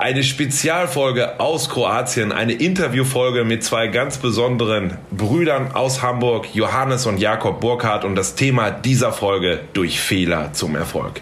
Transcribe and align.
Eine 0.00 0.22
Spezialfolge 0.22 1.40
aus 1.40 1.68
Kroatien, 1.68 2.32
eine 2.32 2.54
Interviewfolge 2.54 3.44
mit 3.44 3.62
zwei 3.62 3.88
ganz 3.88 4.16
besonderen 4.16 4.96
Brüdern 5.10 5.72
aus 5.72 6.00
Hamburg, 6.00 6.54
Johannes 6.54 7.04
und 7.04 7.18
Jakob 7.18 7.60
Burkhardt 7.60 8.06
und 8.06 8.14
das 8.14 8.34
Thema 8.34 8.70
dieser 8.70 9.12
Folge 9.12 9.60
durch 9.74 10.00
Fehler 10.00 10.54
zum 10.54 10.74
Erfolg. 10.74 11.20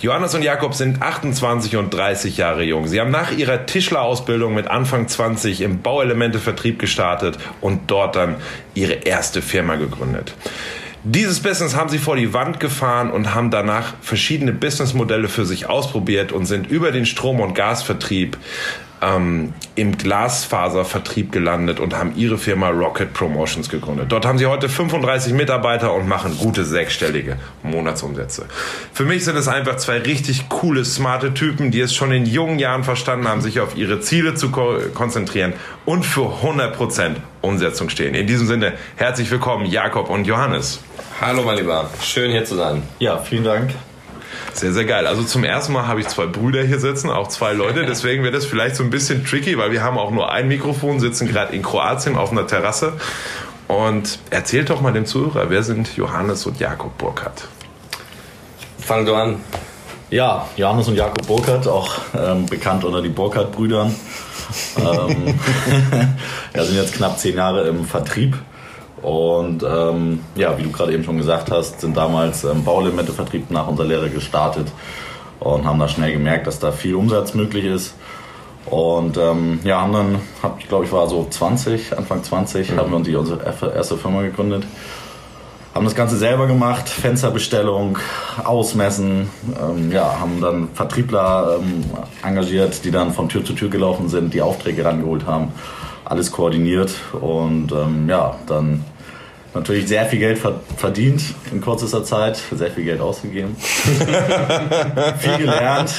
Johannes 0.00 0.34
und 0.34 0.40
Jakob 0.40 0.72
sind 0.72 1.02
28 1.02 1.76
und 1.76 1.92
30 1.92 2.38
Jahre 2.38 2.62
jung. 2.62 2.86
Sie 2.86 2.98
haben 2.98 3.10
nach 3.10 3.30
ihrer 3.30 3.66
Tischlerausbildung 3.66 4.54
mit 4.54 4.68
Anfang 4.68 5.06
20 5.06 5.60
im 5.60 5.82
Bauelementevertrieb 5.82 6.78
gestartet 6.78 7.36
und 7.60 7.90
dort 7.90 8.16
dann 8.16 8.36
ihre 8.72 8.94
erste 8.94 9.42
Firma 9.42 9.74
gegründet. 9.74 10.32
Dieses 11.06 11.40
Business 11.40 11.76
haben 11.76 11.90
sie 11.90 11.98
vor 11.98 12.16
die 12.16 12.32
Wand 12.32 12.60
gefahren 12.60 13.10
und 13.10 13.34
haben 13.34 13.50
danach 13.50 13.92
verschiedene 14.00 14.52
Businessmodelle 14.52 15.28
für 15.28 15.44
sich 15.44 15.68
ausprobiert 15.68 16.32
und 16.32 16.46
sind 16.46 16.66
über 16.66 16.92
den 16.92 17.04
Strom- 17.04 17.40
und 17.40 17.52
Gasvertrieb 17.52 18.38
ähm, 19.04 19.52
im 19.74 19.96
Glasfaservertrieb 19.98 21.32
gelandet 21.32 21.80
und 21.80 21.96
haben 21.96 22.12
ihre 22.16 22.38
Firma 22.38 22.68
Rocket 22.68 23.12
Promotions 23.12 23.68
gegründet. 23.68 24.10
Dort 24.10 24.24
haben 24.24 24.38
sie 24.38 24.46
heute 24.46 24.68
35 24.68 25.32
Mitarbeiter 25.32 25.92
und 25.92 26.08
machen 26.08 26.36
gute 26.38 26.64
sechsstellige 26.64 27.36
Monatsumsätze. 27.62 28.46
Für 28.92 29.04
mich 29.04 29.24
sind 29.24 29.36
es 29.36 29.48
einfach 29.48 29.76
zwei 29.76 29.98
richtig 29.98 30.48
coole, 30.48 30.84
smarte 30.84 31.34
Typen, 31.34 31.70
die 31.70 31.80
es 31.80 31.94
schon 31.94 32.12
in 32.12 32.26
jungen 32.26 32.58
Jahren 32.58 32.84
verstanden 32.84 33.28
haben, 33.28 33.40
sich 33.40 33.60
auf 33.60 33.76
ihre 33.76 34.00
Ziele 34.00 34.34
zu 34.34 34.50
ko 34.50 34.78
konzentrieren 34.94 35.52
und 35.84 36.04
für 36.04 36.42
100% 36.42 37.16
Umsetzung 37.40 37.88
stehen. 37.88 38.14
In 38.14 38.26
diesem 38.26 38.46
Sinne, 38.46 38.72
herzlich 38.96 39.30
willkommen, 39.30 39.66
Jakob 39.66 40.08
und 40.08 40.26
Johannes. 40.26 40.80
Hallo, 41.20 41.42
mein 41.42 41.58
Lieber. 41.58 41.90
Schön 42.02 42.30
hier 42.30 42.44
zu 42.44 42.56
sein. 42.56 42.82
Ja, 42.98 43.18
vielen 43.18 43.44
Dank. 43.44 43.70
Sehr, 44.52 44.72
sehr 44.72 44.84
geil. 44.84 45.06
Also 45.06 45.22
zum 45.22 45.44
ersten 45.44 45.72
Mal 45.72 45.86
habe 45.86 46.00
ich 46.00 46.08
zwei 46.08 46.26
Brüder 46.26 46.62
hier 46.62 46.78
sitzen, 46.78 47.10
auch 47.10 47.28
zwei 47.28 47.52
Leute. 47.52 47.84
Deswegen 47.86 48.22
wird 48.22 48.34
das 48.34 48.44
vielleicht 48.44 48.76
so 48.76 48.82
ein 48.82 48.90
bisschen 48.90 49.24
tricky, 49.24 49.58
weil 49.58 49.72
wir 49.72 49.82
haben 49.82 49.98
auch 49.98 50.10
nur 50.10 50.30
ein 50.32 50.48
Mikrofon, 50.48 51.00
sitzen 51.00 51.28
gerade 51.28 51.54
in 51.54 51.62
Kroatien 51.62 52.16
auf 52.16 52.32
einer 52.32 52.46
Terrasse. 52.46 52.94
Und 53.68 54.18
erzählt 54.30 54.70
doch 54.70 54.80
mal 54.80 54.92
dem 54.92 55.06
Zuhörer, 55.06 55.48
wer 55.48 55.62
sind 55.62 55.96
Johannes 55.96 56.46
und 56.46 56.60
Jakob 56.60 56.96
Burkhardt? 56.98 57.48
Fang 58.78 59.06
du 59.06 59.14
an. 59.14 59.40
Ja, 60.10 60.46
Johannes 60.56 60.88
und 60.88 60.96
Jakob 60.96 61.26
Burkhardt, 61.26 61.66
auch 61.66 61.98
ähm, 62.16 62.46
bekannt 62.46 62.84
unter 62.84 63.00
die 63.00 63.08
Burkhardt-Brüdern. 63.08 63.94
ähm, 64.76 65.34
ja, 66.54 66.64
sind 66.64 66.76
jetzt 66.76 66.94
knapp 66.94 67.18
zehn 67.18 67.36
Jahre 67.36 67.66
im 67.66 67.84
Vertrieb 67.84 68.36
und 69.04 69.62
ähm, 69.62 70.20
ja, 70.34 70.56
wie 70.56 70.62
du 70.62 70.72
gerade 70.72 70.94
eben 70.94 71.04
schon 71.04 71.18
gesagt 71.18 71.50
hast, 71.50 71.82
sind 71.82 71.94
damals 71.94 72.42
ähm, 72.44 72.64
Bauelementevertrieb 72.64 73.50
nach 73.50 73.68
unserer 73.68 73.86
Lehre 73.86 74.08
gestartet 74.08 74.68
und 75.40 75.66
haben 75.66 75.78
da 75.78 75.88
schnell 75.88 76.12
gemerkt, 76.12 76.46
dass 76.46 76.58
da 76.58 76.72
viel 76.72 76.94
Umsatz 76.94 77.34
möglich 77.34 77.66
ist. 77.66 77.94
Und 78.64 79.18
ähm, 79.18 79.60
ja, 79.62 79.82
haben 79.82 79.92
dann, 79.92 80.18
hab, 80.42 80.58
ich 80.58 80.68
glaube, 80.68 80.86
ich 80.86 80.92
war 80.92 81.06
so 81.06 81.26
20, 81.28 81.98
Anfang 81.98 82.22
20, 82.22 82.70
mhm. 82.70 82.76
haben 82.78 82.90
wir 82.90 82.96
uns 82.96 83.06
die, 83.06 83.14
unsere 83.14 83.74
erste 83.74 83.98
Firma 83.98 84.22
gegründet. 84.22 84.64
Haben 85.74 85.84
das 85.84 85.94
Ganze 85.94 86.16
selber 86.16 86.46
gemacht, 86.46 86.88
Fensterbestellung, 86.88 87.98
Ausmessen, 88.42 89.28
ähm, 89.60 89.92
ja, 89.92 90.18
haben 90.18 90.40
dann 90.40 90.68
Vertriebler 90.72 91.58
ähm, 91.60 91.84
engagiert, 92.22 92.86
die 92.86 92.90
dann 92.90 93.12
von 93.12 93.28
Tür 93.28 93.44
zu 93.44 93.52
Tür 93.52 93.68
gelaufen 93.68 94.08
sind, 94.08 94.32
die 94.32 94.40
Aufträge 94.40 94.82
rangeholt 94.82 95.26
haben, 95.26 95.52
alles 96.06 96.32
koordiniert 96.32 96.94
und 97.20 97.70
ähm, 97.72 98.08
ja, 98.08 98.36
dann 98.46 98.82
natürlich 99.54 99.86
sehr 99.86 100.04
viel 100.06 100.18
Geld 100.18 100.40
verdient 100.76 101.22
in 101.52 101.60
kürzester 101.60 102.04
Zeit, 102.04 102.42
sehr 102.52 102.70
viel 102.70 102.84
Geld 102.84 103.00
ausgegeben, 103.00 103.56
viel 105.18 105.38
gelernt. 105.38 105.94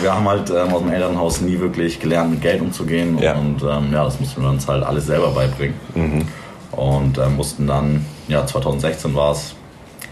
Wir 0.00 0.14
haben 0.14 0.28
halt 0.28 0.50
ähm, 0.50 0.72
aus 0.72 0.82
dem 0.82 0.92
Elternhaus 0.92 1.40
nie 1.40 1.58
wirklich 1.58 1.98
gelernt, 1.98 2.30
mit 2.30 2.40
Geld 2.40 2.60
umzugehen 2.60 3.18
ja. 3.18 3.34
und 3.34 3.62
ähm, 3.62 3.92
ja, 3.92 4.04
das 4.04 4.20
mussten 4.20 4.42
wir 4.42 4.50
uns 4.50 4.66
halt 4.68 4.84
alles 4.84 5.06
selber 5.06 5.30
beibringen. 5.30 5.74
Mhm. 5.94 6.22
Und 6.70 7.18
äh, 7.18 7.28
mussten 7.28 7.66
dann, 7.66 8.06
ja, 8.28 8.46
2016 8.46 9.14
war 9.14 9.32
es, 9.32 9.54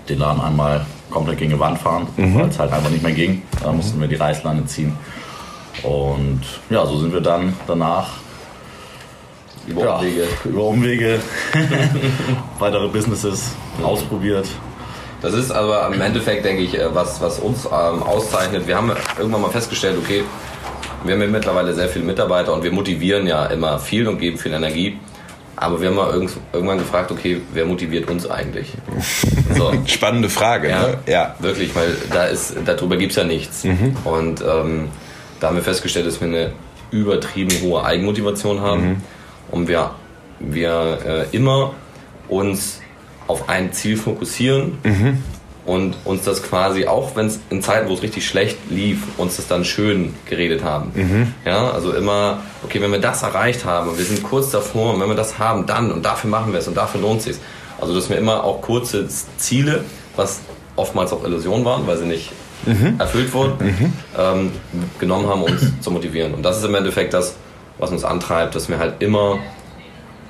den 0.09 0.19
Laden 0.19 0.41
einmal 0.41 0.85
komplett 1.11 1.39
gegen 1.39 1.53
die 1.53 1.61
Wand 1.61 1.79
fahren, 1.79 2.07
mhm. 2.17 2.35
weil 2.35 2.49
es 2.49 2.59
halt 2.59 2.73
einfach 2.73 2.91
nicht 2.91 3.03
mehr 3.03 3.13
ging. 3.13 3.43
Da 3.63 3.73
mussten 3.73 4.01
wir 4.01 4.09
die 4.09 4.17
Reißleine 4.17 4.67
ziehen. 4.67 4.97
Und 5.83 6.41
ja, 6.71 6.85
so 6.87 6.99
sind 6.99 7.13
wir 7.13 7.21
dann 7.21 7.55
danach 7.67 8.09
über 9.67 9.85
ja, 9.85 9.97
Umwege. 9.97 10.25
Über 10.45 10.63
Umwege. 10.65 11.21
Weitere 12.59 12.89
Businesses 12.89 13.53
ausprobiert. 13.83 14.47
Das 15.23 15.35
ist 15.35 15.51
aber 15.51 15.91
im 15.93 16.01
Endeffekt, 16.01 16.45
denke 16.45 16.63
ich, 16.63 16.79
äh, 16.79 16.95
was, 16.95 17.21
was 17.21 17.39
uns 17.39 17.65
ähm, 17.65 18.03
auszeichnet. 18.03 18.67
Wir 18.67 18.77
haben 18.77 18.93
irgendwann 19.19 19.43
mal 19.43 19.51
festgestellt, 19.51 19.97
okay, 19.99 20.25
wir 21.05 21.15
haben 21.15 21.23
ja 21.23 21.29
mittlerweile 21.29 21.75
sehr 21.75 21.89
viele 21.89 22.05
Mitarbeiter 22.05 22.53
und 22.53 22.63
wir 22.63 22.73
motivieren 22.73 23.27
ja 23.27 23.47
immer 23.47 23.79
viel 23.79 24.07
und 24.09 24.19
geben 24.19 24.39
viel 24.39 24.53
Energie. 24.53 24.99
Aber 25.59 25.81
wir 25.81 25.89
haben 25.89 25.97
mal 25.97 26.13
irgendwann 26.53 26.79
gefragt, 26.79 27.11
okay, 27.11 27.41
wer 27.55 27.65
motiviert 27.65 28.11
uns 28.11 28.29
eigentlich? 28.29 28.69
So. 29.57 29.73
Spannende 29.87 30.29
Frage, 30.29 30.69
ja, 30.69 30.83
ne? 30.83 30.99
Ja. 31.07 31.35
Wirklich, 31.39 31.75
weil 31.75 31.97
da 32.13 32.25
ist, 32.25 32.55
darüber 32.67 32.99
gibt 32.99 33.13
es 33.13 33.17
ja 33.17 33.25
nichts. 33.25 33.65
Mhm. 33.65 33.97
Und 34.05 34.43
ähm, 34.43 34.89
da 35.41 35.49
haben 35.49 35.57
wir 35.57 35.63
festgestellt, 35.63 36.07
dass 36.07 36.21
wir 36.21 36.29
eine 36.29 36.53
übertrieben 36.91 37.63
hohe 37.63 37.83
Eigenmotivation 37.83 38.61
haben. 38.61 38.89
Mhm 38.89 38.97
und 39.51 39.69
wir, 39.69 39.93
wir 40.41 40.99
äh, 41.33 41.37
immer 41.37 41.75
uns 42.29 42.81
auf 43.27 43.49
ein 43.49 43.73
Ziel 43.73 43.97
fokussieren 43.97 44.79
mhm. 44.83 45.23
und 45.65 45.97
uns 46.05 46.25
das 46.25 46.43
quasi, 46.43 46.87
auch 46.87 47.17
wenn 47.17 47.27
es 47.27 47.41
in 47.51 47.63
Zeiten, 47.63 47.89
wo 47.89 47.95
es 47.95 48.03
richtig 48.03 48.27
schlecht 48.27 48.59
lief, 48.71 49.03
uns 49.17 49.37
das 49.37 49.49
dann 49.49 49.65
schön 49.65 50.15
geredet 50.29 50.63
haben. 50.63 50.93
Mhm. 50.95 51.35
Ja, 51.45 51.71
also 51.71 51.93
immer, 51.93 52.43
okay, 52.65 52.81
wenn 52.81 52.93
wir 52.93 53.01
das 53.01 53.23
erreicht 53.23 53.65
haben 53.65 53.91
und 53.91 53.99
wir 53.99 54.05
sind 54.05 54.23
kurz 54.23 54.51
davor 54.51 54.95
und 54.95 55.01
wenn 55.01 55.09
wir 55.09 55.17
das 55.17 55.39
haben, 55.39 55.67
dann 55.67 55.91
und 55.91 56.05
dafür 56.05 56.31
machen 56.31 56.53
wir 56.53 56.61
es 56.61 56.69
und 56.69 56.77
dafür 56.77 57.01
lohnt 57.01 57.19
es 57.21 57.25
sich. 57.25 57.37
Also, 57.81 57.95
dass 57.95 58.09
wir 58.09 58.17
immer 58.17 58.43
auch 58.45 58.63
kurze 58.63 59.07
Ziele, 59.37 59.85
was 60.17 60.41
oftmals 60.77 61.13
auch 61.13 61.25
Illusionen 61.25 61.65
waren, 61.65 61.87
weil 61.87 61.99
sie 61.99 62.07
nicht 62.07 62.33
mhm. 62.65 62.99
erfüllt 62.99 63.33
wurden, 63.35 63.67
mhm. 63.67 63.93
ähm, 64.19 64.53
genommen 64.99 65.29
haben, 65.29 65.43
um 65.43 65.53
uns 65.53 65.81
zu 65.81 65.91
motivieren. 65.91 66.35
Und 66.35 66.43
das 66.43 66.59
ist 66.59 66.65
im 66.65 66.75
Endeffekt 66.75 67.13
das, 67.13 67.37
was 67.79 67.91
uns 67.91 68.05
antreibt, 68.05 68.55
dass 68.55 68.69
wir 68.69 68.79
halt 68.79 68.95
immer, 69.01 69.39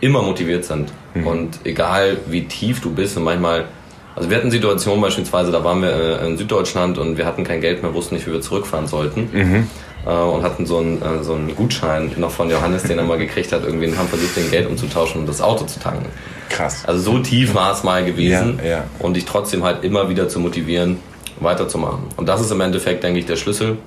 immer 0.01 0.23
motiviert 0.23 0.65
sind. 0.65 0.93
Mhm. 1.15 1.27
Und 1.27 1.59
egal 1.65 2.19
wie 2.27 2.45
tief 2.45 2.81
du 2.81 2.91
bist 2.91 3.17
und 3.17 3.25
manchmal, 3.25 3.67
also 4.15 4.31
wir 4.31 4.37
hatten 4.37 4.51
Situationen 4.51 5.01
beispielsweise, 5.01 5.53
da 5.53 5.63
waren 5.63 5.83
wir 5.83 6.21
äh, 6.21 6.27
in 6.27 6.37
Süddeutschland 6.37 6.99
und 6.99 7.19
wir 7.19 7.27
hatten 7.27 7.45
kein 7.45 7.61
Geld 7.61 7.83
mehr, 7.83 7.95
wussten 7.95 8.15
nicht, 8.15 8.27
wie 8.27 8.33
wir 8.33 8.41
zurückfahren 8.41 8.87
sollten. 8.87 9.29
Mhm. 9.33 9.67
Äh, 10.07 10.11
und 10.11 10.43
hatten 10.43 10.67
so 10.67 10.79
einen, 10.79 11.03
äh, 11.03 11.23
so 11.23 11.35
einen 11.35 11.55
Gutschein 11.55 12.13
noch 12.17 12.31
von 12.31 12.49
Johannes, 12.51 12.85
den 12.85 12.99
er 12.99 13.05
mal 13.05 13.19
gekriegt 13.19 13.53
hat, 13.53 13.65
irgendwie 13.65 13.87
und 13.87 13.99
haben 13.99 14.09
versucht, 14.09 14.37
den 14.37 14.51
Geld 14.51 14.69
umzutauschen 14.69 15.21
und 15.21 15.29
das 15.29 15.41
Auto 15.41 15.65
zu 15.65 15.81
tanken. 15.81 16.07
Krass. 16.49 16.85
Also 16.87 17.13
so 17.13 17.19
tief 17.19 17.55
war 17.55 17.73
es 17.73 17.83
mal 17.83 18.05
gewesen 18.05 18.61
ja, 18.63 18.71
ja. 18.71 18.85
und 19.01 19.15
dich 19.15 19.25
trotzdem 19.25 19.65
halt 19.65 19.85
immer 19.85 20.09
wieder 20.09 20.29
zu 20.29 20.39
motivieren, 20.39 20.99
weiterzumachen. 21.41 22.05
Und 22.17 22.29
das 22.29 22.41
ist 22.41 22.51
im 22.51 22.61
Endeffekt, 22.61 23.03
denke 23.05 23.19
ich, 23.19 23.27
der 23.27 23.37
Schlüssel 23.37 23.79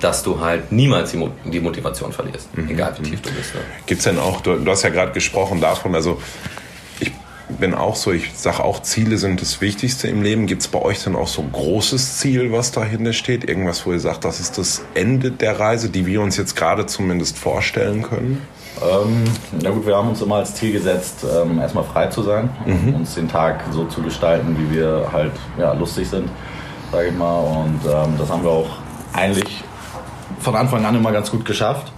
dass 0.00 0.22
du 0.22 0.40
halt 0.40 0.72
niemals 0.72 1.10
die, 1.10 1.18
Mo 1.18 1.30
die 1.44 1.60
Motivation 1.60 2.12
verlierst, 2.12 2.56
mhm. 2.56 2.70
egal 2.70 2.94
wie 2.98 3.10
tief 3.10 3.20
du 3.20 3.30
bist. 3.30 3.54
Ne? 3.54 3.60
Gibt 3.86 3.98
es 3.98 4.04
denn 4.04 4.18
auch, 4.18 4.40
du, 4.40 4.56
du, 4.56 4.70
hast 4.70 4.82
ja 4.82 4.90
gerade 4.90 5.12
gesprochen 5.12 5.60
davon, 5.60 5.94
also 5.94 6.20
ich 7.00 7.12
bin 7.58 7.74
auch 7.74 7.96
so, 7.96 8.12
ich 8.12 8.30
sage 8.34 8.64
auch, 8.64 8.80
Ziele 8.82 9.18
sind 9.18 9.42
das 9.42 9.60
Wichtigste 9.60 10.08
im 10.08 10.22
Leben. 10.22 10.46
Gibt 10.46 10.62
es 10.62 10.68
bei 10.68 10.80
euch 10.80 11.04
dann 11.04 11.16
auch 11.16 11.28
so 11.28 11.42
ein 11.42 11.52
großes 11.52 12.18
Ziel, 12.18 12.50
was 12.50 12.72
dahinter 12.72 13.12
steht? 13.12 13.48
Irgendwas, 13.48 13.84
wo 13.84 13.92
ihr 13.92 14.00
sagt, 14.00 14.24
das 14.24 14.40
ist 14.40 14.56
das 14.56 14.82
Ende 14.94 15.30
der 15.30 15.60
Reise, 15.60 15.90
die 15.90 16.06
wir 16.06 16.22
uns 16.22 16.36
jetzt 16.36 16.56
gerade 16.56 16.86
zumindest 16.86 17.38
vorstellen 17.38 18.02
können? 18.02 18.40
Ähm, 18.80 19.24
na 19.60 19.70
gut, 19.70 19.86
wir 19.86 19.96
haben 19.96 20.08
uns 20.08 20.22
immer 20.22 20.36
als 20.36 20.54
Ziel 20.54 20.72
gesetzt, 20.72 21.24
ähm, 21.24 21.60
erstmal 21.60 21.84
frei 21.84 22.06
zu 22.06 22.22
sein, 22.22 22.48
mhm. 22.64 22.94
uns 22.94 23.14
den 23.14 23.28
Tag 23.28 23.62
so 23.70 23.84
zu 23.84 24.02
gestalten, 24.02 24.56
wie 24.58 24.76
wir 24.76 25.08
halt 25.12 25.32
ja, 25.58 25.72
lustig 25.72 26.08
sind, 26.08 26.28
sage 26.90 27.08
ich 27.08 27.14
mal. 27.14 27.38
Und 27.38 27.80
ähm, 27.84 28.14
das 28.18 28.30
haben 28.30 28.42
wir 28.42 28.50
auch 28.50 28.81
eigentlich 29.12 29.62
von 30.40 30.56
Anfang 30.56 30.84
an 30.84 30.96
immer 30.96 31.12
ganz 31.12 31.30
gut 31.30 31.44
geschafft. 31.44 31.92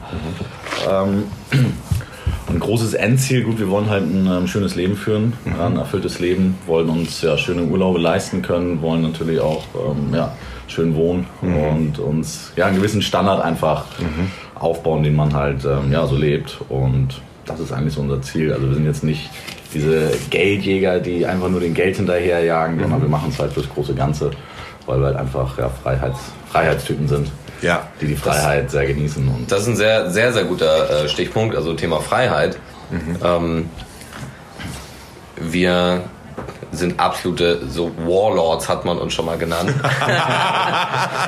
Mhm. 0.86 1.24
ein 2.48 2.60
großes 2.60 2.94
Endziel, 2.94 3.42
gut, 3.42 3.58
wir 3.58 3.68
wollen 3.68 3.88
halt 3.88 4.04
ein, 4.04 4.28
ein 4.28 4.48
schönes 4.48 4.74
Leben 4.74 4.96
führen, 4.96 5.32
mhm. 5.44 5.60
ein 5.60 5.76
erfülltes 5.76 6.20
Leben, 6.20 6.58
wollen 6.66 6.88
uns 6.88 7.22
ja 7.22 7.36
schöne 7.38 7.62
Urlaube 7.62 7.98
leisten 7.98 8.42
können, 8.42 8.82
wollen 8.82 9.02
natürlich 9.02 9.40
auch 9.40 9.64
ähm, 9.74 10.14
ja, 10.14 10.32
schön 10.68 10.94
wohnen 10.94 11.26
mhm. 11.40 11.56
und 11.56 11.98
uns 11.98 12.52
ja 12.56 12.66
einen 12.66 12.76
gewissen 12.76 13.02
Standard 13.02 13.42
einfach 13.42 13.86
mhm. 13.98 14.30
aufbauen, 14.54 15.02
den 15.02 15.16
man 15.16 15.34
halt 15.34 15.64
ähm, 15.64 15.90
ja 15.90 16.06
so 16.06 16.16
lebt 16.16 16.58
und 16.68 17.20
das 17.46 17.60
ist 17.60 17.72
eigentlich 17.72 17.94
so 17.94 18.00
unser 18.00 18.22
Ziel. 18.22 18.52
Also 18.52 18.68
wir 18.68 18.74
sind 18.74 18.86
jetzt 18.86 19.04
nicht 19.04 19.30
diese 19.74 20.12
Geldjäger, 20.30 21.00
die 21.00 21.26
einfach 21.26 21.48
nur 21.48 21.60
den 21.60 21.74
Geld 21.74 21.96
hinterherjagen, 21.96 22.78
sondern 22.78 23.00
mhm. 23.00 23.04
wir 23.04 23.10
machen 23.10 23.30
es 23.30 23.38
halt 23.38 23.52
fürs 23.52 23.68
große 23.68 23.94
Ganze, 23.94 24.30
weil 24.86 25.00
wir 25.00 25.06
halt 25.06 25.16
einfach 25.16 25.58
ja, 25.58 25.68
Freiheits, 25.68 26.32
Freiheitstypen 26.54 27.08
sind 27.08 27.32
ja. 27.62 27.88
die 28.00 28.06
die 28.06 28.16
Freiheit 28.16 28.66
das, 28.66 28.72
sehr 28.72 28.86
genießen. 28.86 29.26
Und 29.26 29.50
das 29.50 29.62
ist 29.62 29.68
ein 29.68 29.76
sehr, 29.76 30.10
sehr, 30.10 30.32
sehr 30.32 30.44
guter 30.44 31.04
äh, 31.04 31.08
Stichpunkt, 31.08 31.56
also 31.56 31.74
Thema 31.74 32.00
Freiheit. 32.00 32.58
Mhm. 32.90 33.16
Ähm, 33.24 33.70
wir 35.36 36.04
sind 36.70 37.00
absolute 37.00 37.66
so 37.68 37.90
Warlords, 38.06 38.68
hat 38.68 38.84
man 38.84 38.98
uns 38.98 39.14
schon 39.14 39.26
mal 39.26 39.38
genannt. 39.38 39.72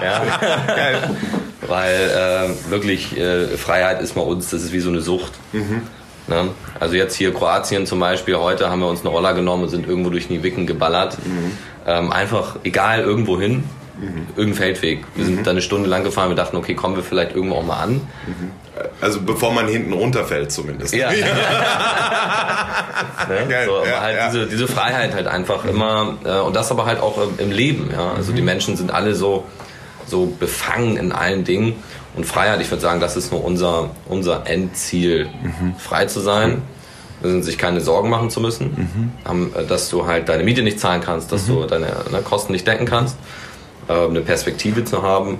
ja. 0.02 0.22
Weil 1.66 1.94
äh, 1.94 2.70
wirklich 2.70 3.16
äh, 3.16 3.56
Freiheit 3.56 4.00
ist 4.00 4.14
bei 4.14 4.20
uns, 4.20 4.50
das 4.50 4.62
ist 4.62 4.72
wie 4.72 4.80
so 4.80 4.90
eine 4.90 5.00
Sucht. 5.00 5.32
Mhm. 5.52 5.82
Ne? 6.28 6.50
Also 6.78 6.94
jetzt 6.94 7.14
hier 7.14 7.32
Kroatien 7.32 7.86
zum 7.86 7.98
Beispiel, 8.00 8.36
heute 8.36 8.70
haben 8.70 8.80
wir 8.80 8.88
uns 8.88 9.00
eine 9.00 9.10
Roller 9.10 9.34
genommen 9.34 9.64
und 9.64 9.68
sind 9.70 9.88
irgendwo 9.88 10.10
durch 10.10 10.28
die 10.28 10.42
Wicken 10.42 10.66
geballert. 10.66 11.18
Mhm. 11.24 11.58
Ähm, 11.86 12.12
einfach 12.12 12.56
egal 12.64 13.00
irgendwo 13.00 13.40
hin. 13.40 13.64
Mhm. 13.98 14.26
Irgendein 14.36 14.54
Feldweg. 14.54 15.04
Wir 15.14 15.24
sind 15.24 15.36
mhm. 15.36 15.44
da 15.44 15.52
eine 15.52 15.62
Stunde 15.62 15.88
lang 15.88 16.04
gefahren. 16.04 16.28
Wir 16.28 16.36
dachten, 16.36 16.56
okay, 16.56 16.74
kommen 16.74 16.96
wir 16.96 17.02
vielleicht 17.02 17.34
irgendwo 17.34 17.56
auch 17.56 17.64
mal 17.64 17.80
an. 17.80 17.92
Mhm. 17.94 18.50
Also 19.00 19.22
bevor 19.22 19.52
man 19.52 19.68
hinten 19.68 19.94
runterfällt 19.94 20.52
zumindest. 20.52 20.94
Ja. 20.94 21.10
ne? 21.10 21.16
so, 23.66 23.76
aber 23.76 23.88
ja, 23.88 24.00
halt 24.00 24.16
ja. 24.16 24.30
Diese, 24.30 24.46
diese 24.46 24.68
Freiheit 24.68 25.14
halt 25.14 25.26
einfach 25.26 25.64
immer. 25.64 26.18
Äh, 26.24 26.40
und 26.40 26.54
das 26.54 26.70
aber 26.70 26.84
halt 26.84 27.00
auch 27.00 27.18
im 27.38 27.50
Leben. 27.50 27.90
Ja? 27.90 28.12
Also 28.12 28.32
die 28.32 28.42
Menschen 28.42 28.76
sind 28.76 28.92
alle 28.92 29.14
so, 29.14 29.44
so 30.06 30.26
befangen 30.26 30.98
in 30.98 31.12
allen 31.12 31.44
Dingen. 31.44 31.76
Und 32.14 32.26
Freiheit, 32.26 32.60
ich 32.60 32.70
würde 32.70 32.82
sagen, 32.82 33.00
das 33.00 33.16
ist 33.16 33.32
nur 33.32 33.42
unser, 33.44 33.90
unser 34.06 34.46
Endziel, 34.46 35.26
mhm. 35.42 35.74
frei 35.78 36.04
zu 36.06 36.20
sein. 36.20 36.62
Mhm. 37.22 37.42
sich 37.42 37.56
keine 37.56 37.80
Sorgen 37.80 38.10
machen 38.10 38.28
zu 38.28 38.42
müssen, 38.42 39.10
mhm. 39.24 39.52
dass 39.68 39.88
du 39.88 40.04
halt 40.04 40.28
deine 40.28 40.44
Miete 40.44 40.62
nicht 40.62 40.78
zahlen 40.78 41.00
kannst, 41.00 41.32
dass 41.32 41.46
du 41.46 41.64
deine 41.64 41.86
ne, 42.10 42.20
Kosten 42.22 42.52
nicht 42.52 42.66
decken 42.66 42.84
kannst 42.84 43.16
äh, 43.16 43.45
eine 43.88 44.20
Perspektive 44.20 44.84
zu 44.84 45.02
haben 45.02 45.38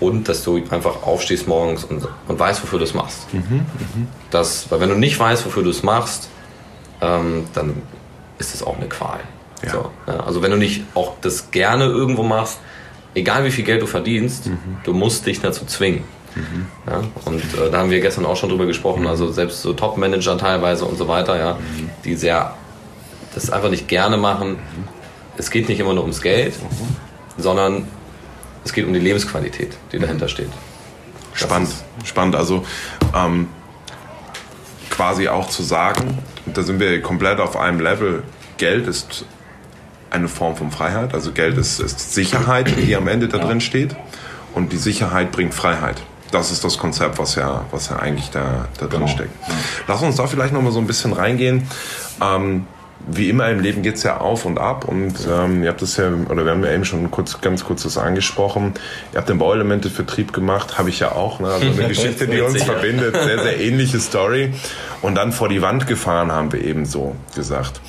und 0.00 0.28
dass 0.28 0.44
du 0.44 0.62
einfach 0.70 1.02
aufstehst 1.02 1.48
morgens 1.48 1.84
und, 1.84 2.06
und 2.28 2.38
weißt, 2.38 2.62
wofür 2.62 2.78
du 2.78 2.84
es 2.84 2.94
machst. 2.94 3.32
Mhm, 3.32 3.40
mh. 3.40 4.06
das, 4.30 4.70
weil 4.70 4.80
wenn 4.80 4.90
du 4.90 4.96
nicht 4.96 5.18
weißt, 5.18 5.46
wofür 5.46 5.62
du 5.62 5.70
es 5.70 5.82
machst, 5.82 6.28
ähm, 7.00 7.46
dann 7.54 7.82
ist 8.38 8.54
es 8.54 8.62
auch 8.62 8.76
eine 8.76 8.88
Qual. 8.88 9.20
Ja. 9.64 9.70
So, 9.70 9.90
ja, 10.06 10.20
also 10.20 10.42
wenn 10.42 10.50
du 10.50 10.58
nicht 10.58 10.82
auch 10.94 11.14
das 11.22 11.50
gerne 11.50 11.84
irgendwo 11.84 12.22
machst, 12.22 12.58
egal 13.14 13.44
wie 13.44 13.50
viel 13.50 13.64
Geld 13.64 13.82
du 13.82 13.86
verdienst, 13.86 14.46
mhm. 14.46 14.58
du 14.84 14.92
musst 14.92 15.26
dich 15.26 15.40
dazu 15.40 15.64
zwingen. 15.64 16.04
Mhm. 16.34 16.66
Ja, 16.86 17.00
und 17.24 17.40
äh, 17.40 17.70
da 17.70 17.78
haben 17.78 17.90
wir 17.90 18.00
gestern 18.00 18.26
auch 18.26 18.36
schon 18.36 18.50
drüber 18.50 18.66
gesprochen, 18.66 19.02
mhm. 19.02 19.06
also 19.06 19.32
selbst 19.32 19.62
so 19.62 19.72
Top-Manager 19.72 20.36
teilweise 20.36 20.84
und 20.84 20.98
so 20.98 21.08
weiter, 21.08 21.38
ja, 21.38 21.54
mhm. 21.54 21.90
die 22.04 22.14
sehr 22.14 22.54
das 23.34 23.50
einfach 23.50 23.70
nicht 23.70 23.88
gerne 23.88 24.16
machen. 24.16 24.52
Mhm. 24.52 24.88
Es 25.38 25.50
geht 25.50 25.68
nicht 25.68 25.80
immer 25.80 25.92
nur 25.92 26.02
ums 26.02 26.22
Geld, 26.22 26.54
sondern 27.38 27.86
es 28.64 28.72
geht 28.72 28.86
um 28.86 28.92
die 28.92 29.00
Lebensqualität, 29.00 29.76
die 29.92 29.98
dahinter 29.98 30.28
steht. 30.28 30.50
Das 31.32 31.42
Spannend, 31.42 31.70
spannend. 32.04 32.36
Also 32.36 32.64
ähm, 33.14 33.48
quasi 34.90 35.28
auch 35.28 35.48
zu 35.48 35.62
sagen, 35.62 36.18
da 36.46 36.62
sind 36.62 36.80
wir 36.80 37.00
komplett 37.02 37.38
auf 37.38 37.56
einem 37.56 37.80
Level, 37.80 38.22
Geld 38.56 38.86
ist 38.86 39.24
eine 40.10 40.28
Form 40.28 40.56
von 40.56 40.70
Freiheit, 40.70 41.14
also 41.14 41.32
Geld 41.32 41.58
ist, 41.58 41.80
ist 41.80 42.14
Sicherheit, 42.14 42.72
die 42.78 42.96
am 42.96 43.06
Ende 43.08 43.28
da 43.28 43.38
drin 43.38 43.60
steht 43.60 43.94
und 44.54 44.72
die 44.72 44.78
Sicherheit 44.78 45.32
bringt 45.32 45.52
Freiheit. 45.52 46.02
Das 46.30 46.50
ist 46.50 46.64
das 46.64 46.78
Konzept, 46.78 47.18
was 47.18 47.34
ja, 47.34 47.66
was 47.70 47.90
ja 47.90 47.96
eigentlich 47.98 48.30
da, 48.30 48.68
da 48.78 48.86
drin 48.86 49.00
genau. 49.00 49.12
steckt. 49.12 49.30
Lass 49.86 50.02
uns 50.02 50.16
da 50.16 50.26
vielleicht 50.26 50.52
noch 50.52 50.62
mal 50.62 50.72
so 50.72 50.80
ein 50.80 50.86
bisschen 50.86 51.12
reingehen. 51.12 51.68
Ähm, 52.20 52.66
wie 53.06 53.28
immer 53.28 53.48
im 53.50 53.60
Leben 53.60 53.82
geht 53.82 53.96
es 53.96 54.02
ja 54.02 54.18
auf 54.18 54.44
und 54.44 54.58
ab 54.58 54.86
und 54.86 55.14
ähm, 55.30 55.62
ihr 55.62 55.68
habt 55.68 55.80
das 55.80 55.96
ja, 55.96 56.10
oder 56.28 56.44
wir 56.44 56.52
haben 56.52 56.64
ja 56.64 56.72
eben 56.72 56.84
schon 56.84 57.10
kurz, 57.10 57.40
ganz 57.40 57.64
kurz 57.64 57.84
das 57.84 57.98
angesprochen, 57.98 58.74
ihr 59.12 59.18
habt 59.18 59.28
den 59.28 59.38
Bauelemente-Vertrieb 59.38 60.32
gemacht, 60.32 60.76
habe 60.76 60.88
ich 60.88 60.98
ja 60.98 61.12
auch, 61.12 61.38
ne? 61.38 61.48
also 61.48 61.66
eine 61.66 61.88
Geschichte, 61.88 62.26
die 62.26 62.40
uns 62.40 62.62
verbindet, 62.64 63.16
sehr, 63.16 63.38
sehr 63.38 63.60
ähnliche 63.60 64.00
Story 64.00 64.52
und 65.02 65.14
dann 65.14 65.32
vor 65.32 65.48
die 65.48 65.62
Wand 65.62 65.86
gefahren 65.86 66.32
haben 66.32 66.52
wir 66.52 66.64
eben 66.64 66.84
so 66.84 67.14
gesagt. 67.34 67.80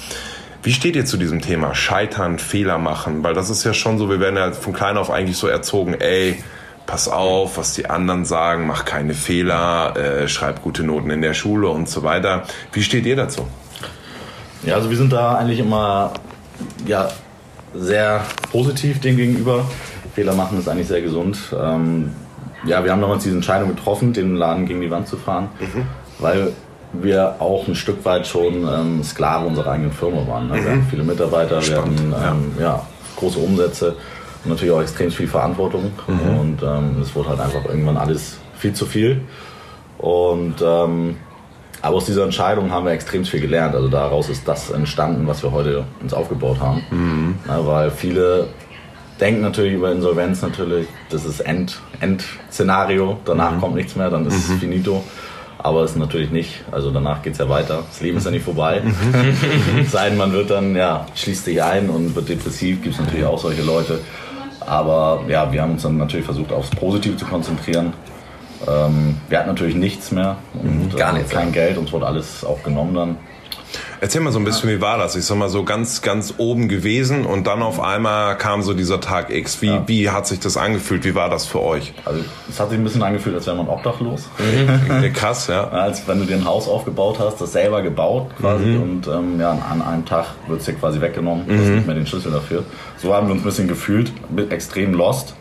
Wie 0.61 0.73
steht 0.73 0.95
ihr 0.95 1.05
zu 1.05 1.17
diesem 1.17 1.41
Thema 1.41 1.73
Scheitern, 1.73 2.39
Fehler 2.39 2.77
machen? 2.77 3.23
Weil 3.23 3.33
das 3.33 3.49
ist 3.49 3.63
ja 3.63 3.73
schon 3.73 3.97
so, 3.97 4.09
wir 4.09 4.19
werden 4.19 4.35
ja 4.35 4.51
von 4.51 4.73
klein 4.73 4.97
auf 4.97 5.09
eigentlich 5.09 5.37
so 5.37 5.47
erzogen, 5.47 5.95
ey, 5.95 6.43
pass 6.85 7.07
auf, 7.07 7.57
was 7.57 7.73
die 7.73 7.89
anderen 7.89 8.25
sagen, 8.25 8.67
mach 8.67 8.85
keine 8.85 9.13
Fehler, 9.13 9.95
äh, 9.95 10.27
schreib 10.27 10.61
gute 10.63 10.83
Noten 10.83 11.09
in 11.09 11.21
der 11.21 11.33
Schule 11.33 11.69
und 11.69 11.89
so 11.89 12.03
weiter. 12.03 12.43
Wie 12.71 12.83
steht 12.83 13.05
ihr 13.05 13.15
dazu? 13.15 13.47
Ja, 14.63 14.75
also 14.75 14.89
wir 14.89 14.98
sind 14.98 15.13
da 15.13 15.36
eigentlich 15.36 15.59
immer 15.59 16.13
ja, 16.86 17.09
sehr 17.75 18.21
positiv 18.51 19.00
dem 19.00 19.18
gegenüber. 19.18 19.65
Fehler 20.15 20.33
machen 20.33 20.57
ist 20.57 20.68
eigentlich 20.68 20.88
sehr 20.88 21.01
gesund. 21.01 21.38
Ähm, 21.57 22.12
ja, 22.65 22.83
wir 22.83 22.92
haben 22.92 23.01
damals 23.01 23.24
diese 23.24 23.36
Entscheidung 23.36 23.69
getroffen, 23.69 24.13
den 24.13 24.36
Laden 24.36 24.65
gegen 24.65 24.81
die 24.81 24.89
Wand 24.89 25.07
zu 25.07 25.18
fahren, 25.18 25.50
mhm. 25.59 25.83
weil 26.19 26.54
wir 26.94 27.36
auch 27.39 27.68
ein 27.68 27.75
Stück 27.75 28.04
weit 28.06 28.25
schon 28.25 28.68
ähm, 28.68 29.04
Sklave 29.04 29.45
unserer 29.45 29.71
eigenen 29.71 29.92
Firma 29.92 30.27
waren. 30.27 30.48
Ne? 30.48 30.56
Mhm. 30.56 30.63
Wir 30.63 30.71
hatten 30.71 30.88
viele 30.89 31.03
Mitarbeiter, 31.03 31.62
Spannend, 31.62 32.10
wir 32.10 32.19
hatten 32.19 32.38
ähm, 32.38 32.51
ja. 32.57 32.63
ja. 32.63 32.88
große 33.18 33.39
Umsätze 33.39 33.95
und 34.44 34.51
natürlich 34.51 34.74
auch 34.74 34.81
extrem 34.81 35.12
viel 35.12 35.27
Verantwortung. 35.27 35.92
Mhm. 36.07 36.39
Und 36.39 36.63
ähm, 36.63 37.01
es 37.01 37.13
wurde 37.15 37.30
halt 37.30 37.39
einfach 37.39 37.65
irgendwann 37.65 37.98
alles 37.98 38.38
viel 38.57 38.74
zu 38.74 38.86
viel. 38.86 39.21
Und 39.98 40.56
ähm, 40.63 41.18
aber 41.81 41.98
aus 41.98 42.05
dieser 42.05 42.24
Entscheidung 42.24 42.72
haben 42.72 42.86
wir 42.86 42.93
extrem 42.93 43.24
viel 43.25 43.41
gelernt. 43.41 43.75
Also 43.75 43.88
daraus 43.88 44.29
ist 44.29 44.48
das 44.48 44.72
entstanden, 44.72 45.27
was 45.27 45.43
wir 45.43 45.51
heute 45.51 45.86
uns 46.01 46.13
aufgebaut 46.13 46.60
haben. 46.60 46.84
Mhm. 46.89 47.36
Ja, 47.48 47.65
weil 47.65 47.91
viele 47.91 48.48
denken 49.19 49.41
natürlich 49.41 49.74
über 49.74 49.91
Insolvenz 49.91 50.41
natürlich, 50.41 50.88
das 51.10 51.25
ist 51.25 51.39
End, 51.41 51.79
End-Szenario, 52.00 53.17
danach 53.25 53.51
mhm. 53.51 53.62
kommt 53.62 53.75
nichts 53.75 53.96
mehr, 53.96 54.10
dann 54.10 54.25
ist 54.25 54.36
es 54.36 54.50
mhm. 54.50 54.60
finito. 54.60 55.03
Aber 55.60 55.84
es 55.84 55.91
ist 55.91 55.98
natürlich 55.98 56.29
nicht. 56.29 56.63
Also 56.72 56.91
danach 56.91 57.24
geht 57.24 57.34
es 57.34 57.39
ja 57.39 57.50
weiter. 57.50 57.84
Das 57.89 58.00
Leben 58.00 58.17
ist 58.17 58.25
ja 58.25 58.31
nicht 58.31 58.46
vorbei. 58.46 58.81
Mhm. 58.84 59.86
Sei 59.89 60.10
denn, 60.10 60.17
man 60.17 60.31
wird 60.31 60.51
dann, 60.51 60.75
ja, 60.75 61.05
schließt 61.15 61.46
sich 61.46 61.62
ein 61.62 61.89
und 61.89 62.15
wird 62.15 62.29
depressiv, 62.29 62.81
gibt 62.81 62.96
es 62.96 63.01
natürlich 63.01 63.25
auch 63.25 63.39
solche 63.39 63.63
Leute. 63.63 64.00
Aber 64.62 65.24
ja, 65.27 65.51
wir 65.51 65.62
haben 65.62 65.74
uns 65.74 65.84
dann 65.84 65.98
natürlich 65.98 66.25
versucht, 66.25 66.51
aufs 66.51 66.69
Positive 66.69 67.17
zu 67.17 67.25
konzentrieren 67.25 67.93
ähm, 68.67 69.17
wir 69.29 69.39
hatten 69.39 69.49
natürlich 69.49 69.75
nichts 69.75 70.11
mehr 70.11 70.37
und 70.53 70.95
Gar 70.95 71.13
nichts, 71.13 71.31
kein 71.31 71.47
ja. 71.47 71.53
Geld, 71.53 71.77
uns 71.77 71.91
wurde 71.91 72.07
alles 72.07 72.43
auch 72.43 72.63
genommen 72.63 72.93
dann. 72.93 73.17
Erzähl 73.99 74.21
mal 74.21 74.31
so 74.31 74.39
ein 74.39 74.45
bisschen, 74.45 74.69
wie 74.69 74.79
war 74.79 74.97
das? 74.97 75.15
Ich 75.15 75.25
sag 75.25 75.37
mal 75.37 75.49
so 75.49 75.63
ganz, 75.63 76.01
ganz 76.01 76.35
oben 76.37 76.67
gewesen 76.67 77.25
und 77.25 77.47
dann 77.47 77.63
auf 77.63 77.79
einmal 77.79 78.37
kam 78.37 78.61
so 78.61 78.73
dieser 78.73 79.01
Tag 79.01 79.31
X. 79.31 79.61
Wie, 79.61 79.67
ja. 79.67 79.83
wie 79.87 80.09
hat 80.09 80.27
sich 80.27 80.39
das 80.39 80.55
angefühlt? 80.55 81.03
Wie 81.03 81.15
war 81.15 81.29
das 81.29 81.45
für 81.45 81.61
euch? 81.61 81.93
Also, 82.05 82.23
es 82.47 82.59
hat 82.59 82.69
sich 82.69 82.77
ein 82.77 82.83
bisschen 82.83 83.01
angefühlt, 83.01 83.35
als 83.35 83.47
wäre 83.47 83.57
man 83.57 83.67
obdachlos. 83.67 84.29
Mhm. 84.37 85.13
Krass, 85.13 85.47
ja. 85.47 85.67
Als 85.69 86.07
wenn 86.07 86.19
du 86.19 86.25
dir 86.25 86.35
ein 86.35 86.45
Haus 86.45 86.67
aufgebaut 86.67 87.17
hast, 87.19 87.41
das 87.41 87.51
selber 87.51 87.81
gebaut 87.81 88.29
quasi 88.39 88.65
mhm. 88.65 88.81
und 88.81 89.07
ähm, 89.07 89.39
ja, 89.39 89.51
an 89.51 89.81
einem 89.81 90.05
Tag 90.05 90.27
wird 90.47 90.59
es 90.59 90.65
dir 90.65 90.73
quasi 90.73 91.01
weggenommen. 91.01 91.47
Du 91.47 91.55
hast 91.55 91.65
mhm. 91.65 91.75
nicht 91.75 91.87
mehr 91.87 91.95
den 91.95 92.07
Schlüssel 92.07 92.31
dafür. 92.31 92.63
So 92.97 93.13
haben 93.13 93.27
wir 93.27 93.33
uns 93.33 93.41
ein 93.41 93.45
bisschen 93.45 93.67
gefühlt, 93.67 94.11
extrem 94.49 94.93
lost. 94.93 95.33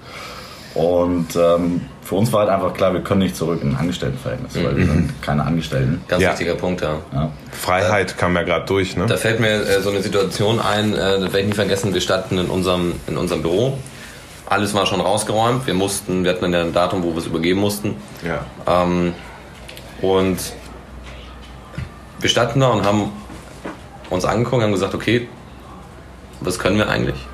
Und 0.76 1.34
ähm, 1.36 1.80
für 2.02 2.16
uns 2.16 2.30
war 2.34 2.40
halt 2.40 2.50
einfach 2.50 2.74
klar, 2.74 2.92
wir 2.92 3.00
können 3.00 3.20
nicht 3.20 3.34
zurück 3.34 3.60
in 3.62 3.70
ein 3.70 3.76
Angestelltenverhältnis, 3.76 4.56
weil 4.56 4.72
mhm. 4.72 4.76
wir 4.76 4.86
sind 4.86 5.22
keine 5.22 5.42
Angestellten. 5.44 6.04
Ganz 6.06 6.22
ja. 6.22 6.30
wichtiger 6.32 6.54
Punkt, 6.54 6.82
ja. 6.82 6.98
ja. 7.14 7.30
Freiheit 7.50 8.12
äh, 8.12 8.14
kam 8.14 8.36
ja 8.36 8.42
gerade 8.42 8.66
durch, 8.66 8.94
ne? 8.94 9.06
Da 9.06 9.16
fällt 9.16 9.40
mir 9.40 9.62
äh, 9.62 9.80
so 9.80 9.88
eine 9.88 10.02
Situation 10.02 10.60
ein, 10.60 10.92
äh, 10.92 10.96
das 10.96 11.20
werde 11.22 11.40
ich 11.40 11.46
nie 11.46 11.54
vergessen, 11.54 11.94
wir 11.94 12.02
standen 12.02 12.36
in 12.36 12.50
unserem, 12.50 12.92
in 13.06 13.16
unserem 13.16 13.40
Büro. 13.40 13.78
Alles 14.44 14.74
war 14.74 14.84
schon 14.84 15.00
rausgeräumt. 15.00 15.66
Wir 15.66 15.72
mussten, 15.72 16.24
wir 16.24 16.32
hatten 16.32 16.52
dann 16.52 16.68
ein 16.68 16.72
Datum, 16.74 17.02
wo 17.02 17.12
wir 17.12 17.18
es 17.18 17.26
übergeben 17.26 17.60
mussten. 17.60 17.96
Ja. 18.22 18.44
Ähm, 18.66 19.14
und 20.02 20.38
wir 22.20 22.28
standen 22.28 22.60
da 22.60 22.68
und 22.68 22.84
haben 22.84 23.12
uns 24.10 24.26
angeguckt 24.26 24.56
und 24.56 24.62
haben 24.62 24.72
gesagt, 24.72 24.94
okay, 24.94 25.26
was 26.40 26.58
können 26.58 26.76
wir 26.76 26.90
eigentlich? 26.90 27.26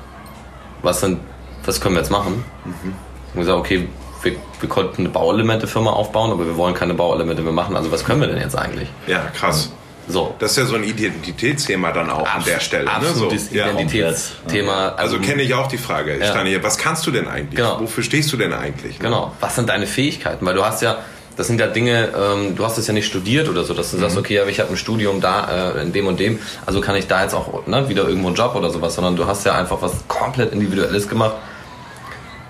Was, 0.81 1.01
sind, 1.01 1.19
was 1.65 1.81
können 1.81 1.95
wir 1.95 2.01
jetzt 2.01 2.09
machen? 2.09 2.45
Mhm. 2.63 2.93
Und 3.33 3.41
gesagt, 3.41 3.57
okay, 3.57 3.87
wir, 4.21 4.35
wir 4.59 4.69
konnten 4.69 5.01
eine 5.01 5.09
Bauelemente-Firma 5.09 5.91
aufbauen, 5.91 6.31
aber 6.31 6.45
wir 6.45 6.55
wollen 6.57 6.73
keine 6.73 6.93
Bauelemente 6.93 7.41
mehr 7.41 7.51
machen. 7.51 7.75
Also 7.75 7.91
was 7.91 8.05
können 8.05 8.21
wir 8.21 8.27
denn 8.27 8.39
jetzt 8.39 8.57
eigentlich? 8.57 8.89
Ja, 9.07 9.19
krass. 9.35 9.71
So. 10.07 10.35
Das 10.39 10.51
ist 10.51 10.57
ja 10.57 10.65
so 10.65 10.75
ein 10.75 10.83
Identitätsthema 10.83 11.91
dann 11.91 12.09
auch 12.09 12.27
an 12.29 12.43
der 12.45 12.59
Stelle. 12.59 12.89
Absolutes 12.89 13.51
ne? 13.51 13.63
so. 13.63 13.69
Identitätsthema. 13.69 14.89
Also, 14.89 15.15
also 15.15 15.19
kenne 15.19 15.41
ich 15.43 15.53
auch 15.53 15.67
die 15.67 15.77
Frage. 15.77 16.15
Ich 16.15 16.21
Ja. 16.21 16.27
stand 16.27 16.47
hier, 16.49 16.61
was 16.63 16.77
kannst 16.77 17.05
du 17.07 17.11
denn 17.11 17.27
eigentlich? 17.27 17.55
Genau. 17.55 17.79
Wofür 17.79 18.03
stehst 18.03 18.31
du 18.33 18.37
denn 18.37 18.53
eigentlich? 18.53 18.99
ne? 18.99 19.05
Genau. 19.05 19.31
Was 19.39 19.55
sind 19.55 19.69
deine 19.69 19.87
Fähigkeiten? 19.87 20.45
Weil 20.45 20.55
du 20.55 20.65
hast 20.65 20.81
ja, 20.81 20.97
das 21.37 21.47
sind 21.47 21.59
ja 21.59 21.67
Dinge, 21.67 22.09
ähm, 22.15 22.55
du 22.55 22.65
hast 22.65 22.77
es 22.77 22.87
ja 22.87 22.93
nicht 22.93 23.07
studiert 23.07 23.47
oder 23.47 23.63
so, 23.63 23.73
dass 23.73 23.91
du 23.91 23.97
sagst, 23.97 24.17
okay, 24.17 24.39
aber 24.39 24.49
ich 24.49 24.59
habe 24.59 24.69
ein 24.71 24.77
Studium 24.77 25.21
da 25.21 25.71
äh, 25.73 25.81
in 25.81 25.93
dem 25.93 26.07
und 26.07 26.19
dem, 26.19 26.39
also 26.65 26.81
kann 26.81 26.95
ich 26.95 27.07
da 27.07 27.23
jetzt 27.23 27.33
auch 27.33 27.65
ne, 27.65 27.87
wieder 27.87 28.05
irgendwo 28.07 28.27
einen 28.27 28.35
Job 28.35 28.55
oder 28.55 28.69
sowas, 28.69 28.95
sondern 28.95 29.15
du 29.15 29.25
hast 29.25 29.45
ja 29.45 29.55
einfach 29.55 29.81
was 29.81 29.93
komplett 30.09 30.51
Individuelles 30.51 31.07
gemacht, 31.07 31.35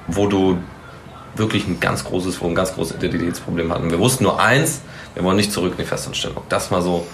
wo 0.08 0.28
du 0.28 0.58
wirklich 1.36 1.68
ein 1.68 1.80
ganz 1.80 2.04
großes, 2.04 2.42
wo 2.42 2.48
ein 2.48 2.56
ganz 2.56 2.74
großes 2.74 2.98
Identitätsproblem 2.98 3.74
hatten. 3.74 3.90
Wir 3.90 4.00
wussten 4.00 4.24
nur 4.24 4.40
eins, 4.40 4.82
wir 5.16 5.24
wollen 5.24 5.38
nicht 5.38 5.52
zurück 5.52 5.74
in 5.74 5.78
die 5.78 5.88
Festanstellung. 5.88 6.44
Das 6.50 6.72
mal 6.72 6.82
so, 6.82 7.06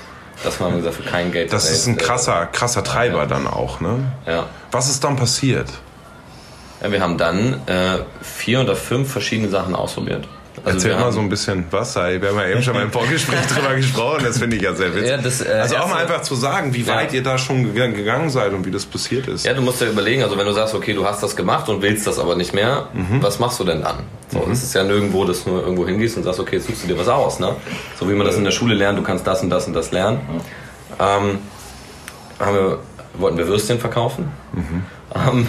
das 0.43 0.59
mal 0.59 0.71
gesagt 0.71 0.95
für 0.95 1.03
kein 1.03 1.31
Geld. 1.31 1.53
Das 1.53 1.69
ist 1.69 1.87
ein 1.87 1.97
äh, 1.97 2.01
krasser, 2.01 2.45
krasser 2.47 2.83
Treiber 2.83 3.25
dann 3.25 3.47
auch. 3.47 3.79
Ne? 3.79 4.11
Ja. 4.25 4.47
Was 4.71 4.89
ist 4.89 5.03
dann 5.03 5.15
passiert? 5.15 5.69
ja. 6.81 6.91
Wir 6.91 7.01
haben 7.01 7.17
dann 7.17 7.61
äh, 7.67 7.99
vier 8.21 8.61
oder 8.61 8.75
fünf 8.75 9.11
verschiedene 9.11 9.49
Sachen 9.49 9.75
ausprobiert. 9.75 10.27
Also 10.65 10.77
Erzähl 10.77 10.95
mal 10.99 11.11
so 11.11 11.19
ein 11.19 11.29
bisschen 11.29 11.65
was. 11.71 11.95
Wir 11.95 12.03
haben 12.03 12.21
ja 12.37 12.47
eben 12.47 12.61
schon 12.63 12.73
mal 12.73 12.83
im 12.83 12.91
Vorgespräch 12.91 13.39
drüber 13.47 13.75
gesprochen. 13.75 14.23
Das 14.23 14.37
finde 14.39 14.55
ich 14.57 14.61
ja 14.61 14.73
sehr 14.75 14.93
witzig. 14.93 15.09
Ja, 15.09 15.17
das, 15.17 15.41
äh, 15.41 15.49
also 15.53 15.77
auch 15.77 15.89
mal 15.89 16.01
einfach 16.01 16.21
zu 16.21 16.35
sagen, 16.35 16.73
wie 16.73 16.81
Ja. 16.81 16.95
weit 16.95 17.13
ihr 17.13 17.23
da 17.23 17.37
schon 17.37 17.73
geg- 17.75 17.93
gegangen 17.93 18.29
seid 18.29 18.53
und 18.53 18.65
wie 18.65 18.71
das 18.71 18.85
passiert 18.85 19.27
ist. 19.27 19.45
Ja, 19.45 19.53
du 19.53 19.61
musst 19.61 19.81
dir 19.81 19.87
überlegen, 19.87 20.23
also 20.23 20.37
wenn 20.37 20.45
du 20.45 20.53
sagst, 20.53 20.73
okay, 20.75 20.93
du 20.93 21.05
hast 21.05 21.21
das 21.23 21.35
gemacht 21.35 21.69
und 21.69 21.81
willst 21.81 22.05
das 22.07 22.19
aber 22.19 22.35
nicht 22.35 22.53
mehr, 22.53 22.87
Mhm. 22.93 23.21
was 23.23 23.39
machst 23.39 23.59
du 23.59 23.63
denn 23.63 23.81
dann? 23.81 23.97
So, 24.31 24.47
Es 24.51 24.63
ist 24.63 24.73
ja 24.75 24.83
nirgendwo, 24.83 25.25
dass 25.25 25.43
du 25.43 25.51
nur 25.51 25.61
irgendwo 25.61 25.85
hingehst 25.87 26.17
und 26.17 26.23
sagst, 26.23 26.39
okay, 26.39 26.57
jetzt 26.57 26.67
suchst 26.67 26.83
du 26.83 26.87
dir 26.87 26.97
was 26.99 27.07
aus. 27.07 27.39
Ne? 27.39 27.55
So 27.99 28.09
wie 28.09 28.13
man 28.13 28.27
das 28.27 28.35
in 28.37 28.43
der 28.43 28.51
Schule 28.51 28.75
lernt, 28.75 28.97
du 28.99 29.03
kannst 29.03 29.25
das 29.25 29.41
und 29.41 29.49
das 29.49 29.65
und 29.67 29.73
das 29.73 29.91
lernen. 29.91 30.19
Ähm, 30.99 31.39
haben 32.39 32.55
wir, 32.55 32.79
wollten 33.15 33.37
wir 33.37 33.47
Würstchen 33.47 33.79
verkaufen, 33.79 34.31
Mhm. 34.53 34.83
haben 35.13 35.41
äh, 35.43 35.45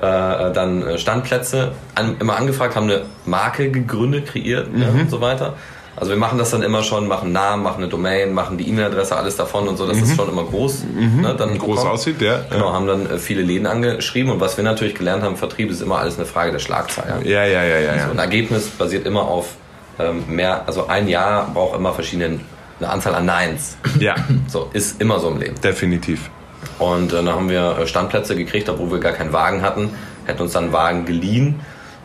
dann 0.00 0.82
äh, 0.86 0.98
Standplätze 0.98 1.72
an, 1.94 2.16
immer 2.20 2.36
angefragt, 2.36 2.76
haben 2.76 2.84
eine 2.90 3.02
Marke 3.24 3.70
gegründet, 3.70 4.26
kreiert 4.26 4.68
ja, 4.76 4.90
Mhm. 4.90 5.00
und 5.02 5.10
so 5.10 5.20
weiter. 5.20 5.54
Also 5.98 6.10
wir 6.10 6.18
machen 6.18 6.36
das 6.36 6.50
dann 6.50 6.62
immer 6.62 6.82
schon, 6.82 7.08
machen 7.08 7.32
Namen, 7.32 7.62
machen 7.62 7.78
eine 7.78 7.88
Domain, 7.88 8.34
machen 8.34 8.58
die 8.58 8.68
E-Mail-Adresse, 8.68 9.16
alles 9.16 9.36
davon 9.36 9.66
und 9.66 9.78
so, 9.78 9.86
dass 9.86 9.98
das 9.98 10.14
schon 10.14 10.28
immer 10.28 10.44
groß, 10.44 10.84
ne, 10.94 11.34
dann 11.38 11.54
Mhm. 11.54 11.58
Groß 11.58 11.76
bekommt. 11.76 11.92
aussieht, 11.94 12.20
ja. 12.20 12.40
Genau, 12.50 12.70
haben 12.70 12.86
dann 12.86 13.06
äh, 13.10 13.16
viele 13.18 13.40
Läden 13.40 13.66
angeschrieben 13.66 14.30
und 14.30 14.38
was 14.38 14.58
wir 14.58 14.64
natürlich 14.64 14.94
gelernt 14.94 15.22
haben, 15.22 15.36
Vertrieb 15.38 15.70
ist 15.70 15.80
immer 15.80 15.96
alles 15.98 16.16
eine 16.18 16.26
Frage 16.26 16.52
der 16.52 16.58
Schlagzahl. 16.58 17.22
Ja? 17.24 17.44
Ja, 17.46 17.46
ja, 17.46 17.64
ja, 17.64 17.78
ja. 17.78 18.04
So, 18.04 18.10
ein 18.10 18.16
ja. 18.16 18.22
Ergebnis 18.22 18.66
basiert 18.68 19.06
immer 19.06 19.22
auf 19.22 19.54
ähm, 19.98 20.24
mehr, 20.28 20.64
also 20.66 20.86
ein 20.88 21.08
Jahr 21.08 21.50
braucht 21.54 21.78
immer 21.78 21.94
verschiedene, 21.94 22.40
eine 22.78 22.90
Anzahl 22.90 23.14
an 23.14 23.24
Neins. 23.24 23.78
ja 23.98 24.16
So, 24.48 24.68
ist 24.74 25.00
immer 25.00 25.18
so 25.18 25.28
im 25.30 25.38
Leben. 25.38 25.54
definitiv. 25.62 26.28
Und 26.78 27.12
äh, 27.12 27.16
dann 27.16 27.28
haben 27.30 27.48
wir 27.48 27.78
äh, 27.78 27.86
Standplätze 27.86 28.36
gekriegt, 28.36 28.68
obwohl 28.68 28.90
wir 28.90 28.98
gar 29.00 29.12
keinen 29.12 29.32
Wagen 29.32 29.62
hatten, 29.62 29.90
hätten 30.26 30.42
uns 30.42 30.52
dann 30.52 30.64
einen 30.64 30.72
Wagen 30.72 31.04
geliehen, 31.06 31.60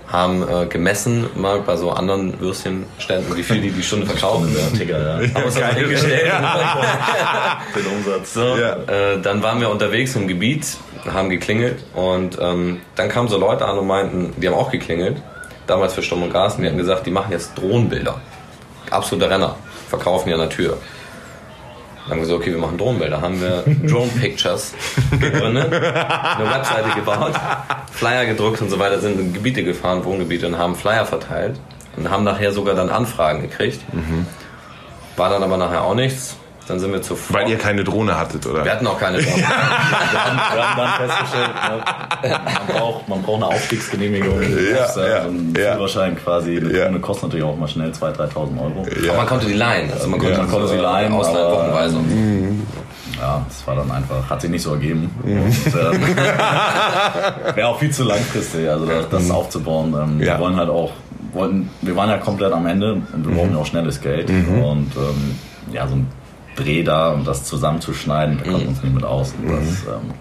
haben 0.08 0.44
äh, 0.48 0.66
gemessen 0.66 1.28
mal 1.36 1.60
bei 1.62 1.76
so 1.78 1.92
anderen 1.92 2.40
Würstchenständen, 2.40 3.36
wie 3.36 3.44
viel 3.44 3.62
die 3.62 3.72
die 3.72 3.84
Stunde 3.84 4.06
verkaufen. 4.06 4.54
Ja, 4.58 4.78
Ticker, 4.78 5.00
ja. 5.00 5.14
Haben 5.34 5.44
uns 5.46 5.54
das 5.56 5.64
Geil. 5.64 5.76
hingestellt. 5.76 6.32
Den 7.76 7.86
Umsatz. 7.88 8.34
So, 8.34 8.58
Ja. 8.58 8.76
äh, 8.88 9.22
dann 9.22 9.42
waren 9.44 9.60
wir 9.62 9.70
unterwegs 9.70 10.16
im 10.16 10.28
Gebiet, 10.28 10.66
haben 11.12 11.30
geklingelt 11.30 11.84
und 11.94 12.38
ähm, 12.42 12.82
dann 12.96 13.10
kamen 13.10 13.28
so 13.30 13.38
Leute 13.38 13.66
an 13.66 13.78
und 13.78 13.88
meinten, 13.88 14.34
die 14.38 14.48
haben 14.48 14.56
auch 14.56 14.72
geklingelt, 14.72 15.18
damals 15.68 15.94
für 15.94 16.02
Sturm 16.04 16.24
und 16.24 16.34
Gas, 16.34 16.56
und 16.56 16.62
die 16.64 16.68
hatten 16.68 16.78
gesagt, 16.78 17.06
die 17.06 17.12
machen 17.12 17.32
jetzt 17.32 17.58
Drohnenbilder. 17.58 18.20
Absoluter 18.90 19.30
Renner, 19.30 19.56
verkaufen 19.90 20.28
die 20.28 20.34
an 20.34 20.42
der 20.42 20.50
Tür. 20.50 20.78
Dann 22.12 22.20
haben 22.20 22.28
wir 22.28 22.36
gesagt, 22.36 22.42
okay, 22.42 22.52
wir 22.52 22.60
machen 22.60 22.78
Drohnenbilder. 22.78 23.22
Haben 23.22 23.40
wir 23.40 23.64
Drone 23.90 24.12
Pictures 24.20 24.74
gegründet, 25.18 25.72
eine 25.74 26.52
Webseite 26.52 26.90
gebaut, 26.94 27.32
Flyer 27.90 28.26
gedruckt 28.26 28.62
und 28.62 28.70
so 28.70 28.78
weiter, 28.80 29.00
sind 29.00 29.18
in 29.18 29.32
Gebiete 29.32 29.64
gefahren, 29.64 30.04
Wohngebiete 30.04 30.46
und 30.46 30.58
haben 30.58 30.76
Flyer 30.76 31.06
verteilt 31.06 31.58
und 31.96 32.10
haben 32.10 32.26
nachher 32.26 32.52
sogar 32.52 32.76
dann 32.76 32.90
Anfragen 32.90 33.42
gekriegt. 33.44 33.80
War 35.16 35.30
dann 35.30 35.42
aber 35.42 35.56
nachher 35.56 35.84
auch 35.86 35.96
nichts. 35.96 36.36
Dann 36.68 36.80
sind 36.80 36.92
wir 36.94 37.02
zu 37.02 37.18
Weil 37.30 37.50
ihr 37.50 37.58
keine 37.58 37.84
Drohne 37.84 38.18
hattet, 38.18 38.46
oder? 38.46 38.64
wir 38.64 38.72
hatten 38.72 38.86
auch 38.88 39.00
keine 39.00 39.18
Drohnen. 39.22 39.40
Wir 39.40 39.48
haben, 39.50 40.56
wir 40.56 40.70
haben 40.70 40.78
dann 40.78 41.10
festgestellt, 41.10 41.50
ne, 42.24 42.40
man, 42.46 42.78
braucht, 42.78 43.10
man 43.10 43.22
braucht 43.24 43.36
eine 43.38 43.48
Aufstiegsgenehmigung. 43.48 44.42
Ja, 44.42 44.48
äh, 44.48 44.72
ja, 44.76 44.88
so 44.88 45.00
ein 45.02 45.54
ja. 45.58 45.74
Führerschein 45.74 46.16
quasi. 46.16 46.58
Eine 46.58 46.72
Ja. 46.78 46.86
Drohne 46.86 47.00
kostet 47.00 47.24
natürlich 47.30 47.46
auch 47.46 47.58
mal 47.58 47.68
schnell 47.68 47.90
2.000, 47.92 48.16
3.000 48.16 48.36
Euro. 48.62 48.86
Aber 49.10 49.18
man 49.18 49.26
konnte 49.28 49.48
die 49.48 49.54
leihen. 49.54 49.92
Also 49.92 50.08
man 50.08 50.20
konnte, 50.20 50.34
Ja. 50.36 50.40
man 50.44 50.50
konnte 50.52 50.68
sie 50.68 50.78
leihen, 50.78 51.12
ausleihen, 51.14 51.52
wochenweise. 51.52 51.98
Ja, 53.20 53.46
das 53.48 53.68
war 53.68 53.76
dann 53.76 53.92
einfach, 53.92 54.30
hat 54.30 54.42
sich 54.42 54.50
nicht 54.50 54.64
so 54.64 54.72
ergeben. 54.74 55.12
Und, 55.24 55.32
ähm, 55.34 56.16
Wäre 57.56 57.68
auch 57.68 57.80
viel 57.80 57.92
zu 57.92 58.04
langfristig, 58.04 58.68
also 58.70 58.86
das, 58.86 59.10
das 59.10 59.30
aufzubauen. 59.32 59.94
Ähm, 60.02 60.20
Ja. 60.22 60.34
Wir 60.36 60.40
wollen 60.40 60.56
halt 60.56 60.70
auch, 60.70 60.92
wollten, 61.34 61.70
wir 61.82 61.96
waren 61.96 62.10
ja 62.10 62.18
komplett 62.18 62.52
am 62.54 62.66
Ende 62.66 62.94
und 62.94 63.28
wir 63.28 63.36
brauchen 63.36 63.52
ja 63.54 63.58
auch 63.58 63.66
schnelles 63.66 64.00
Geld. 64.02 64.30
Und 64.30 64.92
ähm, 64.96 65.36
ja, 65.72 65.88
so 65.88 65.96
ein 65.96 66.08
Dreh 66.56 66.84
da 66.84 67.12
und 67.12 67.26
das 67.26 67.46
zusammenzuschneiden, 67.46 68.40
da 68.44 68.52
kommt 68.52 68.68
uns 68.68 68.84
nicht 68.84 68.94
mit 68.94 69.04
aus. 69.04 69.34
Und 69.42 69.50
das 69.50 69.84
ähm, 69.84 70.12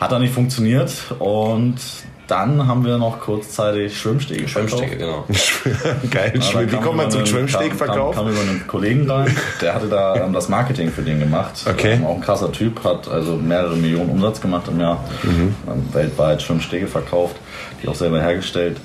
hat 0.00 0.12
dann 0.12 0.22
nicht 0.22 0.34
funktioniert. 0.34 0.92
Und 1.18 1.78
dann 2.26 2.66
haben 2.66 2.84
wir 2.84 2.96
noch 2.96 3.20
kurzzeitig 3.20 3.98
Schwimmstege 3.98 4.48
Schwimmstege, 4.48 4.96
genau. 4.96 5.26
Geil. 6.10 6.32
Ja, 6.34 6.52
da 6.52 6.60
Wie 6.60 6.66
kam 6.66 6.82
kommt 6.82 6.96
man 6.96 7.10
zum 7.10 7.26
Schwimmstegverkauf? 7.26 8.14
Kam, 8.14 8.24
kam 8.24 8.32
über 8.32 8.40
einen 8.40 8.66
Kollegen 8.66 9.10
rein, 9.10 9.34
der 9.60 9.74
hatte 9.74 9.88
da 9.88 10.16
ähm, 10.24 10.32
das 10.32 10.48
Marketing 10.48 10.90
für 10.90 11.02
den 11.02 11.20
gemacht. 11.20 11.64
Okay. 11.68 11.94
Ähm, 11.94 12.06
auch 12.06 12.14
ein 12.14 12.20
krasser 12.22 12.50
Typ, 12.50 12.82
hat 12.82 13.08
also 13.08 13.36
mehrere 13.36 13.76
Millionen 13.76 14.10
Umsatz 14.10 14.40
gemacht 14.40 14.68
im 14.68 14.80
Jahr. 14.80 15.04
Mhm. 15.22 15.54
Ähm, 15.68 15.84
weltweit 15.92 16.40
Schwimmstege 16.40 16.86
verkauft, 16.86 17.36
die 17.82 17.88
auch 17.88 17.94
selber 17.94 18.22
hergestellt. 18.22 18.78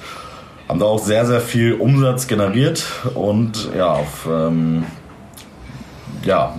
Haben 0.68 0.80
da 0.80 0.86
auch 0.86 1.00
sehr, 1.00 1.26
sehr 1.26 1.42
viel 1.42 1.74
Umsatz 1.74 2.28
generiert 2.28 2.86
und 3.16 3.70
ja, 3.76 3.94
auf 3.94 4.28
ähm, 4.30 4.86
ja, 6.24 6.54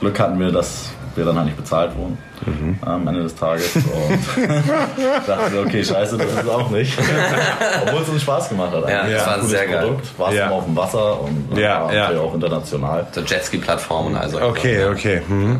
Glück 0.00 0.18
hatten 0.20 0.38
wir, 0.40 0.50
dass 0.52 0.90
wir 1.14 1.24
dann 1.24 1.36
halt 1.36 1.46
nicht 1.46 1.56
bezahlt 1.56 1.96
wurden 1.96 2.18
Mhm. 2.46 2.78
am 2.82 3.08
Ende 3.08 3.24
des 3.24 3.34
Tages. 3.34 3.74
Und 3.74 3.84
dachten 5.26 5.52
wir, 5.52 5.60
okay, 5.62 5.82
scheiße, 5.84 6.16
das 6.16 6.26
ist 6.28 6.42
es 6.44 6.48
auch 6.48 6.70
nicht. 6.70 6.96
Obwohl 7.82 8.02
es 8.02 8.08
uns 8.08 8.22
Spaß 8.22 8.48
gemacht 8.50 8.70
hat. 8.72 8.88
Ja, 8.88 9.08
das 9.08 9.26
war 9.26 9.34
Ein 9.40 9.46
sehr 9.46 9.66
geil. 9.66 9.82
Produkt, 9.82 10.18
warst 10.18 10.36
Ja. 10.36 10.46
immer 10.46 10.54
auf 10.54 10.64
dem 10.64 10.76
Wasser 10.76 11.20
und 11.20 11.58
Ja, 11.58 11.84
war 11.84 11.92
ja. 11.92 12.00
natürlich 12.02 12.22
auch 12.22 12.34
international. 12.34 13.06
So 13.10 13.20
Jetski-Plattformen 13.22 14.14
also. 14.16 14.40
Okay, 14.40 14.84
okay. 14.86 15.20
Mhm. 15.26 15.58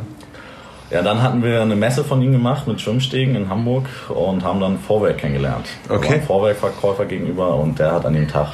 Ja, 0.91 1.03
dann 1.03 1.21
hatten 1.21 1.43
wir 1.43 1.61
eine 1.61 1.75
Messe 1.75 2.05
von 2.05 2.23
ihm 2.23 2.31
gemacht 2.33 2.69
mit 2.69 2.81
Schwimmstegen 2.81 3.35
in 3.35 3.51
Hamburg 3.51 3.87
und 4.09 4.45
haben 4.45 4.61
dann 4.61 4.79
Vorwerk 4.79 5.19
kennengelernt. 5.19 5.67
Okay. 5.89 6.23
Vorwerkverkäufer 6.27 7.07
gegenüber 7.07 7.57
und 7.57 7.79
der 7.81 7.91
hat 7.93 8.07
an 8.07 8.15
dem 8.15 8.29
Tag 8.29 8.51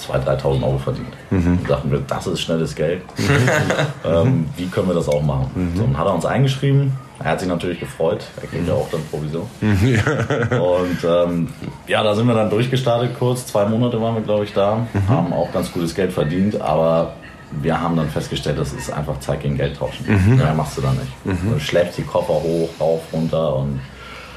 2.000, 0.00 0.40
3.000 0.42 0.62
Euro 0.62 0.78
verdient. 0.78 1.08
Mhm. 1.30 1.60
Da 1.62 1.74
dachten 1.74 1.90
wir, 1.90 2.00
das 2.06 2.26
ist 2.26 2.40
schnelles 2.40 2.74
Geld. 2.74 3.02
ähm, 4.04 4.48
wie 4.56 4.66
können 4.66 4.88
wir 4.88 4.94
das 4.94 5.08
auch 5.08 5.22
machen? 5.22 5.50
Mhm. 5.54 5.76
So, 5.76 5.84
und 5.84 5.98
hat 5.98 6.06
er 6.06 6.14
uns 6.14 6.26
eingeschrieben. 6.26 6.92
Er 7.18 7.30
hat 7.30 7.40
sich 7.40 7.48
natürlich 7.48 7.80
gefreut. 7.80 8.24
Er 8.40 8.46
kriegt 8.46 8.68
ja 8.68 8.74
auch 8.74 8.88
dann 8.90 9.00
Provision. 9.10 9.46
und 9.60 10.98
ähm, 11.04 11.48
ja, 11.86 12.02
da 12.02 12.14
sind 12.14 12.26
wir 12.26 12.34
dann 12.34 12.50
durchgestartet 12.50 13.18
kurz. 13.18 13.46
Zwei 13.46 13.64
Monate 13.64 14.00
waren 14.00 14.14
wir, 14.16 14.22
glaube 14.22 14.44
ich, 14.44 14.52
da. 14.52 14.86
Mhm. 14.92 15.08
Haben 15.08 15.32
auch 15.32 15.50
ganz 15.52 15.72
gutes 15.72 15.94
Geld 15.94 16.12
verdient, 16.12 16.60
aber 16.60 17.14
wir 17.62 17.80
haben 17.80 17.96
dann 17.96 18.10
festgestellt, 18.10 18.58
das 18.58 18.72
ist 18.72 18.92
einfach 18.92 19.18
Zeit 19.20 19.40
gegen 19.40 19.56
Geld 19.56 19.78
tauschen. 19.78 20.04
Mhm. 20.06 20.36
Mehr 20.36 20.52
machst 20.52 20.76
du 20.76 20.82
da 20.82 20.92
nicht. 20.92 21.12
Du 21.24 21.58
schleppst 21.58 21.96
die 21.96 22.02
Koffer 22.02 22.34
hoch, 22.34 22.68
rauf, 22.80 23.00
runter 23.12 23.56
und 23.56 23.80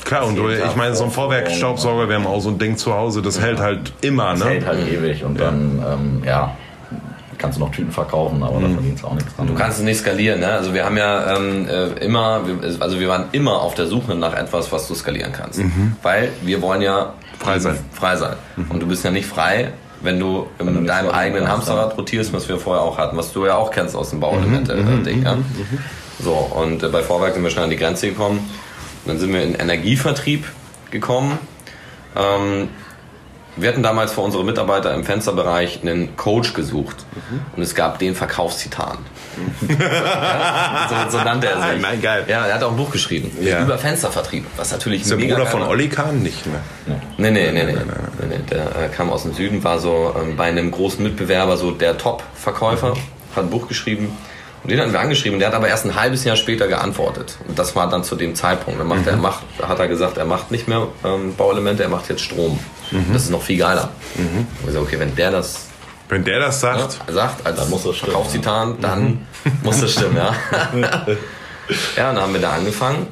Klar, 0.06 0.25
und 0.25 0.36
du, 0.36 0.50
ich 0.50 0.75
meine, 0.75 0.96
so 0.96 1.03
ein 1.03 1.12
Vorwerkstaubsauger, 1.12 2.08
wir 2.10 2.15
haben 2.15 2.27
auch 2.27 2.39
so 2.41 2.50
ein 2.50 2.58
Ding 2.58 2.77
zu 2.77 2.94
Hause, 2.94 3.22
das 3.22 3.39
hält 3.39 3.60
halt 3.60 3.91
immer, 4.01 4.32
das 4.34 4.46
hält 4.46 4.62
ne? 4.62 4.68
halt 4.68 4.88
ewig. 4.91 5.24
Und 5.24 5.39
dann, 5.39 5.84
ähm, 5.88 6.24
ja, 6.25 6.56
kannst 7.38 7.58
du 7.58 7.63
noch 7.63 7.72
Tüten 7.72 7.91
verkaufen, 7.91 8.41
aber 8.44 8.60
Mhm. 8.60 8.63
da 8.63 8.70
verdienst 8.70 9.03
du 9.03 9.08
auch 9.08 9.13
nichts 9.13 9.36
dran. 9.36 9.48
Du 9.48 9.53
kannst 9.56 9.79
es 9.79 9.84
nicht 9.86 10.00
skalieren, 10.00 10.39
ne? 10.41 10.48
Also 10.48 10.74
wir 10.74 10.84
haben 10.84 10.98
ja 10.98 11.36
ähm, 11.38 11.68
äh, 11.70 12.03
immer, 12.06 12.41
also 12.79 13.00
wir 13.00 13.08
waren 13.08 13.25
immer 13.32 13.62
auf 13.62 13.75
der 13.75 13.88
Suche 13.88 14.15
nach 14.15 14.34
etwas, 14.36 14.72
was 14.72 14.88
du 14.88 14.96
skalieren 14.96 15.32
kannst. 15.32 15.62
Weil 16.01 16.29
wir 16.41 16.62
wollen 16.62 16.82
ja 16.82 17.13
Mhm. 17.39 17.44
Frei 17.44 17.60
sein. 17.60 17.74
Mhm. 17.75 17.96
Frei 17.98 18.15
sein. 18.18 18.34
Und 18.70 18.82
du 18.82 18.88
bist 18.88 19.06
ja 19.06 19.12
nicht 19.12 19.25
frei, 19.27 19.70
wenn 20.01 20.20
du 20.20 20.48
in 20.60 20.65
du 20.65 20.72
nicht 20.74 20.89
deinem 20.89 21.10
eigenen 21.12 21.44
hast, 21.48 21.53
Hamsterrad 21.70 21.98
rotierst, 21.98 22.34
was 22.34 22.50
wir 22.50 22.58
vorher 22.58 22.84
auch 22.84 22.98
hatten, 22.98 23.15
was 23.15 23.32
du 23.32 23.46
ja 23.46 23.56
auch 23.56 23.72
kennst 23.72 23.96
aus 23.96 24.10
dem 24.10 24.20
Bauelemente-Ding. 24.20 25.24
ja? 25.24 25.38
So, 26.22 26.32
und 26.34 26.84
äh, 26.84 26.88
bei 26.89 27.01
Vorwerk 27.01 27.34
sind 27.36 27.44
wir 27.44 27.50
schnell 27.50 27.63
an 27.65 27.70
die 27.70 27.77
Grenze 27.77 28.10
gekommen. 28.10 28.50
Dann 29.10 29.20
sind 29.20 29.34
wir 29.34 29.42
in 29.44 29.56
Energievertrieb 29.56 30.46
gekommen. 30.92 31.38
Ähm, 32.16 32.70
wir 33.56 33.70
hatten 33.70 33.84
damals 33.84 34.13
für 34.13 34.22
unsere 34.22 34.46
Mitarbeiter 34.46 34.94
im 34.94 35.04
Fensterbereich 35.04 35.80
einen 35.82 36.16
Coach 36.16 36.54
gesucht 36.54 36.98
mhm. 37.30 37.42
und 37.56 37.63
es 37.63 37.75
gab 37.75 38.00
den 38.00 38.16
Verkaufstitan. 38.16 39.00
ja, 39.68 40.88
so, 41.10 41.18
so, 41.18 41.24
nannte 41.24 41.48
er 41.48 41.62
sich. 41.62 41.82
Nein, 41.82 42.01
geil. 42.01 42.25
Ja, 42.28 42.46
er 42.46 42.56
hat 42.56 42.63
auch 42.63 42.72
ein 42.72 42.78
Buch 42.78 42.92
geschrieben 42.92 43.32
ja. 43.42 43.63
über 43.63 43.78
Fenstervertrieb, 43.78 44.46
was 44.56 44.72
natürlich 44.72 45.01
Ist 45.01 45.12
der 45.12 45.18
Bruder 45.18 45.46
von 45.46 45.63
Olli 45.63 45.89
Kahn 45.89 46.22
nicht 46.22 46.46
mehr? 46.46 46.62
Nee, 47.18 47.32
nee, 47.32 47.51
nee, 47.51 47.63
nee. 47.63 47.74
nee, 47.74 48.25
nee. 48.30 48.39
Der 48.50 48.66
äh, 48.66 48.89
kam 48.96 49.10
aus 49.10 49.24
dem 49.24 49.34
Süden, 49.34 49.63
war 49.63 49.80
so 49.80 50.16
ähm, 50.22 50.38
bei 50.38 50.46
einem 50.46 50.72
großen 50.72 51.04
Mitbewerber 51.04 51.58
so 51.58 51.72
der 51.72 51.98
Top-Verkäufer, 51.98 52.92
mhm. 52.92 53.36
hat 53.36 53.44
ein 53.44 53.50
Buch 53.50 53.68
geschrieben. 53.68 54.16
Und 54.63 54.72
den 54.72 54.80
hatten 54.80 54.92
wir 54.92 55.00
angeschrieben, 55.00 55.39
der 55.39 55.50
hat 55.50 55.56
aber 55.56 55.68
erst 55.68 55.86
ein 55.86 55.96
halbes 55.96 56.24
Jahr 56.24 56.36
später 56.36 56.68
geantwortet. 56.68 57.38
Und 57.48 57.58
das 57.58 57.75
war 57.75 57.89
dann 57.89 58.04
zu 58.04 58.16
dem 58.16 58.36
Zeitpunkt. 58.36 58.80
Dann 58.80 58.88
macht 58.88 59.01
mhm. 59.01 59.08
er, 59.08 59.18
macht, 59.18 59.44
hat 59.62 59.80
er 59.80 59.88
gesagt, 59.88 60.18
er 60.18 60.25
macht 60.25 60.51
nicht 60.51 60.68
mehr 60.68 60.88
ähm, 61.04 61.36
Bauelemente, 61.36 61.84
er 61.84 61.89
macht 61.89 62.10
jetzt 62.10 62.22
Strom. 62.22 62.60
Mhm. 62.92 63.13
Das 63.13 63.24
ist 63.24 63.30
noch 63.30 63.42
viel 63.42 63.58
geiler. 63.58 63.89
Mhm. 64.16 64.48
Gesagt, 64.66 64.86
okay, 64.86 65.00
wenn 65.00 65.16
der 65.16 65.32
das 65.32 65.66
wenn 66.10 66.24
der 66.24 66.39
das 66.39 66.60
sagt, 66.60 67.00
ja, 67.08 67.13
sagt 67.13 67.46
als 67.46 67.56
dann 67.56 67.70
muss 67.70 67.84
das 67.84 67.98
Verkaufstitan, 67.98 68.78
dann 68.82 69.04
mhm. 69.04 69.20
muss 69.62 69.80
das 69.80 69.92
stimmen, 69.92 70.18
ja. 70.18 70.34
ja, 71.96 72.13
dann 72.13 72.20
haben 72.20 72.34
wir 72.34 72.42
da 72.42 72.54
angefangen 72.54 73.06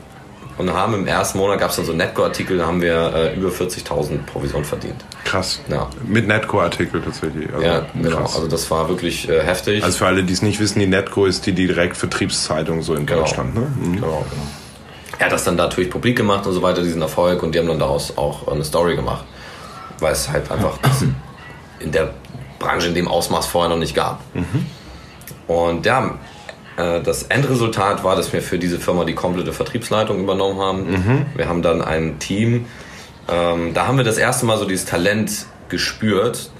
und 0.57 0.73
haben 0.73 0.95
im 0.95 1.07
ersten 1.07 1.37
Monat 1.37 1.59
gab 1.59 1.69
es 1.69 1.75
dann 1.75 1.85
so 1.85 1.93
Netco-Artikel, 1.93 2.57
da 2.57 2.65
haben 2.65 2.81
wir 2.81 3.13
äh, 3.13 3.35
über 3.35 3.49
40.000 3.49 4.23
Provision 4.25 4.65
verdient. 4.65 5.05
Krass. 5.23 5.61
Ja. 5.69 5.89
Mit 6.03 6.27
Netco-Artikel 6.27 7.01
tatsächlich. 7.01 7.53
Also, 7.53 7.65
ja, 7.65 7.85
genau. 7.93 8.17
Krass. 8.17 8.35
Also 8.35 8.47
das 8.47 8.69
war 8.71 8.89
wirklich 8.89 9.29
äh, 9.29 9.43
heftig. 9.43 9.83
Also 9.83 9.99
für 9.99 10.07
alle, 10.07 10.23
die 10.23 10.33
es 10.33 10.41
nicht 10.41 10.59
wissen, 10.59 10.79
die 10.79 10.87
Netco 10.87 11.25
ist 11.25 11.45
die 11.45 11.53
Direktvertriebszeitung 11.53 12.81
so 12.81 12.95
in 12.95 13.05
genau. 13.05 13.21
Deutschland. 13.21 13.53
Ne? 13.53 13.61
Mhm. 13.61 13.95
Genau, 13.95 14.25
genau. 14.29 14.47
Er 15.19 15.25
hat 15.27 15.31
das 15.31 15.43
dann 15.43 15.55
natürlich 15.55 15.89
publik 15.89 16.17
gemacht 16.17 16.45
und 16.45 16.53
so 16.53 16.61
weiter, 16.61 16.81
diesen 16.83 17.01
Erfolg, 17.01 17.41
und 17.41 17.53
die 17.53 17.59
haben 17.59 17.67
dann 17.67 17.79
daraus 17.79 18.17
auch 18.17 18.47
eine 18.47 18.63
Story 18.63 18.95
gemacht. 18.95 19.25
Weil 19.99 20.13
es 20.13 20.29
halt 20.29 20.51
einfach 20.51 20.77
in 21.79 21.91
der 21.91 22.13
Branche 22.59 22.87
in 22.87 22.95
dem 22.95 23.07
Ausmaß 23.07 23.45
vorher 23.45 23.69
noch 23.69 23.79
nicht 23.79 23.95
gab. 23.95 24.21
Mhm. 24.33 24.65
Und 25.47 25.85
ja, 25.85 26.17
das 26.77 27.23
Endresultat 27.23 28.03
war, 28.03 28.15
dass 28.15 28.31
wir 28.33 28.41
für 28.41 28.59
diese 28.59 28.79
Firma 28.79 29.03
die 29.03 29.15
komplette 29.15 29.51
Vertriebsleitung 29.51 30.19
übernommen 30.19 30.59
haben. 30.59 30.91
Mhm. 30.91 31.25
Wir 31.35 31.49
haben 31.49 31.61
dann 31.61 31.81
ein 31.81 32.19
Team, 32.19 32.67
ähm, 33.27 33.73
da 33.73 33.87
haben 33.87 33.97
wir 33.97 34.03
das 34.03 34.17
erste 34.17 34.45
Mal 34.45 34.57
so 34.57 34.65
dieses 34.65 34.85
Talent 34.85 35.47
gespürt. 35.69 36.51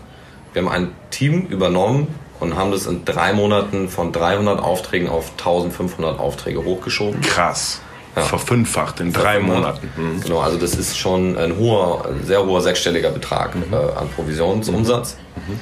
Wir 0.54 0.64
haben 0.64 0.70
ein 0.70 0.92
Team 1.12 1.46
übernommen 1.48 2.08
und 2.40 2.56
haben 2.56 2.72
das 2.72 2.86
in 2.86 3.06
drei 3.06 3.34
Monaten 3.34 3.90
von 3.90 4.12
300 4.12 4.60
Aufträgen 4.60 5.10
auf 5.10 5.32
1500 5.38 6.20
Aufträge 6.20 6.64
hochgeschoben. 6.64 7.22
Krass. 7.22 7.82
Ja. 8.16 8.24
Verfünffacht 8.24 9.00
in 9.00 9.14
drei 9.14 9.40
Monaten. 9.40 9.92
Mhm. 9.96 10.22
Genau, 10.22 10.40
also 10.40 10.58
das 10.58 10.74
ist 10.74 10.98
schon 10.98 11.38
ein 11.38 11.58
hoher, 11.58 12.10
sehr 12.24 12.44
hoher 12.44 12.62
sechsstelliger 12.62 13.12
Betrag 13.12 13.54
mhm. 13.56 13.72
äh, 13.72 13.76
an 13.76 14.10
Provisionsumsatz. 14.16 15.18
Mhm. 15.36 15.60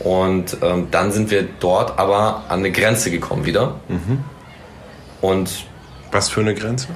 Und 0.00 0.58
ähm, 0.62 0.88
dann 0.90 1.10
sind 1.10 1.30
wir 1.30 1.46
dort 1.60 1.98
aber 1.98 2.44
an 2.48 2.60
eine 2.60 2.70
Grenze 2.70 3.10
gekommen 3.10 3.46
wieder. 3.46 3.76
Mhm. 3.88 4.24
Und 5.20 5.66
was 6.12 6.28
für 6.28 6.40
eine 6.40 6.54
Grenze? 6.54 6.88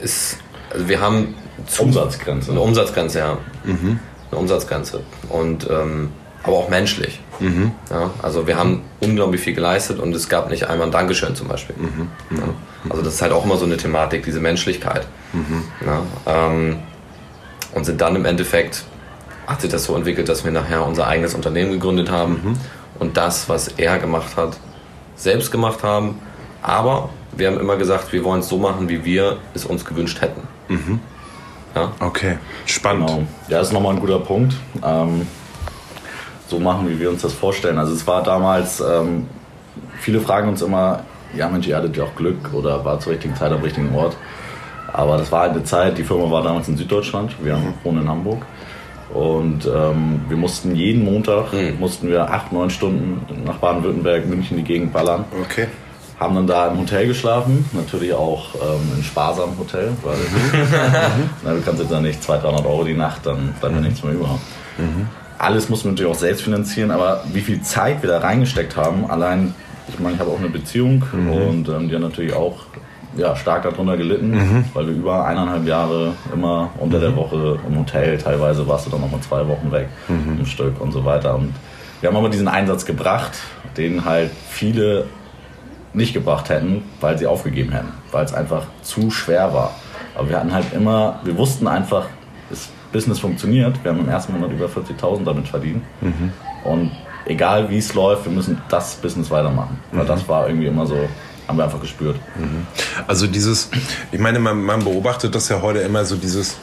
Ist, 0.00 0.38
also 0.72 0.88
wir 0.88 1.00
haben 1.00 1.34
Umsatzgrenze. 1.78 2.52
Eine 2.52 2.60
Umsatzgrenze, 2.60 3.18
ja. 3.18 3.38
Mhm. 3.64 3.98
Eine 4.30 4.40
Umsatzgrenze. 4.40 5.02
Und 5.28 5.68
ähm, 5.68 6.10
aber 6.42 6.56
auch 6.56 6.68
menschlich. 6.68 7.20
Mhm. 7.38 7.72
Ja, 7.90 8.10
also 8.22 8.46
wir 8.46 8.56
haben 8.56 8.82
unglaublich 9.00 9.40
viel 9.40 9.54
geleistet 9.54 9.98
und 9.98 10.14
es 10.14 10.28
gab 10.28 10.50
nicht 10.50 10.68
einmal 10.68 10.88
ein 10.88 10.92
Dankeschön 10.92 11.34
zum 11.34 11.48
Beispiel. 11.48 11.76
Mhm. 11.76 12.08
Ja, 12.36 12.44
also 12.88 13.02
das 13.02 13.14
ist 13.14 13.22
halt 13.22 13.32
auch 13.32 13.44
immer 13.44 13.56
so 13.56 13.66
eine 13.66 13.76
Thematik, 13.76 14.24
diese 14.24 14.40
Menschlichkeit. 14.40 15.06
Mhm. 15.32 15.64
Ja, 15.84 16.02
ähm, 16.26 16.78
und 17.74 17.84
sind 17.84 18.00
dann 18.00 18.16
im 18.16 18.24
Endeffekt 18.24 18.84
hat 19.50 19.60
sich 19.60 19.70
das 19.70 19.84
so 19.84 19.96
entwickelt, 19.96 20.28
dass 20.28 20.44
wir 20.44 20.52
nachher 20.52 20.86
unser 20.86 21.08
eigenes 21.08 21.34
Unternehmen 21.34 21.72
gegründet 21.72 22.10
haben 22.10 22.40
mhm. 22.42 22.56
und 23.00 23.16
das, 23.16 23.48
was 23.48 23.68
er 23.68 23.98
gemacht 23.98 24.36
hat, 24.36 24.56
selbst 25.16 25.50
gemacht 25.50 25.82
haben. 25.82 26.20
Aber 26.62 27.10
wir 27.36 27.48
haben 27.48 27.58
immer 27.58 27.76
gesagt, 27.76 28.12
wir 28.12 28.22
wollen 28.22 28.40
es 28.40 28.48
so 28.48 28.58
machen, 28.58 28.88
wie 28.88 29.04
wir 29.04 29.38
es 29.54 29.64
uns 29.64 29.84
gewünscht 29.84 30.20
hätten. 30.20 30.42
Mhm. 30.68 31.00
Ja? 31.74 31.92
Okay, 31.98 32.38
spannend. 32.66 33.08
Genau. 33.08 33.22
Ja, 33.48 33.58
das 33.58 33.68
ist 33.68 33.72
nochmal 33.72 33.94
ein 33.94 34.00
guter 34.00 34.20
Punkt. 34.20 34.54
Ähm, 34.84 35.26
so 36.46 36.60
machen, 36.60 36.88
wie 36.88 36.98
wir 37.00 37.10
uns 37.10 37.22
das 37.22 37.32
vorstellen. 37.32 37.78
Also 37.78 37.92
es 37.92 38.06
war 38.06 38.22
damals, 38.22 38.80
ähm, 38.80 39.26
viele 39.98 40.20
fragen 40.20 40.48
uns 40.48 40.62
immer, 40.62 41.04
ja 41.36 41.48
Mensch, 41.48 41.66
ihr 41.66 41.76
hattet 41.76 41.96
ja 41.96 42.04
auch 42.04 42.14
Glück 42.14 42.52
oder 42.52 42.84
war 42.84 43.00
zur 43.00 43.12
richtigen 43.12 43.34
Zeit 43.34 43.52
am 43.52 43.62
richtigen 43.62 43.94
Ort. 43.94 44.16
Aber 44.92 45.16
das 45.16 45.30
war 45.30 45.42
halt 45.42 45.52
eine 45.52 45.64
Zeit, 45.64 45.98
die 45.98 46.04
Firma 46.04 46.30
war 46.30 46.42
damals 46.42 46.68
in 46.68 46.76
Süddeutschland, 46.76 47.34
wir 47.42 47.56
mhm. 47.56 47.74
wohnen 47.82 48.02
in 48.02 48.08
Hamburg. 48.08 48.44
Und 49.14 49.66
ähm, 49.66 50.20
wir 50.28 50.36
mussten 50.36 50.74
jeden 50.76 51.04
Montag, 51.04 51.52
mhm. 51.52 51.78
mussten 51.80 52.08
wir 52.08 52.30
acht, 52.30 52.52
neun 52.52 52.70
Stunden 52.70 53.20
nach 53.44 53.56
Baden-Württemberg, 53.56 54.26
München 54.26 54.56
die 54.56 54.62
Gegend 54.62 54.92
ballern. 54.92 55.24
Okay. 55.42 55.66
Haben 56.18 56.34
dann 56.36 56.46
da 56.46 56.68
im 56.68 56.78
Hotel 56.78 57.06
geschlafen, 57.06 57.64
natürlich 57.72 58.12
auch 58.12 58.54
ähm, 58.54 58.92
in 58.96 59.02
sparsamen 59.02 59.58
Hotel, 59.58 59.92
weil 60.02 60.16
mhm. 60.18 61.30
na, 61.42 61.54
du 61.54 61.62
kannst 61.62 61.80
jetzt 61.80 61.90
ja 61.90 62.00
nicht 62.00 62.22
200, 62.22 62.44
300 62.44 62.66
Euro 62.66 62.84
die 62.84 62.94
Nacht, 62.94 63.26
dann 63.26 63.54
bleibt 63.58 63.74
ja 63.74 63.80
nichts 63.80 64.04
mehr 64.04 64.12
über. 64.12 64.38
Mhm. 64.78 65.08
Alles 65.38 65.70
mussten 65.70 65.86
wir 65.86 65.92
natürlich 65.92 66.12
auch 66.12 66.18
selbst 66.18 66.42
finanzieren, 66.42 66.90
aber 66.90 67.24
wie 67.32 67.40
viel 67.40 67.62
Zeit 67.62 68.02
wir 68.02 68.10
da 68.10 68.18
reingesteckt 68.18 68.76
haben, 68.76 69.10
allein, 69.10 69.54
ich 69.88 69.98
meine, 69.98 70.14
ich 70.14 70.20
habe 70.20 70.30
auch 70.30 70.38
eine 70.38 70.50
Beziehung 70.50 71.02
mhm. 71.10 71.32
und 71.32 71.68
ähm, 71.68 71.88
die 71.88 71.94
hat 71.94 72.02
natürlich 72.02 72.34
auch 72.34 72.58
ja, 73.16 73.34
stark 73.34 73.62
darunter 73.62 73.96
gelitten, 73.96 74.30
mhm. 74.30 74.64
weil 74.72 74.86
wir 74.86 74.94
über 74.94 75.24
eineinhalb 75.24 75.66
Jahre 75.66 76.12
immer 76.32 76.70
unter 76.78 76.98
mhm. 76.98 77.02
der 77.02 77.16
Woche 77.16 77.58
im 77.66 77.78
Hotel, 77.78 78.18
teilweise 78.18 78.66
warst 78.66 78.86
du 78.86 78.90
dann 78.90 79.00
nochmal 79.00 79.20
zwei 79.20 79.46
Wochen 79.48 79.72
weg 79.72 79.88
mhm. 80.08 80.38
im 80.38 80.46
Stück 80.46 80.80
und 80.80 80.92
so 80.92 81.04
weiter. 81.04 81.34
Und 81.34 81.52
wir 82.00 82.08
haben 82.08 82.16
aber 82.16 82.28
diesen 82.28 82.48
Einsatz 82.48 82.84
gebracht, 82.84 83.32
den 83.76 84.04
halt 84.04 84.30
viele 84.48 85.06
nicht 85.92 86.14
gebracht 86.14 86.48
hätten, 86.48 86.82
weil 87.00 87.18
sie 87.18 87.26
aufgegeben 87.26 87.72
hätten, 87.72 87.92
weil 88.12 88.24
es 88.24 88.32
einfach 88.32 88.64
zu 88.82 89.10
schwer 89.10 89.52
war. 89.52 89.74
Aber 90.14 90.28
wir 90.28 90.36
hatten 90.36 90.52
halt 90.52 90.72
immer, 90.72 91.20
wir 91.24 91.36
wussten 91.36 91.66
einfach, 91.66 92.06
das 92.48 92.68
Business 92.92 93.18
funktioniert. 93.20 93.82
Wir 93.82 93.92
haben 93.92 94.00
im 94.00 94.08
ersten 94.08 94.32
Monat 94.32 94.50
über 94.52 94.66
40.000 94.66 95.24
damit 95.24 95.48
verdient. 95.48 95.82
Mhm. 96.00 96.32
Und 96.64 96.92
egal 97.26 97.70
wie 97.70 97.78
es 97.78 97.94
läuft, 97.94 98.24
wir 98.24 98.32
müssen 98.32 98.60
das 98.68 98.96
Business 98.96 99.30
weitermachen. 99.30 99.78
Weil 99.92 100.04
mhm. 100.04 100.08
das 100.08 100.28
war 100.28 100.46
irgendwie 100.46 100.66
immer 100.66 100.86
so 100.86 101.08
haben 101.50 101.58
wir 101.58 101.64
einfach 101.64 101.80
gespürt. 101.80 102.16
Mhm. 102.36 102.66
Also 103.08 103.26
dieses, 103.26 103.70
ich 104.12 104.20
meine, 104.20 104.38
man, 104.38 104.62
man 104.62 104.84
beobachtet 104.84 105.34
das 105.34 105.48
ja 105.48 105.60
heute 105.60 105.80
immer 105.80 106.04
so 106.04 106.14
dieses, 106.16 106.56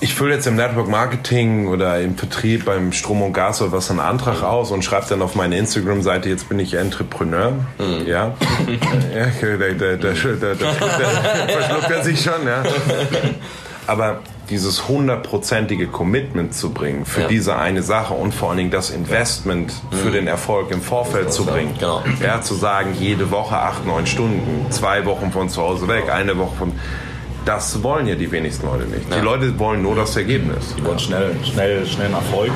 ich 0.00 0.14
fülle 0.14 0.34
jetzt 0.34 0.46
im 0.46 0.56
Network 0.56 0.88
Marketing 0.88 1.68
oder 1.68 2.00
im 2.00 2.16
Vertrieb 2.16 2.64
beim 2.64 2.92
Strom 2.92 3.20
und 3.20 3.34
Gas 3.34 3.60
oder 3.60 3.72
was 3.72 3.90
einen 3.90 4.00
Antrag 4.00 4.42
aus 4.42 4.70
und 4.70 4.82
schreibe 4.82 5.04
dann 5.10 5.20
auf 5.20 5.34
meine 5.34 5.58
Instagram-Seite, 5.58 6.30
jetzt 6.30 6.48
bin 6.48 6.58
ich 6.58 6.72
Entrepreneur. 6.72 7.52
Mhm. 7.78 8.06
Ja. 8.06 8.34
ja 9.14 9.26
der, 9.42 9.74
der, 9.74 9.96
der, 9.98 9.98
der, 9.98 10.56
verschluckt 10.56 11.90
er 11.90 12.02
sich 12.02 12.22
schon, 12.22 12.46
ja. 12.46 12.62
Aber 13.86 14.20
dieses 14.50 14.88
hundertprozentige 14.88 15.88
Commitment 15.88 16.54
zu 16.54 16.70
bringen 16.70 17.04
für 17.04 17.22
ja. 17.22 17.28
diese 17.28 17.56
eine 17.56 17.82
Sache 17.82 18.14
und 18.14 18.34
vor 18.34 18.50
allen 18.50 18.58
Dingen 18.58 18.70
das 18.70 18.90
Investment 18.90 19.72
ja. 19.90 19.98
für 19.98 20.08
mhm. 20.08 20.12
den 20.12 20.26
Erfolg 20.26 20.70
im 20.70 20.82
Vorfeld 20.82 21.32
zu 21.32 21.44
bringen. 21.44 21.74
Genau. 21.78 22.02
Ja, 22.22 22.40
zu 22.40 22.54
sagen, 22.54 22.94
jede 22.98 23.30
Woche 23.30 23.56
acht, 23.56 23.84
neun 23.86 24.06
Stunden, 24.06 24.70
zwei 24.70 25.04
Wochen 25.04 25.32
von 25.32 25.48
zu 25.48 25.62
Hause 25.62 25.88
weg, 25.88 26.10
eine 26.12 26.38
Woche 26.38 26.56
von. 26.56 26.72
Das 27.44 27.82
wollen 27.82 28.08
ja 28.08 28.16
die 28.16 28.30
wenigsten 28.32 28.66
Leute 28.66 28.86
nicht. 28.86 29.08
Ja. 29.08 29.16
Die 29.18 29.22
Leute 29.22 29.56
wollen 29.58 29.82
nur 29.82 29.94
das 29.94 30.16
Ergebnis. 30.16 30.74
Die 30.76 30.84
wollen 30.84 30.98
schnell, 30.98 31.36
schnell, 31.44 31.86
schnell 31.86 32.12
Erfolg. 32.12 32.50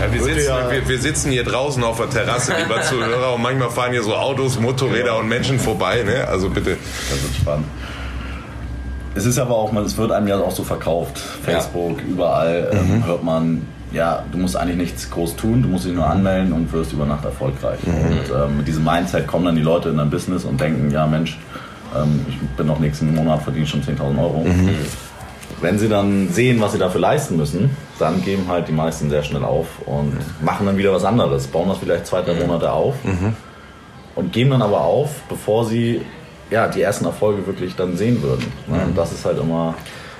Ja, 0.00 0.12
wir, 0.12 0.22
sitzen, 0.22 0.52
wir, 0.70 0.88
wir, 0.88 0.98
sitzen, 0.98 1.32
hier 1.32 1.44
draußen 1.44 1.82
auf 1.82 1.98
der 1.98 2.08
Terrasse, 2.08 2.54
lieber 2.56 2.80
Zuhörer, 2.88 3.34
und 3.34 3.42
manchmal 3.42 3.68
fahren 3.70 3.92
hier 3.92 4.04
so 4.04 4.14
Autos, 4.14 4.58
Motorräder 4.58 5.18
und 5.18 5.28
Menschen 5.28 5.58
vorbei. 5.58 6.02
Ne? 6.04 6.26
Also 6.28 6.48
bitte. 6.48 6.76
Das 7.10 7.22
wird 7.22 7.34
spannend. 7.34 7.66
Es 9.18 9.26
ist 9.26 9.38
aber 9.40 9.56
auch, 9.56 9.74
es 9.74 9.96
wird 9.96 10.12
einem 10.12 10.28
ja 10.28 10.38
auch 10.38 10.52
so 10.52 10.62
verkauft. 10.62 11.18
Facebook, 11.18 11.98
ja. 11.98 12.04
überall 12.08 12.70
ähm, 12.72 12.98
mhm. 12.98 13.04
hört 13.04 13.24
man, 13.24 13.66
ja, 13.90 14.22
du 14.30 14.38
musst 14.38 14.56
eigentlich 14.56 14.76
nichts 14.76 15.10
groß 15.10 15.34
tun, 15.34 15.60
du 15.60 15.68
musst 15.68 15.86
dich 15.86 15.92
nur 15.92 16.06
anmelden 16.06 16.52
und 16.52 16.72
wirst 16.72 16.92
über 16.92 17.04
Nacht 17.04 17.24
erfolgreich. 17.24 17.80
Mhm. 17.84 18.12
Und 18.12 18.30
ähm, 18.30 18.56
mit 18.58 18.68
diesem 18.68 18.84
Mindset 18.84 19.26
kommen 19.26 19.46
dann 19.46 19.56
die 19.56 19.62
Leute 19.62 19.88
in 19.88 19.96
dein 19.96 20.08
Business 20.08 20.44
und 20.44 20.60
denken, 20.60 20.92
ja 20.92 21.04
Mensch, 21.08 21.36
ähm, 21.96 22.24
ich 22.28 22.38
bin 22.56 22.68
noch 22.68 22.78
nächsten 22.78 23.12
Monat, 23.12 23.42
verdiene 23.42 23.66
schon 23.66 23.82
10.000 23.82 24.18
Euro. 24.20 24.44
Mhm. 24.44 24.70
Wenn 25.60 25.80
sie 25.80 25.88
dann 25.88 26.28
sehen, 26.28 26.60
was 26.60 26.70
sie 26.72 26.78
dafür 26.78 27.00
leisten 27.00 27.36
müssen, 27.36 27.70
dann 27.98 28.22
geben 28.22 28.44
halt 28.46 28.68
die 28.68 28.72
meisten 28.72 29.10
sehr 29.10 29.24
schnell 29.24 29.42
auf 29.42 29.66
und 29.84 30.16
machen 30.44 30.64
dann 30.66 30.76
wieder 30.76 30.92
was 30.92 31.04
anderes, 31.04 31.48
bauen 31.48 31.68
das 31.68 31.78
vielleicht 31.78 32.06
zwei, 32.06 32.22
drei 32.22 32.34
mhm. 32.34 32.46
Monate 32.46 32.70
auf 32.70 32.94
mhm. 33.02 33.34
und 34.14 34.32
geben 34.32 34.50
dann 34.50 34.62
aber 34.62 34.82
auf, 34.82 35.10
bevor 35.28 35.64
sie 35.64 36.02
ja, 36.50 36.68
die 36.68 36.82
ersten 36.82 37.04
Erfolge 37.04 37.46
wirklich 37.46 37.76
dann 37.76 37.96
sehen 37.96 38.22
würden. 38.22 38.52
Ne? 38.66 38.80
Und 38.86 38.96
das 38.96 39.12
ist 39.12 39.24
halt 39.24 39.38
immer. 39.38 39.74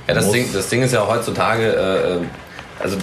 Ja, 0.06 0.14
das 0.14 0.30
Ding, 0.30 0.46
das 0.52 0.68
Ding 0.68 0.82
ist 0.82 0.92
ja 0.92 1.06
heutzutage, 1.06 1.64
äh, 1.64 2.16
äh, 2.16 2.20
also 2.80 2.96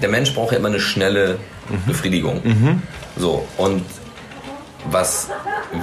der 0.00 0.08
Mensch 0.08 0.34
braucht 0.34 0.52
ja 0.52 0.58
immer 0.58 0.68
eine 0.68 0.80
schnelle 0.80 1.38
mhm. 1.68 1.86
Befriedigung. 1.86 2.40
Mhm. 2.44 2.82
So, 3.16 3.46
und 3.56 3.84
was 4.90 5.28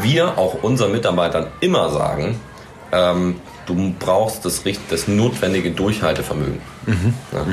wir 0.02 0.38
auch 0.38 0.64
unseren 0.64 0.92
Mitarbeitern 0.92 1.48
immer 1.60 1.90
sagen, 1.90 2.40
ähm, 2.92 3.36
du 3.66 3.94
brauchst 4.00 4.46
das, 4.46 4.64
das 4.90 5.08
notwendige 5.08 5.72
Durchhaltevermögen. 5.72 6.62
Ja. 7.32 7.46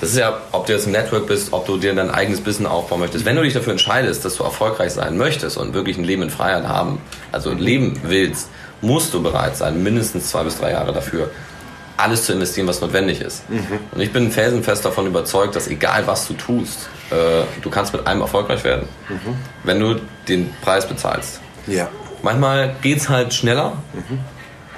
Das 0.00 0.10
ist 0.10 0.18
ja, 0.18 0.40
ob 0.50 0.66
du 0.66 0.72
jetzt 0.72 0.86
im 0.86 0.92
Network 0.92 1.28
bist, 1.28 1.52
ob 1.52 1.64
du 1.64 1.76
dir 1.76 1.94
dein 1.94 2.10
eigenes 2.10 2.40
Business 2.40 2.68
aufbauen 2.68 2.98
möchtest. 2.98 3.24
Wenn 3.24 3.36
du 3.36 3.42
dich 3.42 3.54
dafür 3.54 3.70
entscheidest, 3.70 4.24
dass 4.24 4.34
du 4.34 4.42
erfolgreich 4.42 4.90
sein 4.92 5.16
möchtest 5.16 5.56
und 5.56 5.74
wirklich 5.74 5.96
ein 5.96 6.02
Leben 6.02 6.22
in 6.22 6.30
Freiheit 6.30 6.66
haben, 6.66 7.00
also 7.30 7.52
leben 7.52 8.00
willst, 8.02 8.48
musst 8.82 9.14
du 9.14 9.22
bereit 9.22 9.56
sein, 9.56 9.82
mindestens 9.82 10.28
zwei 10.28 10.42
bis 10.44 10.58
drei 10.58 10.72
Jahre 10.72 10.92
dafür 10.92 11.30
alles 11.96 12.24
zu 12.24 12.32
investieren, 12.32 12.66
was 12.66 12.80
notwendig 12.80 13.20
ist. 13.20 13.44
Und 13.92 14.00
ich 14.00 14.12
bin 14.12 14.30
felsenfest 14.32 14.84
davon 14.84 15.06
überzeugt, 15.06 15.54
dass 15.54 15.68
egal 15.68 16.06
was 16.06 16.26
du 16.26 16.34
tust, 16.34 16.88
äh, 17.10 17.44
du 17.60 17.70
kannst 17.70 17.92
mit 17.92 18.06
einem 18.06 18.22
erfolgreich 18.22 18.64
werden, 18.64 18.88
wenn 19.64 19.78
du 19.78 20.00
den 20.28 20.52
Preis 20.62 20.86
bezahlst. 20.88 21.40
Ja. 21.66 21.88
Manchmal 22.22 22.74
geht's 22.82 23.08
halt 23.08 23.32
schneller. 23.34 23.74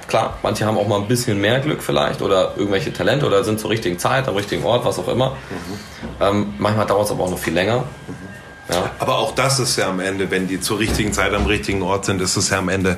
Klar, 0.06 0.38
manche 0.42 0.66
haben 0.66 0.76
auch 0.76 0.86
mal 0.86 1.00
ein 1.00 1.08
bisschen 1.08 1.40
mehr 1.40 1.60
Glück 1.60 1.82
vielleicht 1.82 2.20
oder 2.20 2.52
irgendwelche 2.56 2.92
Talente 2.92 3.26
oder 3.26 3.42
sind 3.42 3.58
zur 3.58 3.70
richtigen 3.70 3.98
Zeit, 3.98 4.28
am 4.28 4.34
richtigen 4.36 4.62
Ort, 4.64 4.84
was 4.84 4.98
auch 4.98 5.08
immer. 5.08 5.36
Ähm, 6.20 6.54
manchmal 6.58 6.86
dauert 6.86 7.06
es 7.06 7.10
aber 7.10 7.24
auch 7.24 7.30
noch 7.30 7.38
viel 7.38 7.54
länger. 7.54 7.84
Ja. 8.70 8.90
Aber 8.98 9.18
auch 9.18 9.34
das 9.34 9.58
ist 9.58 9.76
ja 9.76 9.88
am 9.90 10.00
Ende, 10.00 10.30
wenn 10.30 10.48
die 10.48 10.58
zur 10.60 10.78
richtigen 10.78 11.12
Zeit 11.12 11.34
am 11.34 11.44
richtigen 11.46 11.82
Ort 11.82 12.06
sind, 12.06 12.20
ist 12.22 12.36
es 12.36 12.48
ja 12.50 12.58
am 12.58 12.68
Ende 12.70 12.96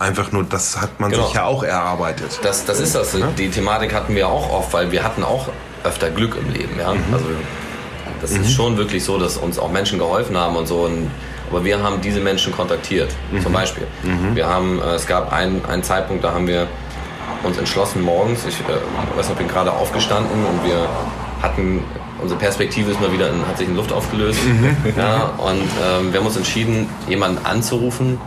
einfach 0.00 0.32
nur, 0.32 0.42
das 0.44 0.80
hat 0.80 0.98
man 0.98 1.10
Genau. 1.12 1.26
sich 1.26 1.34
ja 1.34 1.44
auch 1.44 1.62
erarbeitet. 1.62 2.40
Das, 2.42 2.64
das 2.64 2.80
ist 2.80 2.94
das. 2.96 3.14
Die 3.38 3.48
Thematik 3.48 3.94
hatten 3.94 4.14
wir 4.16 4.28
auch 4.28 4.50
oft, 4.50 4.72
weil 4.72 4.90
wir 4.90 5.04
hatten 5.04 5.22
auch 5.22 5.48
öfter 5.84 6.10
Glück 6.10 6.36
im 6.36 6.52
Leben. 6.52 6.78
Ja? 6.78 6.88
Also 7.12 7.26
das 8.20 8.32
ist 8.32 8.52
schon 8.52 8.76
wirklich 8.76 9.04
so, 9.04 9.18
dass 9.18 9.36
uns 9.36 9.58
auch 9.58 9.70
Menschen 9.70 9.98
geholfen 9.98 10.36
haben 10.36 10.56
und 10.56 10.66
so. 10.66 10.80
Und, 10.80 11.10
aber 11.50 11.64
wir 11.64 11.80
haben 11.82 12.00
diese 12.00 12.20
Menschen 12.20 12.52
kontaktiert, 12.52 13.10
zum 13.42 13.52
Beispiel. 13.52 13.86
Wir 14.34 14.48
haben, 14.48 14.80
äh, 14.82 14.94
es 14.94 15.06
gab 15.06 15.32
einen, 15.32 15.64
einen 15.66 15.82
Zeitpunkt, 15.84 16.24
da 16.24 16.32
haben 16.32 16.46
wir 16.48 16.66
uns 17.44 17.58
entschlossen 17.58 18.02
morgens, 18.02 18.40
ich 18.46 18.58
äh, 18.60 19.16
weiß 19.16 19.28
nicht, 19.28 19.32
ich 19.32 19.36
bin 19.46 19.48
gerade 19.48 19.70
aufgestanden 19.70 20.44
und 20.46 20.64
wir 20.64 20.88
hatten, 21.42 21.84
unsere 22.24 22.40
Perspektive 22.40 22.90
ist 22.90 23.00
mal 23.00 23.12
wieder, 23.12 23.28
in, 23.28 23.46
hat 23.46 23.58
sich 23.58 23.68
in 23.68 23.76
Luft 23.76 23.92
aufgelöst. 23.92 24.40
Ja, 24.96 25.24
und 25.36 25.68
ähm, 25.82 26.12
wir 26.12 26.20
haben 26.20 26.26
uns 26.26 26.36
entschieden, 26.36 26.88
jemanden 27.06 27.44
anzurufen, 27.44 28.18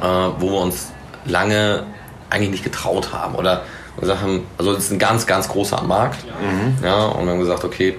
äh, 0.00 0.06
wo 0.38 0.50
wir 0.50 0.60
uns 0.60 0.92
lange 1.24 1.82
eigentlich 2.30 2.50
nicht 2.50 2.64
getraut 2.64 3.12
haben 3.12 3.34
oder 3.34 3.62
gesagt 3.98 4.22
haben, 4.22 4.46
also 4.58 4.72
es 4.72 4.84
ist 4.84 4.92
ein 4.92 4.98
ganz, 4.98 5.26
ganz 5.26 5.48
großer 5.48 5.82
Markt. 5.82 6.24
Ja, 6.82 7.06
und 7.06 7.24
wir 7.24 7.32
haben 7.32 7.40
gesagt, 7.40 7.64
okay, 7.64 7.98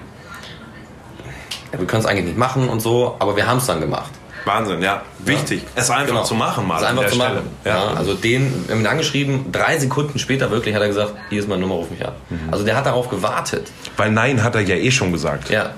ja, 1.73 1.79
wir 1.79 1.87
können 1.87 2.01
es 2.01 2.07
eigentlich 2.07 2.25
nicht 2.25 2.37
machen 2.37 2.69
und 2.69 2.81
so, 2.81 3.15
aber 3.19 3.35
wir 3.35 3.45
haben 3.45 3.57
es 3.57 3.65
dann 3.65 3.81
gemacht. 3.81 4.11
Wahnsinn, 4.47 4.81
ja. 4.81 5.01
Wichtig, 5.19 5.63
es 5.75 5.89
einfach 5.91 6.07
Genau. 6.07 6.23
zu 6.23 6.33
machen 6.33 6.65
mal. 6.67 6.77
Es 6.77 6.83
einfach 6.83 7.05
zu 7.07 7.15
Stelle. 7.15 7.35
machen. 7.35 7.49
Ja. 7.65 7.93
also 7.95 8.13
den, 8.15 8.65
wir 8.67 8.73
haben 8.75 8.81
ihn 8.81 8.87
angeschrieben, 8.87 9.51
drei 9.51 9.77
Sekunden 9.77 10.17
später 10.17 10.49
wirklich 10.49 10.73
hat 10.73 10.81
er 10.81 10.87
gesagt, 10.87 11.13
hier 11.29 11.39
ist 11.39 11.47
meine 11.47 11.61
Nummer, 11.61 11.75
ruf 11.75 11.89
mich 11.91 12.03
an. 12.05 12.13
Also 12.51 12.63
der 12.65 12.75
hat 12.75 12.85
darauf 12.85 13.09
gewartet. 13.09 13.69
Weil 13.97 14.11
nein, 14.11 14.43
hat 14.43 14.55
er 14.55 14.61
ja 14.61 14.75
eh 14.75 14.89
schon 14.91 15.11
gesagt. 15.11 15.49
Ja, 15.49 15.71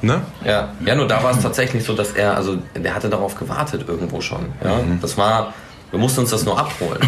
Ne? 0.00 0.22
Ja, 0.46 0.70
ja, 0.86 0.94
nur 0.94 1.06
da 1.06 1.22
war 1.22 1.32
es 1.32 1.40
tatsächlich 1.42 1.84
so, 1.84 1.92
dass 1.92 2.12
er, 2.12 2.36
also 2.38 2.56
der 2.74 2.94
hatte 2.94 3.10
darauf 3.10 3.34
gewartet 3.34 3.84
irgendwo 3.86 4.22
schon. 4.22 4.46
Ja? 4.64 4.80
Das 5.02 5.18
war, 5.18 5.52
wir 5.90 5.98
mussten 6.00 6.20
uns 6.20 6.30
das 6.30 6.44
nur 6.46 6.58
abholen. 6.58 7.00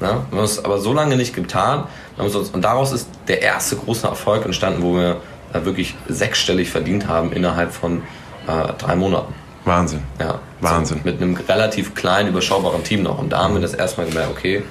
Ja? 0.00 0.22
Wir 0.30 0.38
haben 0.38 0.44
es 0.44 0.64
aber 0.64 0.78
so 0.78 0.94
lange 0.94 1.16
nicht 1.18 1.34
getan. 1.34 1.84
Und 2.16 2.62
daraus 2.64 2.92
ist 2.92 3.06
der 3.28 3.42
erste 3.42 3.76
große 3.76 4.06
Erfolg 4.06 4.46
entstanden, 4.46 4.82
wo 4.82 4.94
wir 4.94 5.18
äh, 5.52 5.62
wirklich 5.66 5.94
sechsstellig 6.08 6.70
verdient 6.70 7.06
haben 7.06 7.32
innerhalb 7.32 7.70
von 7.70 7.98
äh, 8.46 8.72
drei 8.78 8.96
Monaten. 8.96 9.34
Wahnsinn. 9.64 10.02
Ja. 10.18 10.38
Wahnsinn. 10.60 10.98
So, 11.02 11.10
mit 11.10 11.20
einem 11.20 11.36
relativ 11.48 11.94
kleinen, 11.94 12.30
überschaubaren 12.30 12.82
Team 12.84 13.02
noch. 13.02 13.18
Und 13.18 13.30
da 13.30 13.44
haben 13.44 13.54
wir 13.54 13.60
das 13.60 13.74
erstmal 13.74 14.06
gemerkt, 14.06 14.30
okay, 14.30 14.62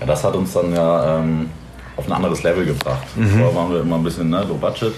Ja, 0.00 0.06
das 0.06 0.24
hat 0.24 0.34
uns 0.34 0.52
dann 0.52 0.74
ja 0.74 1.18
ähm, 1.18 1.48
auf 1.96 2.06
ein 2.06 2.12
anderes 2.12 2.42
Level 2.42 2.64
gebracht. 2.64 3.06
Vorher 3.14 3.54
waren 3.54 3.72
wir 3.72 3.80
immer 3.82 3.96
ein 3.96 4.02
bisschen 4.02 4.30
ne, 4.30 4.44
low 4.48 4.54
budget, 4.54 4.92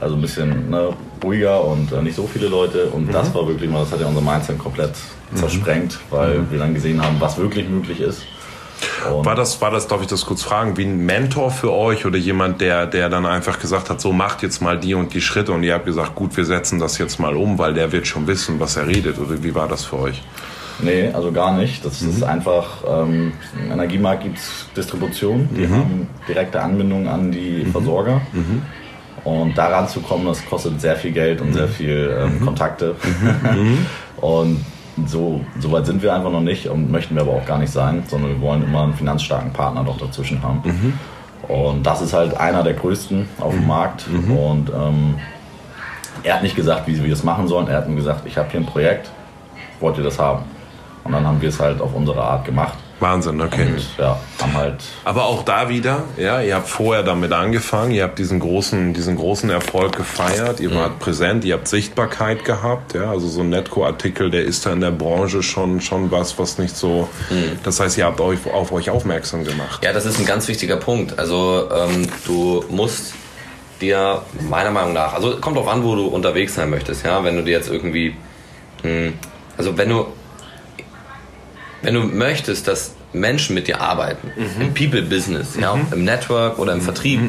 also 0.00 0.14
ein 0.14 0.20
bisschen 0.20 0.70
ne, 0.70 0.90
ruhiger 1.24 1.64
und 1.64 1.90
äh, 1.92 2.02
nicht 2.02 2.14
so 2.16 2.26
viele 2.32 2.46
Leute. 2.48 2.86
Und 2.86 3.12
das 3.12 3.34
war 3.34 3.46
wirklich 3.48 3.68
mal, 3.70 3.80
das 3.80 3.92
hat 3.92 4.00
ja 4.00 4.06
unser 4.06 4.20
Mindset 4.20 4.58
komplett 4.58 4.92
zersprengt, 5.34 5.98
weil 6.10 6.48
wir 6.50 6.58
dann 6.58 6.74
gesehen 6.74 7.02
haben, 7.04 7.16
was 7.20 7.38
wirklich 7.38 7.68
möglich 7.68 8.00
ist. 8.00 8.22
Und 9.10 9.24
War 9.24 9.34
das, 9.34 9.60
war 9.60 9.70
das, 9.70 9.86
darf 9.88 10.00
ich 10.02 10.06
das 10.06 10.24
kurz 10.24 10.42
fragen, 10.42 10.76
wie 10.76 10.84
ein 10.84 11.04
Mentor 11.04 11.50
für 11.50 11.72
euch 11.72 12.06
oder 12.06 12.18
jemand, 12.18 12.60
der, 12.60 12.86
der 12.86 13.08
dann 13.08 13.26
einfach 13.26 13.58
gesagt 13.58 13.90
hat, 13.90 14.00
so 14.00 14.12
macht 14.12 14.42
jetzt 14.42 14.60
mal 14.60 14.78
die 14.78 14.94
und 14.94 15.14
die 15.14 15.20
Schritte 15.20 15.52
und 15.52 15.62
ihr 15.62 15.74
habt 15.74 15.86
gesagt, 15.86 16.14
gut, 16.14 16.36
wir 16.36 16.44
setzen 16.44 16.78
das 16.78 16.98
jetzt 16.98 17.18
mal 17.18 17.36
um, 17.36 17.58
weil 17.58 17.74
der 17.74 17.92
wird 17.92 18.06
schon 18.06 18.26
wissen, 18.26 18.60
was 18.60 18.76
er 18.76 18.86
redet 18.86 19.18
oder 19.18 19.42
wie 19.42 19.54
war 19.54 19.68
das 19.68 19.84
für 19.84 19.98
euch? 19.98 20.22
Nee, 20.82 21.10
also 21.12 21.30
gar 21.32 21.56
nicht. 21.56 21.84
Das 21.84 22.00
ist 22.00 22.22
einfach, 22.22 22.84
ähm, 22.88 23.32
im 23.62 23.72
Energiemarkt 23.72 24.22
gibt 24.22 24.38
es 24.38 24.66
Distribution, 24.76 25.48
die 25.54 25.68
haben 25.68 26.08
direkte 26.26 26.60
Anbindung 26.60 27.06
an 27.06 27.30
die 27.30 27.66
Versorger. 27.66 28.22
Und 29.24 29.58
daran 29.58 29.86
zu 29.88 30.00
kommen, 30.00 30.24
das 30.26 30.44
kostet 30.46 30.80
sehr 30.80 30.96
viel 30.96 31.12
Geld 31.12 31.42
und 31.42 31.52
sehr 31.52 31.68
viel 31.68 32.16
ähm, 32.18 32.40
Kontakte. 32.40 32.94
und 34.16 34.64
so, 35.06 35.40
so 35.58 35.72
weit 35.72 35.86
sind 35.86 36.02
wir 36.02 36.14
einfach 36.14 36.30
noch 36.30 36.40
nicht 36.40 36.66
und 36.68 36.90
möchten 36.90 37.14
wir 37.14 37.22
aber 37.22 37.32
auch 37.32 37.46
gar 37.46 37.58
nicht 37.58 37.72
sein, 37.72 38.02
sondern 38.06 38.30
wir 38.30 38.40
wollen 38.40 38.62
immer 38.64 38.82
einen 38.82 38.94
finanzstarken 38.94 39.52
Partner 39.52 39.82
noch 39.82 39.98
dazwischen 39.98 40.42
haben. 40.42 40.62
Und 41.48 41.84
das 41.84 42.02
ist 42.02 42.12
halt 42.12 42.36
einer 42.36 42.62
der 42.62 42.74
größten 42.74 43.28
auf 43.40 43.54
dem 43.54 43.66
Markt. 43.66 44.06
Und 44.36 44.70
ähm, 44.70 45.14
er 46.22 46.34
hat 46.34 46.42
nicht 46.42 46.56
gesagt, 46.56 46.86
wie 46.86 47.02
wir 47.02 47.10
das 47.10 47.24
machen 47.24 47.48
sollen. 47.48 47.66
Er 47.68 47.78
hat 47.78 47.88
nur 47.88 47.96
gesagt, 47.96 48.26
ich 48.26 48.36
habe 48.36 48.48
hier 48.50 48.60
ein 48.60 48.66
Projekt, 48.66 49.10
wollt 49.80 49.96
ihr 49.96 50.04
das 50.04 50.18
haben? 50.18 50.44
Und 51.04 51.12
dann 51.12 51.26
haben 51.26 51.40
wir 51.40 51.48
es 51.48 51.58
halt 51.58 51.80
auf 51.80 51.94
unsere 51.94 52.22
Art 52.22 52.44
gemacht. 52.44 52.74
Wahnsinn, 53.00 53.40
okay. 53.40 53.66
Und 53.66 53.98
ja, 53.98 54.18
haben 54.40 54.54
halt 54.54 54.82
Aber 55.04 55.24
auch 55.24 55.42
da 55.42 55.68
wieder, 55.68 56.04
ja, 56.16 56.40
ihr 56.40 56.54
habt 56.54 56.68
vorher 56.68 57.02
damit 57.02 57.32
angefangen, 57.32 57.92
ihr 57.92 58.04
habt 58.04 58.18
diesen 58.18 58.40
großen, 58.40 58.92
diesen 58.94 59.16
großen 59.16 59.50
Erfolg 59.50 59.96
gefeiert, 59.96 60.60
ihr 60.60 60.74
wart 60.74 60.98
präsent, 60.98 61.44
ihr 61.44 61.54
habt 61.54 61.68
Sichtbarkeit 61.68 62.44
gehabt, 62.44 62.94
ja, 62.94 63.10
also 63.10 63.28
so 63.28 63.40
ein 63.40 63.50
Netco-Artikel, 63.50 64.30
der 64.30 64.44
ist 64.44 64.66
da 64.66 64.72
in 64.72 64.80
der 64.80 64.90
Branche 64.90 65.42
schon, 65.42 65.80
schon 65.80 66.10
was, 66.10 66.38
was 66.38 66.58
nicht 66.58 66.76
so, 66.76 67.08
das 67.64 67.80
heißt, 67.80 67.98
ihr 67.98 68.04
habt 68.04 68.20
euch 68.20 68.38
auf 68.52 68.72
euch 68.72 68.90
aufmerksam 68.90 69.44
gemacht. 69.44 69.84
Ja, 69.84 69.92
das 69.92 70.04
ist 70.06 70.18
ein 70.18 70.26
ganz 70.26 70.48
wichtiger 70.48 70.76
Punkt. 70.76 71.18
Also 71.18 71.68
ähm, 71.74 72.08
du 72.26 72.64
musst 72.68 73.14
dir 73.80 74.22
meiner 74.48 74.70
Meinung 74.70 74.92
nach, 74.92 75.14
also 75.14 75.38
kommt 75.38 75.56
drauf 75.56 75.68
an, 75.68 75.82
wo 75.84 75.94
du 75.94 76.06
unterwegs 76.06 76.54
sein 76.54 76.70
möchtest, 76.70 77.04
ja, 77.04 77.24
wenn 77.24 77.36
du 77.36 77.42
dir 77.42 77.52
jetzt 77.52 77.70
irgendwie, 77.70 78.14
mh, 78.82 79.12
also 79.56 79.76
wenn 79.78 79.88
du, 79.88 80.06
wenn 81.82 81.94
du 81.94 82.00
möchtest, 82.02 82.68
dass 82.68 82.92
Menschen 83.12 83.54
mit 83.54 83.66
dir 83.68 83.80
arbeiten, 83.80 84.30
im 84.60 84.74
People-Business, 84.74 85.56
ja, 85.60 85.76
im 85.92 86.04
Network 86.04 86.58
oder 86.58 86.72
im 86.72 86.80
Vertrieb, 86.80 87.20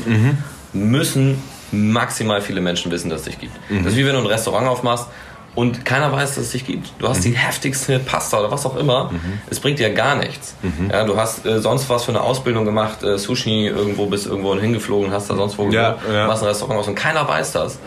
müssen 0.74 1.42
maximal 1.72 2.42
viele 2.42 2.62
Menschen 2.62 2.92
wissen, 2.92 3.10
dass 3.10 3.22
es 3.22 3.26
dich 3.28 3.40
gibt. 3.40 3.54
Das 3.84 3.94
ist 3.94 3.98
wie 3.98 4.06
wenn 4.06 4.14
du 4.14 4.20
ein 4.20 4.26
Restaurant 4.26 4.68
aufmachst 4.68 5.08
und 5.56 5.84
keiner 5.86 6.12
weiß, 6.12 6.36
dass 6.36 6.46
es 6.46 6.52
dich 6.52 6.66
gibt. 6.66 6.94
Du 7.00 7.08
hast 7.10 7.24
die 7.26 7.32
heftigste 7.32 8.00
Pasta 8.00 8.40
oder 8.40 8.52
was 8.52 8.66
auch 8.66 8.78
immer. 8.78 9.12
Es 9.50 9.60
bringt 9.60 9.80
dir 9.80 9.90
gar 9.94 10.16
nichts. 10.16 10.56
Ja, 10.92 11.04
du 11.04 11.18
hast 11.18 11.46
äh, 11.46 11.60
sonst 11.60 11.90
was 11.90 12.04
für 12.06 12.12
eine 12.12 12.22
Ausbildung 12.22 12.66
gemacht, 12.66 13.04
äh, 13.04 13.18
Sushi 13.18 13.68
irgendwo, 13.68 14.06
bist 14.06 14.28
irgendwo 14.28 14.58
hingeflogen, 14.58 15.12
hast 15.12 15.30
da 15.30 15.36
sonst 15.36 15.58
wo 15.58 15.70
Ja, 15.70 15.98
ja. 16.12 16.28
machst 16.28 16.44
ein 16.44 16.48
Restaurant 16.50 16.80
aus 16.80 16.88
und 16.88 16.96
keiner 16.96 17.28
weiß 17.28 17.52
das. 17.54 17.80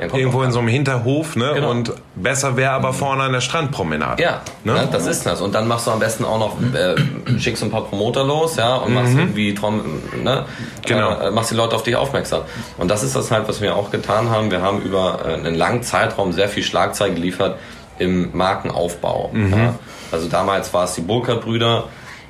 Irgendwo 0.00 0.42
in 0.42 0.52
so 0.52 0.58
einem 0.60 0.68
Hinterhof, 0.68 1.34
ne? 1.36 1.52
Genau. 1.54 1.70
Und 1.70 1.92
besser 2.14 2.56
wäre 2.56 2.72
aber 2.72 2.92
vorne 2.92 3.24
an 3.24 3.32
der 3.32 3.40
Strandpromenade. 3.40 4.22
Ja, 4.22 4.42
Ne? 4.64 4.72
ne? 4.74 4.88
das 4.90 5.06
ist 5.06 5.26
das. 5.26 5.40
Und 5.40 5.54
dann 5.54 5.66
machst 5.66 5.86
du 5.86 5.90
am 5.90 5.98
besten 5.98 6.24
auch 6.24 6.38
noch, 6.38 6.56
äh, 6.74 6.94
schickst 7.38 7.62
ein 7.64 7.70
paar 7.70 7.84
Promoter 7.84 8.24
los, 8.24 8.56
ja, 8.56 8.76
und 8.76 8.94
machst 8.94 9.14
irgendwie, 9.14 9.54
Trom, 9.54 9.80
ne, 10.22 10.44
Genau. 10.86 11.18
äh, 11.20 11.30
machst 11.30 11.50
die 11.50 11.54
Leute 11.56 11.74
auf 11.76 11.82
dich 11.82 11.96
aufmerksam. 11.96 12.42
Und 12.76 12.90
das 12.90 13.02
ist 13.02 13.16
das 13.16 13.30
halt, 13.30 13.48
was 13.48 13.60
wir 13.60 13.74
auch 13.76 13.90
getan 13.90 14.30
haben. 14.30 14.50
Wir 14.50 14.62
haben 14.62 14.80
über 14.82 15.20
äh, 15.26 15.34
einen 15.34 15.54
langen 15.54 15.82
Zeitraum 15.82 16.32
sehr 16.32 16.48
viel 16.48 16.62
Schlagzeilen 16.62 17.14
geliefert 17.14 17.56
im 17.98 18.30
Markenaufbau. 18.36 19.30
Ja. 19.34 19.74
Also 20.12 20.28
damals 20.28 20.72
war 20.72 20.84
es 20.84 20.94
die 20.94 21.00
Burkhardt-Brüder, 21.00 21.84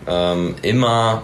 ähm, 0.06 0.54
immer, 0.62 1.22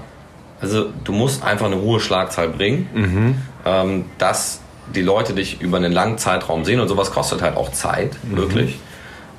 also 0.61 0.87
du 1.05 1.13
musst 1.13 1.43
einfach 1.43 1.67
eine 1.67 1.81
hohe 1.81 2.01
Schlagzahl 2.01 2.49
bringen, 2.49 3.41
ähm, 3.65 4.05
dass 4.19 4.61
die 4.95 5.03
Leute 5.03 5.33
dich 5.35 5.61
über 5.61 5.77
einen 5.77 5.93
langen 5.93 6.19
Zeitraum 6.19 6.65
sehen 6.65 6.81
und 6.81 6.89
sowas 6.89 7.11
kostet 7.11 7.43
halt 7.43 7.57
auch 7.57 7.71
Zeit, 7.73 8.13
wirklich. 8.25 8.79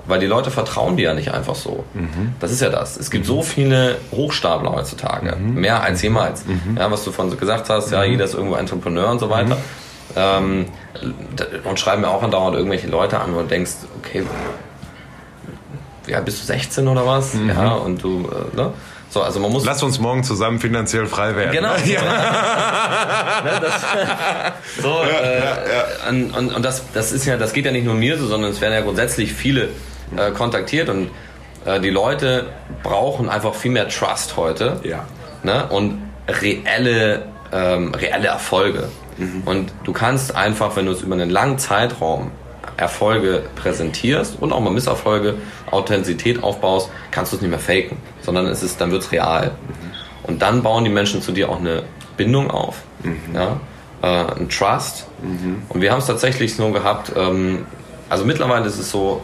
Weil 0.08 0.20
die 0.20 0.28
Leute 0.28 0.52
vertrauen 0.52 0.98
dir 0.98 1.04
ja 1.06 1.14
nicht 1.16 1.34
einfach 1.34 1.56
so. 1.56 1.84
Das 2.40 2.52
ist 2.52 2.62
ja 2.62 2.70
das. 2.70 2.96
Es 2.96 3.10
gibt 3.10 3.26
so 3.26 3.42
viele 3.42 3.98
Hochstapler 4.12 4.72
heutzutage. 4.72 5.36
Mehr 5.36 5.82
als 5.82 6.02
jemals. 6.04 6.46
Ja, 6.78 6.92
was 6.92 7.04
du 7.04 7.12
von 7.12 7.30
so 7.32 7.38
gesagt 7.38 7.70
hast, 7.70 7.92
ja, 7.92 8.04
jeder 8.04 8.26
ist 8.26 8.36
irgendwo 8.36 8.56
Entrepreneur 8.56 9.10
und 9.10 9.20
so 9.20 9.30
weiter. 9.32 9.58
Ähm, 10.16 10.66
und 11.64 11.80
schreiben 11.80 12.02
mir 12.02 12.10
auch 12.10 12.22
andauernd 12.22 12.56
irgendwelche 12.56 12.88
Leute 12.88 13.20
an, 13.20 13.34
wo 13.34 13.40
du 13.40 13.48
denkst, 13.48 13.72
okay, 14.00 14.24
ja, 16.08 16.20
bist 16.22 16.42
du 16.42 16.46
16 16.46 16.88
oder 16.88 17.06
was? 17.08 17.34
Ja, 17.48 17.74
und 17.74 18.04
du, 18.04 18.30
äh, 18.30 18.56
ne? 18.56 18.74
So, 19.16 19.22
also 19.22 19.40
man 19.40 19.50
muss. 19.50 19.64
Lass 19.64 19.82
uns 19.82 19.98
morgen 19.98 20.26
zusammen 20.26 20.60
finanziell 20.60 21.06
frei 21.06 21.38
werden. 21.38 21.54
Genau. 21.54 21.72
Ja. 21.86 22.02
Ne, 23.46 23.62
das, 23.62 23.82
so, 24.84 25.04
äh, 25.04 26.10
Und, 26.10 26.36
und, 26.36 26.54
und 26.54 26.66
das, 26.66 26.84
das 26.94 27.14
ist 27.14 27.26
ja, 27.26 27.38
das 27.38 27.54
geht 27.54 27.64
ja 27.64 27.72
nicht 27.72 27.86
nur 27.86 27.94
mir 27.94 28.18
so, 28.18 28.28
sondern 28.28 28.52
es 28.52 28.60
werden 28.60 28.74
ja 28.74 28.82
grundsätzlich 28.82 29.32
viele 29.32 29.70
äh, 30.18 30.32
kontaktiert 30.32 30.90
und 30.90 31.12
äh, 31.64 31.80
die 31.80 31.92
Leute 31.92 32.48
brauchen 32.84 33.30
einfach 33.30 33.56
viel 33.56 33.72
mehr 33.72 33.88
Trust 33.88 34.36
heute. 34.36 34.82
Ja. 34.84 35.06
Ne? 35.44 35.66
Und 35.70 36.02
reelle, 36.28 37.28
ähm, 37.54 37.94
reelle 37.94 38.28
Erfolge. 38.28 38.90
Und 39.46 39.72
du 39.86 39.94
kannst 39.94 40.36
einfach, 40.36 40.76
wenn 40.76 40.88
du 40.88 40.92
es 40.92 41.02
über 41.04 41.16
einen 41.16 41.30
langen 41.30 41.58
Zeitraum 41.58 42.32
Erfolge 42.78 43.44
präsentierst 43.56 44.38
und 44.42 44.52
auch 44.52 44.60
mal 44.60 44.72
Misserfolge, 44.72 45.36
Authentizität 45.72 46.44
aufbaust, 46.44 46.90
kannst 47.12 47.32
du 47.32 47.38
es 47.38 47.42
nicht 47.42 47.52
mehr 47.52 47.60
faken, 47.60 47.98
sondern 48.22 48.48
es 48.48 48.64
ist, 48.64 48.82
dann 48.82 48.92
wird 48.92 49.04
es 49.04 49.12
real. 49.12 49.52
Und 50.24 50.42
dann 50.42 50.64
bauen 50.64 50.84
die 50.84 50.90
Menschen 50.90 51.22
zu 51.22 51.32
dir 51.32 51.50
auch 51.50 51.60
eine 51.60 51.84
Bindung 52.18 52.50
auf, 52.52 52.78
ja, 53.34 53.60
äh, 54.02 54.40
ein 54.40 54.50
Trust. 54.50 55.08
Und 55.70 55.82
wir 55.82 55.92
haben 55.92 56.00
es 56.00 56.08
tatsächlich 56.08 56.56
so 56.56 56.72
gehabt, 56.72 57.12
ähm, 57.16 57.66
also 58.10 58.26
mittlerweile 58.26 58.66
ist 58.66 58.78
es 58.78 58.92
so, 58.92 59.22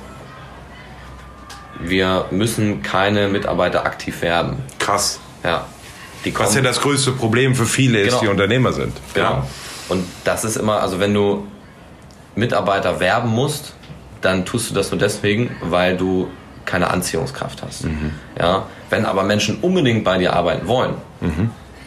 wir 1.79 2.25
müssen 2.31 2.81
keine 2.81 3.27
Mitarbeiter 3.27 3.85
aktiv 3.85 4.21
werben. 4.21 4.57
Krass. 4.79 5.19
Ja. 5.43 5.65
Was 6.35 6.53
ja 6.53 6.61
das 6.61 6.79
größte 6.81 7.13
Problem 7.13 7.55
für 7.55 7.65
viele 7.65 7.99
ist, 7.99 8.09
Genau. 8.09 8.21
die 8.21 8.27
Unternehmer 8.27 8.73
sind. 8.73 8.93
Genau. 9.15 9.47
Und 9.89 10.05
das 10.23 10.43
ist 10.43 10.55
immer, 10.57 10.79
also 10.81 10.99
wenn 10.99 11.13
du 11.13 11.47
Mitarbeiter 12.35 12.99
werben 12.99 13.29
musst, 13.29 13.73
dann 14.21 14.45
tust 14.45 14.69
du 14.69 14.73
das 14.73 14.91
nur 14.91 14.99
deswegen, 14.99 15.55
weil 15.61 15.97
du 15.97 16.27
keine 16.65 16.89
Anziehungskraft 16.91 17.63
hast. 17.63 17.85
Ja? 18.39 18.65
Wenn 18.89 19.05
aber 19.05 19.23
Menschen 19.23 19.57
unbedingt 19.61 20.03
bei 20.03 20.17
dir 20.17 20.33
arbeiten 20.33 20.67
wollen, 20.67 20.93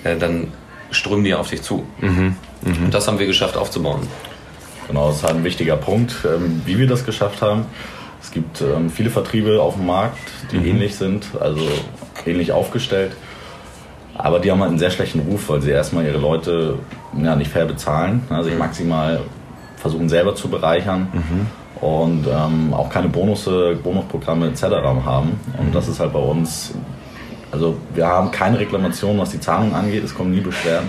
äh, 0.04 0.16
dann 0.16 0.52
strömen 0.90 1.24
die 1.24 1.34
auf 1.34 1.50
dich 1.50 1.62
zu. 1.62 1.86
Und 2.84 2.94
das 2.94 3.06
haben 3.08 3.18
wir 3.18 3.26
geschafft 3.26 3.56
aufzubauen. 3.56 4.06
Genau, 4.88 5.08
das 5.08 5.18
ist 5.18 5.22
halt 5.24 5.36
ein 5.36 5.44
wichtiger 5.44 5.76
Punkt, 5.76 6.14
ähm, 6.24 6.62
wie 6.66 6.78
wir 6.78 6.86
das 6.86 7.04
geschafft 7.04 7.40
haben. 7.42 7.66
Es 8.22 8.30
gibt 8.30 8.60
ähm, 8.60 8.90
viele 8.90 9.10
Vertriebe 9.10 9.60
auf 9.60 9.74
dem 9.76 9.86
Markt, 9.86 10.18
die 10.52 10.56
ähnlich 10.56 10.96
sind, 10.96 11.26
also 11.40 11.66
ähnlich 12.26 12.52
aufgestellt. 12.52 13.12
Aber 14.16 14.38
die 14.40 14.50
haben 14.50 14.60
halt 14.60 14.70
einen 14.70 14.78
sehr 14.78 14.90
schlechten 14.90 15.20
Ruf, 15.20 15.48
weil 15.48 15.60
sie 15.60 15.70
erstmal 15.70 16.04
ihre 16.04 16.18
Leute 16.18 16.78
ja, 17.22 17.34
nicht 17.34 17.50
fair 17.50 17.66
bezahlen, 17.66 18.22
also 18.30 18.48
sich 18.48 18.58
maximal 18.58 19.20
versuchen 19.84 20.08
selber 20.08 20.34
zu 20.34 20.48
bereichern 20.48 21.08
und 21.82 22.26
ähm, 22.26 22.72
auch 22.72 22.88
keine 22.88 23.08
Bonusse, 23.08 23.76
Bonusprogramme 23.82 24.46
etc. 24.46 24.62
haben. 25.04 25.38
Und 25.58 25.74
das 25.74 25.88
ist 25.88 26.00
halt 26.00 26.14
bei 26.14 26.20
uns 26.20 26.72
also 27.52 27.76
wir 27.94 28.06
haben 28.06 28.30
keine 28.32 28.58
Reklamation, 28.58 29.16
was 29.18 29.30
die 29.30 29.38
Zahlung 29.38 29.74
angeht, 29.74 30.02
es 30.02 30.14
kommen 30.14 30.32
nie 30.32 30.40
Beschwerden. 30.40 30.88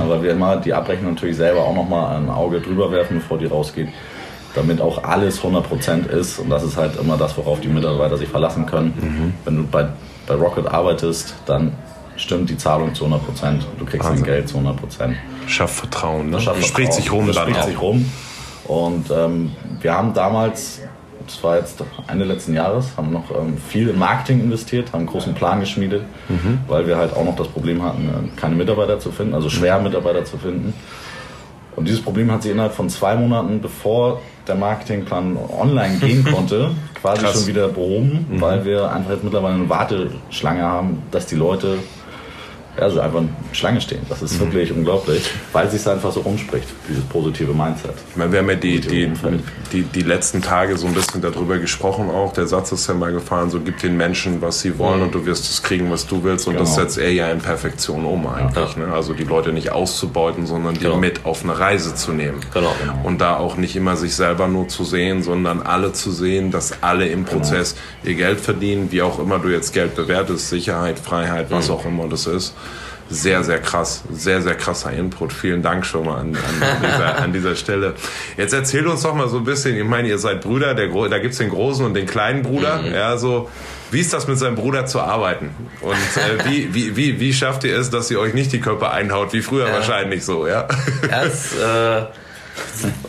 Aber 0.00 0.22
wir 0.22 0.30
immer 0.30 0.56
die 0.56 0.72
Abrechnung 0.72 1.12
natürlich 1.12 1.36
selber 1.36 1.60
auch 1.60 1.74
nochmal 1.74 2.16
ein 2.16 2.30
Auge 2.30 2.60
drüber 2.60 2.90
werfen, 2.90 3.18
bevor 3.18 3.36
die 3.36 3.46
rausgeht, 3.46 3.88
damit 4.54 4.80
auch 4.80 5.04
alles 5.04 5.42
100% 5.42 6.08
ist. 6.08 6.38
Und 6.38 6.48
das 6.48 6.62
ist 6.62 6.78
halt 6.78 6.98
immer 6.98 7.18
das, 7.18 7.36
worauf 7.36 7.60
die 7.60 7.68
Mitarbeiter 7.68 8.16
sich 8.16 8.28
verlassen 8.28 8.64
können. 8.64 9.34
Wenn 9.44 9.56
du 9.56 9.66
bei, 9.66 9.88
bei 10.26 10.34
Rocket 10.36 10.66
arbeitest, 10.66 11.34
dann 11.44 11.72
stimmt 12.16 12.48
die 12.48 12.56
Zahlung 12.56 12.94
zu 12.94 13.04
100%. 13.04 13.18
Du 13.78 13.84
kriegst 13.84 14.08
dein 14.08 14.22
Geld 14.22 14.48
zu 14.48 14.56
100%. 14.56 15.12
Schafft 15.46 15.74
Vertrauen. 15.74 16.30
Ne? 16.30 16.40
Schafft 16.40 16.64
Spricht 16.64 16.94
sich 16.94 17.12
rum 17.12 17.26
das 17.26 17.36
dann 17.36 17.44
spricht 17.44 17.60
auch. 17.60 17.66
sich 17.66 17.80
rum. 17.80 18.10
Und 18.68 19.10
ähm, 19.10 19.52
wir 19.80 19.94
haben 19.94 20.12
damals, 20.14 20.80
das 21.26 21.42
war 21.42 21.56
jetzt 21.58 21.82
Ende 22.08 22.24
letzten 22.24 22.54
Jahres, 22.54 22.88
haben 22.96 23.12
noch 23.12 23.30
ähm, 23.30 23.56
viel 23.58 23.88
in 23.88 23.98
Marketing 23.98 24.40
investiert, 24.40 24.88
haben 24.92 25.00
einen 25.00 25.08
großen 25.08 25.34
Plan 25.34 25.60
geschmiedet, 25.60 26.02
Mhm. 26.28 26.60
weil 26.68 26.86
wir 26.86 26.96
halt 26.96 27.14
auch 27.14 27.24
noch 27.24 27.36
das 27.36 27.48
Problem 27.48 27.82
hatten, 27.82 28.08
äh, 28.08 28.40
keine 28.40 28.54
Mitarbeiter 28.56 28.98
zu 28.98 29.10
finden, 29.12 29.34
also 29.34 29.48
schwer 29.48 29.78
Mitarbeiter 29.80 30.24
zu 30.24 30.36
finden. 30.38 30.74
Und 31.76 31.86
dieses 31.86 32.00
Problem 32.02 32.30
hat 32.32 32.42
sich 32.42 32.52
innerhalb 32.52 32.72
von 32.72 32.88
zwei 32.88 33.14
Monaten, 33.16 33.60
bevor 33.60 34.20
der 34.48 34.54
Marketingplan 34.54 35.36
online 35.60 35.96
gehen 36.00 36.24
konnte, 36.24 36.70
quasi 37.00 37.22
Krass. 37.22 37.34
Mhm. 37.34 37.38
schon 37.40 37.46
wieder 37.48 37.68
behoben, 37.68 38.26
weil 38.38 38.64
wir 38.64 38.90
einfach 38.90 39.10
jetzt 39.12 39.24
mittlerweile 39.24 39.54
eine 39.56 39.68
Warteschlange 39.68 40.62
haben, 40.62 41.02
dass 41.10 41.26
die 41.26 41.34
Leute 41.36 41.76
also 42.78 43.00
einfach 43.00 43.20
in 43.20 43.28
Schlange 43.52 43.80
stehen. 43.80 44.00
Das 44.08 44.20
Mhm. 44.20 44.26
ist 44.26 44.40
wirklich 44.40 44.72
unglaublich, 44.72 45.22
weil 45.52 45.66
es 45.66 45.72
sich 45.72 45.86
einfach 45.90 46.12
so 46.12 46.20
rumspricht, 46.20 46.66
dieses 46.88 47.04
positive 47.04 47.52
Mindset. 47.52 47.94
Ich 48.10 48.16
meine, 48.16 48.32
wir 48.32 48.38
haben 48.40 48.48
ja 48.50 48.54
die, 48.56 48.80
die, 48.80 49.10
die, 49.72 49.82
die 49.82 50.02
letzten 50.02 50.42
Tage 50.42 50.76
so 50.76 50.86
ein 50.86 50.94
bisschen 50.94 51.20
darüber 51.22 51.58
gesprochen 51.58 52.10
auch. 52.10 52.32
Der 52.32 52.46
Satz 52.46 52.72
ist 52.72 52.86
ja 52.88 52.94
mal 52.94 53.12
gefallen, 53.12 53.50
so 53.50 53.60
gib 53.60 53.78
den 53.80 53.96
Menschen, 53.96 54.40
was 54.42 54.60
sie 54.60 54.78
wollen 54.78 55.02
und 55.02 55.14
du 55.14 55.24
wirst 55.26 55.50
es 55.50 55.62
kriegen, 55.62 55.90
was 55.90 56.06
du 56.06 56.22
willst. 56.22 56.46
Und 56.48 56.54
das 56.58 56.70
Genau. 56.74 56.82
setzt 56.82 56.98
er 56.98 57.12
ja 57.12 57.30
in 57.30 57.38
Perfektion 57.38 58.04
um 58.04 58.26
eigentlich. 58.26 58.76
Ne? 58.76 58.88
Also 58.92 59.12
die 59.14 59.24
Leute 59.24 59.52
nicht 59.52 59.72
auszubeuten, 59.72 60.46
sondern 60.46 60.74
die 60.74 60.80
Genau. 60.80 60.96
mit 60.96 61.24
auf 61.24 61.42
eine 61.44 61.58
Reise 61.58 61.94
zu 61.94 62.12
nehmen. 62.12 62.40
Genau. 62.52 62.74
Und 63.04 63.20
da 63.20 63.36
auch 63.36 63.56
nicht 63.56 63.76
immer 63.76 63.96
sich 63.96 64.14
selber 64.14 64.48
nur 64.48 64.68
zu 64.68 64.84
sehen, 64.84 65.22
sondern 65.22 65.62
alle 65.62 65.92
zu 65.92 66.10
sehen, 66.12 66.50
dass 66.50 66.82
alle 66.82 67.08
im 67.08 67.24
Prozess 67.24 67.74
ihr 68.04 68.14
Geld 68.14 68.40
verdienen, 68.40 68.92
wie 68.92 69.02
auch 69.02 69.18
immer 69.18 69.38
du 69.38 69.48
jetzt 69.48 69.72
Geld 69.72 69.94
bewertest, 69.94 70.48
Sicherheit, 70.50 70.98
Freiheit, 70.98 71.50
was 71.50 71.70
auch 71.70 71.84
immer 71.84 72.06
das 72.08 72.26
ist. 72.26 72.54
Sehr, 73.08 73.44
sehr 73.44 73.60
krass, 73.60 74.02
sehr, 74.12 74.42
sehr 74.42 74.56
krasser 74.56 74.92
Input. 74.92 75.32
Vielen 75.32 75.62
Dank 75.62 75.86
schon 75.86 76.06
mal 76.06 76.18
an, 76.18 76.36
an, 76.36 76.82
dieser, 76.82 77.18
an 77.18 77.32
dieser 77.32 77.54
Stelle. 77.54 77.94
Jetzt 78.36 78.52
erzählt 78.52 78.86
uns 78.86 79.02
doch 79.02 79.14
mal 79.14 79.28
so 79.28 79.38
ein 79.38 79.44
bisschen, 79.44 79.76
ich 79.76 79.84
meine, 79.84 80.08
ihr 80.08 80.18
seid 80.18 80.40
Brüder, 80.40 80.74
der, 80.74 80.88
da 81.08 81.18
gibt's 81.18 81.38
den 81.38 81.50
großen 81.50 81.86
und 81.86 81.94
den 81.94 82.06
kleinen 82.06 82.42
Bruder. 82.42 82.80
Ja, 82.84 83.16
so, 83.16 83.48
wie 83.92 84.00
ist 84.00 84.12
das 84.12 84.26
mit 84.26 84.38
seinem 84.38 84.56
Bruder 84.56 84.86
zu 84.86 85.00
arbeiten? 85.00 85.50
Und 85.82 85.92
äh, 85.92 86.44
wie, 86.50 86.74
wie, 86.74 86.96
wie, 86.96 87.20
wie 87.20 87.32
schafft 87.32 87.62
ihr 87.62 87.78
es, 87.78 87.90
dass 87.90 88.10
ihr 88.10 88.18
euch 88.18 88.34
nicht 88.34 88.52
die 88.52 88.60
Köpfe 88.60 88.90
einhaut, 88.90 89.32
wie 89.32 89.42
früher 89.42 89.70
wahrscheinlich 89.70 90.24
so, 90.24 90.48
ja? 90.48 90.66
Ja, 91.08 91.22
es 91.22 91.56
äh, 91.56 92.06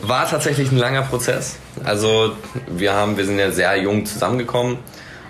war 0.02 0.30
tatsächlich 0.30 0.70
ein 0.70 0.78
langer 0.78 1.02
Prozess. 1.02 1.56
Also 1.84 2.36
wir 2.68 2.92
haben, 2.92 3.16
wir 3.16 3.24
sind 3.24 3.38
ja 3.38 3.50
sehr 3.50 3.76
jung 3.82 4.06
zusammengekommen. 4.06 4.78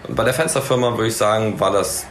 Und 0.07 0.14
bei 0.14 0.24
der 0.24 0.35
Fensterfirma 0.35 0.96
würde 0.96 1.09
ich 1.09 1.16
sagen, 1.16 1.59
war 1.59 1.72
das 1.72 2.07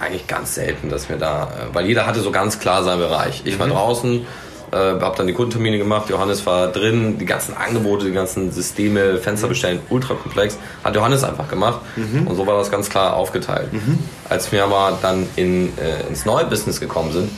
eigentlich 0.00 0.26
ganz 0.26 0.54
selten, 0.54 0.88
dass 0.88 1.08
wir 1.08 1.16
da, 1.16 1.44
äh, 1.44 1.74
weil 1.74 1.86
jeder 1.86 2.06
hatte 2.06 2.20
so 2.20 2.30
ganz 2.30 2.58
klar 2.58 2.84
seinen 2.84 3.00
Bereich. 3.00 3.42
Ich 3.44 3.58
war 3.58 3.66
draußen, 3.68 4.26
äh, 4.70 4.76
habe 4.76 5.16
dann 5.16 5.26
die 5.26 5.32
Kundentermine 5.32 5.78
gemacht, 5.78 6.10
Johannes 6.10 6.44
war 6.46 6.68
drin, 6.68 7.18
die 7.18 7.24
ganzen 7.24 7.56
Angebote, 7.56 8.06
die 8.06 8.12
ganzen 8.12 8.52
Systeme, 8.52 9.18
Fenster 9.18 9.48
bestellen, 9.48 9.80
ultra 9.88 10.14
komplex, 10.14 10.58
hat 10.84 10.94
Johannes 10.94 11.24
einfach 11.24 11.48
gemacht 11.48 11.80
und 12.26 12.36
so 12.36 12.46
war 12.46 12.56
das 12.58 12.70
ganz 12.70 12.90
klar 12.90 13.14
aufgeteilt. 13.14 13.70
Als 14.28 14.52
wir 14.52 14.64
aber 14.64 14.98
dann 15.00 15.26
in, 15.36 15.72
äh, 15.78 16.06
ins 16.08 16.26
neue 16.26 16.44
Business 16.44 16.80
gekommen 16.80 17.12
sind, 17.12 17.30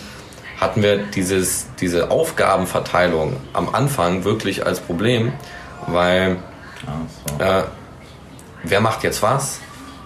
hatten 0.61 0.83
wir 0.83 0.99
dieses, 0.99 1.67
diese 1.81 2.11
Aufgabenverteilung 2.11 3.37
am 3.53 3.75
Anfang 3.75 4.25
wirklich 4.25 4.67
als 4.67 4.81
Problem, 4.81 5.33
weil 5.87 6.37
äh, 7.39 7.63
wer 8.65 8.81
macht 8.81 9.03
jetzt 9.03 9.23
was? 9.23 9.61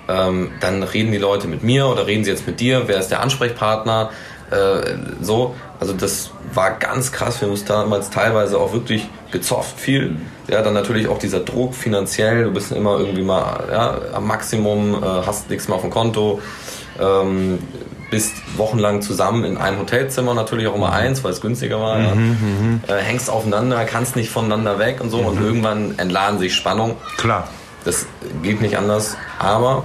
Ähm, 0.08 0.52
dann 0.60 0.82
reden 0.82 1.12
die 1.12 1.18
Leute 1.18 1.48
mit 1.48 1.62
mir 1.62 1.86
oder 1.86 2.06
reden 2.06 2.24
sie 2.24 2.30
jetzt 2.30 2.46
mit 2.46 2.60
dir? 2.60 2.84
Wer 2.86 2.98
ist 2.98 3.08
der 3.08 3.20
Ansprechpartner? 3.20 4.10
Äh, 4.50 4.96
so, 5.20 5.54
also 5.80 5.92
das 5.92 6.30
war 6.52 6.72
ganz 6.78 7.10
krass. 7.12 7.40
Wir 7.40 7.46
haben 7.46 7.52
uns 7.52 7.64
damals 7.64 8.10
teilweise 8.10 8.58
auch 8.58 8.72
wirklich 8.72 9.08
gezofft 9.30 9.80
viel. 9.80 10.16
Ja, 10.48 10.62
dann 10.62 10.74
natürlich 10.74 11.08
auch 11.08 11.18
dieser 11.18 11.40
Druck 11.40 11.74
finanziell. 11.74 12.44
Du 12.44 12.52
bist 12.52 12.70
immer 12.72 12.98
irgendwie 12.98 13.22
mal 13.22 13.64
ja, 13.70 13.98
am 14.12 14.26
Maximum, 14.26 15.02
äh, 15.02 15.06
hast 15.26 15.50
nichts 15.50 15.68
mehr 15.68 15.76
auf 15.76 15.82
dem 15.82 15.90
Konto. 15.90 16.40
Ähm, 17.00 17.58
bist 18.10 18.34
wochenlang 18.56 19.02
zusammen 19.02 19.44
in 19.44 19.56
einem 19.56 19.80
Hotelzimmer, 19.80 20.34
natürlich 20.34 20.68
auch 20.68 20.76
immer 20.76 20.92
eins, 20.92 21.24
weil 21.24 21.32
es 21.32 21.40
günstiger 21.40 21.80
war. 21.80 21.98
Ja. 21.98 22.12
Äh, 22.86 23.00
hängst 23.00 23.28
aufeinander, 23.28 23.84
kannst 23.86 24.14
nicht 24.14 24.30
voneinander 24.30 24.78
weg 24.78 25.00
und 25.00 25.10
so. 25.10 25.18
Und 25.18 25.40
irgendwann 25.40 25.98
entladen 25.98 26.38
sich 26.38 26.54
Spannung. 26.54 26.96
Klar. 27.16 27.48
Das 27.84 28.06
geht 28.42 28.60
nicht 28.60 28.78
anders, 28.78 29.16
aber 29.38 29.84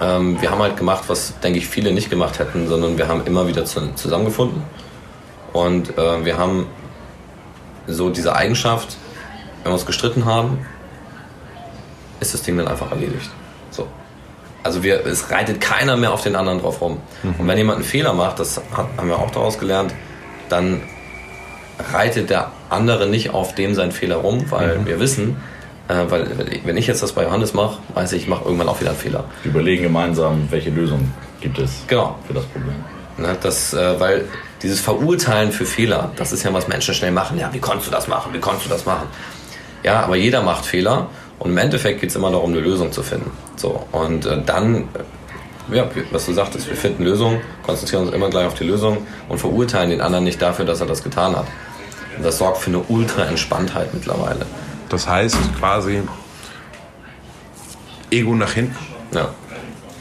ähm, 0.00 0.40
wir 0.40 0.50
haben 0.50 0.60
halt 0.60 0.76
gemacht, 0.76 1.04
was, 1.08 1.38
denke 1.40 1.58
ich, 1.58 1.68
viele 1.68 1.92
nicht 1.92 2.10
gemacht 2.10 2.38
hätten, 2.38 2.68
sondern 2.68 2.98
wir 2.98 3.08
haben 3.08 3.24
immer 3.26 3.46
wieder 3.46 3.64
zu, 3.64 3.94
zusammengefunden. 3.94 4.62
Und 5.52 5.96
äh, 5.98 6.24
wir 6.24 6.38
haben 6.38 6.66
so 7.86 8.10
diese 8.10 8.34
Eigenschaft, 8.34 8.96
wenn 9.62 9.70
wir 9.70 9.74
uns 9.74 9.86
gestritten 9.86 10.24
haben, 10.24 10.66
ist 12.20 12.34
das 12.34 12.42
Ding 12.42 12.56
dann 12.56 12.68
einfach 12.68 12.90
erledigt. 12.90 13.30
So. 13.70 13.86
Also 14.62 14.82
wir, 14.82 15.04
es 15.06 15.30
reitet 15.30 15.60
keiner 15.60 15.96
mehr 15.96 16.12
auf 16.12 16.22
den 16.22 16.36
anderen 16.36 16.60
drauf 16.60 16.80
rum. 16.80 16.98
Und 17.38 17.46
wenn 17.46 17.58
jemand 17.58 17.76
einen 17.76 17.84
Fehler 17.84 18.14
macht, 18.14 18.40
das 18.40 18.60
hat, 18.72 18.86
haben 18.96 19.08
wir 19.08 19.18
auch 19.18 19.30
daraus 19.30 19.58
gelernt, 19.58 19.94
dann 20.48 20.82
reitet 21.92 22.30
der 22.30 22.50
andere 22.70 23.06
nicht 23.06 23.30
auf 23.30 23.54
dem 23.54 23.74
seinen 23.74 23.92
Fehler 23.92 24.16
rum, 24.16 24.50
weil 24.50 24.86
wir 24.86 25.00
wissen, 25.00 25.36
äh, 25.88 25.94
weil 26.08 26.26
wenn 26.64 26.76
ich 26.76 26.86
jetzt 26.86 27.02
das 27.02 27.12
bei 27.12 27.24
Johannes 27.24 27.54
mache, 27.54 27.78
weiß 27.94 28.12
ich, 28.12 28.22
ich 28.22 28.28
mache 28.28 28.44
irgendwann 28.44 28.68
auch 28.68 28.80
wieder 28.80 28.90
einen 28.90 28.98
Fehler. 28.98 29.24
Wir 29.42 29.50
überlegen 29.50 29.82
gemeinsam, 29.82 30.46
welche 30.50 30.70
Lösung 30.70 31.12
gibt 31.40 31.58
es 31.58 31.82
Genau. 31.86 32.16
für 32.26 32.34
das 32.34 32.44
Problem. 32.46 32.74
Ne, 33.16 33.36
das, 33.40 33.74
äh, 33.74 34.00
weil 34.00 34.24
dieses 34.62 34.80
Verurteilen 34.80 35.52
für 35.52 35.66
Fehler, 35.66 36.10
das 36.16 36.32
ist 36.32 36.42
ja 36.42 36.52
was 36.52 36.66
Menschen 36.68 36.94
schnell 36.94 37.12
machen. 37.12 37.38
Ja, 37.38 37.50
wie 37.52 37.58
konntest 37.60 37.88
du 37.88 37.92
das 37.92 38.08
machen? 38.08 38.32
Wie 38.32 38.40
konntest 38.40 38.66
du 38.66 38.70
das 38.70 38.86
machen? 38.86 39.06
Ja, 39.84 40.00
aber 40.02 40.16
jeder 40.16 40.42
macht 40.42 40.64
Fehler 40.64 41.08
und 41.38 41.50
im 41.50 41.58
Endeffekt 41.58 42.00
geht 42.00 42.10
es 42.10 42.16
immer 42.16 42.30
darum, 42.30 42.50
eine 42.52 42.60
Lösung 42.60 42.90
zu 42.90 43.02
finden. 43.02 43.30
So, 43.56 43.86
und 43.92 44.24
äh, 44.26 44.40
dann, 44.44 44.88
ja, 45.70 45.86
was 46.10 46.26
du 46.26 46.32
sagtest, 46.32 46.68
wir 46.68 46.76
finden 46.76 47.04
Lösungen, 47.04 47.40
konzentrieren 47.62 48.06
uns 48.06 48.14
immer 48.14 48.30
gleich 48.30 48.46
auf 48.46 48.54
die 48.54 48.64
Lösung 48.64 49.06
und 49.28 49.38
verurteilen 49.38 49.90
den 49.90 50.00
anderen 50.00 50.24
nicht 50.24 50.40
dafür, 50.40 50.64
dass 50.64 50.80
er 50.80 50.86
das 50.86 51.02
getan 51.04 51.36
hat. 51.36 51.46
Und 52.16 52.24
das 52.24 52.38
sorgt 52.38 52.58
für 52.58 52.70
eine 52.70 52.78
Ultra-Entspanntheit 52.78 53.92
mittlerweile. 53.92 54.46
Das 54.88 55.08
heißt 55.08 55.36
quasi 55.58 56.02
Ego 58.10 58.34
nach 58.34 58.52
hinten. 58.52 58.76
Ja. 59.12 59.34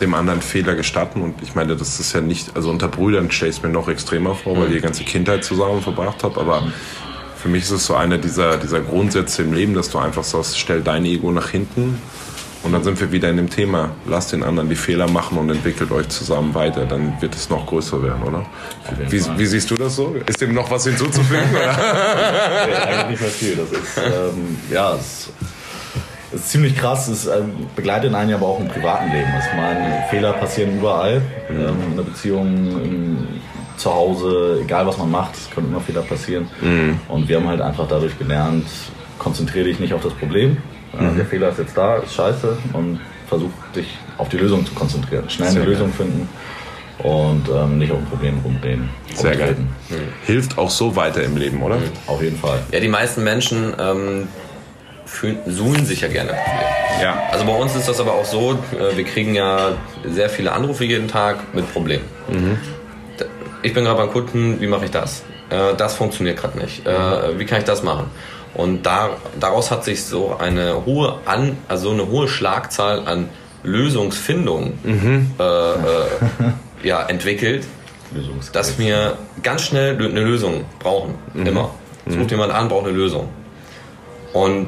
dem 0.01 0.13
anderen 0.15 0.41
Fehler 0.41 0.75
gestatten. 0.75 1.21
Und 1.21 1.41
ich 1.41 1.55
meine, 1.55 1.75
das 1.75 1.99
ist 1.99 2.13
ja 2.13 2.21
nicht, 2.21 2.55
also 2.55 2.69
unter 2.69 2.87
Brüdern 2.87 3.31
stelle 3.31 3.51
ich 3.51 3.57
es 3.57 3.63
mir 3.63 3.69
noch 3.69 3.87
extremer 3.87 4.35
vor, 4.35 4.57
weil 4.57 4.69
ihr 4.69 4.75
die 4.75 4.81
ganze 4.81 5.03
Kindheit 5.03 5.43
zusammen 5.43 5.81
verbracht 5.81 6.23
habt. 6.23 6.37
Aber 6.37 6.63
für 7.37 7.47
mich 7.47 7.63
ist 7.63 7.71
es 7.71 7.85
so 7.85 7.95
einer 7.95 8.17
dieser, 8.17 8.57
dieser 8.57 8.81
Grundsätze 8.81 9.43
im 9.43 9.53
Leben, 9.53 9.73
dass 9.73 9.89
du 9.89 9.99
einfach 9.99 10.23
sagst, 10.23 10.57
stell 10.59 10.81
dein 10.81 11.05
Ego 11.05 11.31
nach 11.31 11.49
hinten. 11.49 12.01
Und 12.63 12.71
dann 12.71 12.83
sind 12.83 12.99
wir 12.99 13.11
wieder 13.11 13.29
in 13.29 13.35
dem 13.35 13.49
Thema, 13.49 13.91
lasst 14.05 14.31
den 14.31 14.41
anderen 14.41 14.69
die 14.69 14.75
Fehler 14.75 15.09
machen 15.09 15.37
und 15.37 15.49
entwickelt 15.49 15.91
euch 15.91 16.07
zusammen 16.07 16.55
weiter. 16.55 16.85
Dann 16.85 17.21
wird 17.21 17.35
es 17.35 17.49
noch 17.49 17.65
größer 17.65 18.01
werden, 18.01 18.23
oder? 18.23 18.45
Wie, 19.09 19.21
wie 19.37 19.45
siehst 19.45 19.69
du 19.69 19.75
das 19.75 19.97
so? 19.97 20.15
Ist 20.25 20.39
dem 20.39 20.53
noch 20.53 20.71
was 20.71 20.85
hinzuzufügen? 20.85 21.49
oder? 21.53 21.77
Nee, 22.67 22.73
eigentlich 22.73 23.09
nicht 23.09 23.21
mehr 23.21 23.29
viel. 23.29 23.55
Das 23.57 23.71
ist, 23.71 23.97
ähm, 23.97 24.57
ja, 24.71 24.95
es 24.95 25.29
ist 26.31 26.49
ziemlich 26.49 26.77
krass. 26.77 27.09
Es 27.09 27.27
ähm, 27.27 27.51
begleitet 27.75 28.13
einen 28.13 28.29
ja 28.29 28.37
aber 28.37 28.47
auch 28.47 28.59
im 28.61 28.69
privaten 28.69 29.11
Leben. 29.11 29.27
Ich 29.39 29.57
meine, 29.57 30.05
Fehler 30.09 30.31
passieren 30.33 30.77
überall. 30.77 31.21
Ähm, 31.49 31.75
in 31.89 31.95
der 31.97 32.03
Beziehung, 32.03 33.27
zu 33.75 33.93
Hause, 33.93 34.59
egal 34.63 34.85
was 34.85 34.97
man 34.97 35.11
macht, 35.11 35.35
es 35.35 35.49
können 35.49 35.67
immer 35.67 35.81
Fehler 35.81 36.03
passieren. 36.03 36.47
Und 37.09 37.27
wir 37.27 37.37
haben 37.37 37.47
halt 37.47 37.59
einfach 37.59 37.87
dadurch 37.87 38.17
gelernt, 38.17 38.67
konzentriere 39.17 39.65
dich 39.65 39.79
nicht 39.79 39.93
auf 39.93 40.01
das 40.03 40.13
Problem. 40.13 40.57
Äh, 40.93 41.15
Der 41.17 41.25
Fehler 41.25 41.49
ist 41.49 41.59
jetzt 41.59 41.75
da, 41.77 41.97
ist 41.97 42.13
scheiße 42.13 42.57
und 42.73 42.99
versuch 43.27 43.49
dich 43.75 43.87
auf 44.17 44.29
die 44.29 44.37
Lösung 44.37 44.65
zu 44.65 44.73
konzentrieren. 44.73 45.29
Schnell 45.29 45.47
eine 45.49 45.57
Sehr 45.59 45.65
Lösung 45.65 45.91
finden 45.93 46.29
und 46.99 47.49
ähm, 47.49 47.79
nicht 47.79 47.91
auf 47.91 47.97
ein 47.97 48.05
Problem 48.05 48.39
rumreden. 48.43 48.89
Sehr 49.13 49.35
geil. 49.35 49.55
rumtreten. 49.57 49.67
Hilft 50.25 50.57
auch 50.57 50.69
so 50.69 50.95
weiter 50.95 51.23
im 51.23 51.35
Leben, 51.37 51.61
oder? 51.63 51.77
Auf 52.07 52.21
jeden 52.21 52.37
Fall. 52.37 52.59
Ja, 52.71 52.79
die 52.79 52.87
meisten 52.87 53.23
Menschen 53.23 53.73
ähm, 53.79 54.27
fühlen, 55.05 55.37
suchen 55.47 55.85
sich 55.85 56.01
ja 56.01 56.07
gerne 56.07 56.29
Probleme. 56.29 57.01
Ja. 57.01 57.23
Also 57.31 57.45
bei 57.45 57.53
uns 57.55 57.75
ist 57.75 57.89
das 57.89 57.99
aber 57.99 58.13
auch 58.13 58.25
so, 58.25 58.51
äh, 58.79 58.95
wir 58.95 59.03
kriegen 59.03 59.33
ja 59.33 59.71
sehr 60.07 60.29
viele 60.29 60.51
Anrufe 60.51 60.85
jeden 60.85 61.07
Tag 61.07 61.37
mit 61.55 61.71
Problemen. 61.73 62.05
Da- 63.17 63.25
Ich 63.63 63.73
bin 63.73 63.83
gerade 63.85 63.97
beim 63.97 64.11
Kunden, 64.11 64.61
wie 64.61 64.67
mache 64.67 64.85
ich 64.85 64.91
das? 64.91 65.23
Äh, 65.49 65.73
Das 65.75 65.95
funktioniert 65.95 66.37
gerade 66.37 66.57
nicht. 66.59 66.85
Äh, 66.85 67.39
Wie 67.39 67.45
kann 67.45 67.57
ich 67.59 67.65
das 67.65 67.81
machen? 67.83 68.05
Und 68.53 68.85
da, 68.85 69.17
daraus 69.39 69.71
hat 69.71 69.83
sich 69.83 70.03
so 70.03 70.35
eine 70.37 70.85
hohe 70.85 71.19
An, 71.25 71.57
also 71.67 71.91
eine 71.91 72.07
hohe 72.07 72.27
Schlagzahl 72.27 73.07
an 73.07 73.29
Lösungsfindungen 73.63 74.73
äh, 75.39 75.43
äh, 75.43 75.77
ja, 76.83 77.03
entwickelt, 77.03 77.65
dass 78.51 78.77
wir 78.77 79.17
ganz 79.41 79.63
schnell 79.63 79.95
eine 79.95 80.21
Lösung 80.21 80.65
brauchen. 80.79 81.15
Immer. 81.33 81.71
Es 82.05 82.17
ruft 82.17 82.31
jemand 82.31 82.53
an, 82.53 82.67
braucht 82.67 82.85
eine 82.85 82.95
Lösung. 82.95 83.29
Und, 84.33 84.67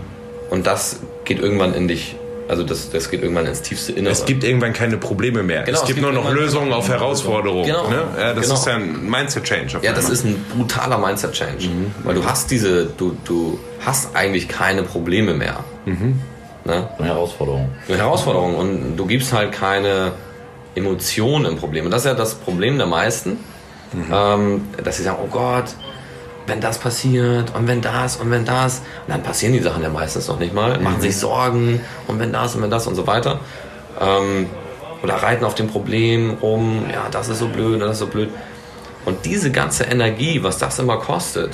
und 0.50 0.66
das 0.66 1.02
geht 1.26 1.40
irgendwann 1.40 1.74
in 1.74 1.88
dich, 1.88 2.16
also 2.48 2.64
das, 2.64 2.90
das 2.92 3.10
geht 3.10 3.22
irgendwann 3.24 3.46
ins 3.48 3.62
tiefste 3.62 3.92
Innere. 3.94 4.12
Es 4.14 4.26
gibt 4.26 4.44
irgendwann 4.44 4.74
keine 4.74 4.98
Probleme 4.98 5.42
mehr. 5.44 5.64
Genau, 5.64 5.76
es 5.78 5.82
es 5.82 5.88
gibt 5.88 6.00
gibt 6.00 6.14
nur 6.14 6.24
noch 6.24 6.32
Lösungen 6.32 6.72
auf 6.74 6.88
Herausforderungen. 6.90 7.66
Genau. 7.66 7.88
Ne? 7.90 8.04
Ja, 8.20 8.34
das 8.34 8.44
Genau. 8.44 8.56
ist 8.56 8.68
ja 8.68 8.76
ein 8.76 9.10
Mindset-Change. 9.10 9.80
ja, 9.82 9.94
das 9.94 10.10
ist 10.10 10.26
ein 10.26 10.44
brutaler 10.56 10.98
Mindset-Change. 10.98 11.70
Weil 12.04 12.16
du 12.16 12.26
hast 12.26 12.52
diese, 12.52 12.86
du, 12.86 13.18
du 13.26 13.60
hast 13.86 14.16
eigentlich 14.16 14.48
keine 14.48 14.84
Probleme 14.84 15.34
mehr. 15.34 15.64
Ne? 15.86 16.90
eine 16.98 17.08
Herausforderung. 17.08 17.70
Eine 17.88 17.98
Herausforderung 17.98 18.56
und 18.56 18.98
du 18.98 19.06
gibst 19.06 19.34
halt 19.34 19.52
keine 19.52 20.14
Emotionen 20.76 21.46
im 21.46 21.58
Problem. 21.58 21.86
Und 21.86 21.92
das 21.92 22.02
ist 22.02 22.08
ja 22.08 22.16
das 22.16 22.36
Problem 22.36 22.78
der 22.78 22.88
meisten, 22.88 23.38
ähm, 24.12 24.62
dass 24.84 24.98
sie 24.98 25.04
sagen, 25.04 25.18
oh 25.24 25.28
Gott, 25.32 25.66
wenn 26.48 26.62
das 26.62 26.78
passiert 26.78 27.56
und 27.56 27.68
wenn 27.68 27.82
das 27.82 28.18
und 28.18 28.32
wenn 28.32 28.46
das, 28.46 28.80
und 29.08 29.14
dann 29.14 29.24
passieren 29.24 29.54
die 29.54 29.60
Sachen 29.60 29.82
ja 29.82 29.90
meistens 29.90 30.28
noch 30.28 30.40
nicht 30.40 30.54
mal, 30.54 30.80
machen 30.80 31.02
sich 31.02 31.18
Sorgen 31.18 31.82
und 32.08 32.20
wenn 32.20 32.32
das 32.32 32.56
und 32.56 32.62
wenn 32.62 32.70
das 32.70 32.88
und 32.88 32.96
so 32.96 33.08
weiter. 33.08 33.40
Ähm, 34.00 34.48
oder 35.04 35.16
reiten 35.16 35.46
auf 35.46 35.56
dem 35.56 35.68
Problem 35.68 36.38
rum, 36.42 36.86
ja, 36.92 37.08
das 37.12 37.30
ist 37.30 37.40
so 37.40 37.48
blöd, 37.48 37.82
das 37.82 37.94
ist 37.94 38.00
so 38.00 38.08
blöd. 38.08 38.30
Und 39.06 39.26
diese 39.26 39.52
ganze 39.52 39.84
Energie, 39.84 40.42
was 40.42 40.58
das 40.58 40.80
immer 40.80 40.98
kostet, 40.98 41.52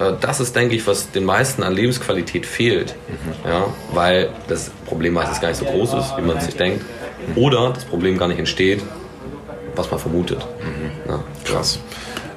äh, 0.00 0.12
das 0.20 0.40
ist, 0.40 0.56
denke 0.56 0.74
ich, 0.74 0.86
was 0.86 1.10
den 1.12 1.24
meisten 1.24 1.62
an 1.62 1.72
Lebensqualität 1.72 2.46
fehlt. 2.46 2.96
Ja, 3.44 3.66
weil 3.92 4.30
das 4.48 4.70
Problem 4.86 5.14
meistens 5.14 5.40
gar 5.40 5.48
nicht 5.48 5.58
so 5.58 5.64
groß 5.64 5.94
ist, 5.94 6.16
wie 6.16 6.22
man 6.22 6.40
sich 6.40 6.56
denkt. 6.56 6.84
Oder 7.36 7.70
das 7.72 7.84
Problem 7.84 8.18
gar 8.18 8.28
nicht 8.28 8.38
entsteht, 8.38 8.82
was 9.76 9.90
man 9.90 10.00
vermutet. 10.00 10.44
Ja. 11.08 11.20
Krass. 11.44 11.78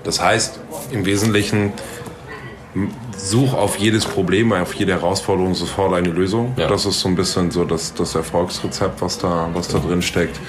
Das 0.08 0.22
heißt, 0.22 0.60
im 0.92 1.06
Wesentlichen 1.06 1.74
such 3.18 3.54
auf 3.54 3.78
jedes 3.78 4.06
Problem, 4.06 4.54
auf 4.54 4.74
jede 4.74 4.94
Herausforderung 4.94 5.54
sofort 5.54 5.94
eine 5.94 6.08
Lösung. 6.08 6.54
Ja. 6.56 6.68
Das 6.68 6.86
ist 6.86 7.02
so 7.02 7.10
ein 7.10 7.16
bisschen 7.18 7.52
so 7.52 7.66
das, 7.66 7.94
das 7.94 8.16
Erfolgsrezept, 8.16 9.02
was 9.02 9.18
da, 9.18 9.50
was 9.54 9.68
da 9.68 9.80
drin 9.80 10.02
steckt. 10.02 10.40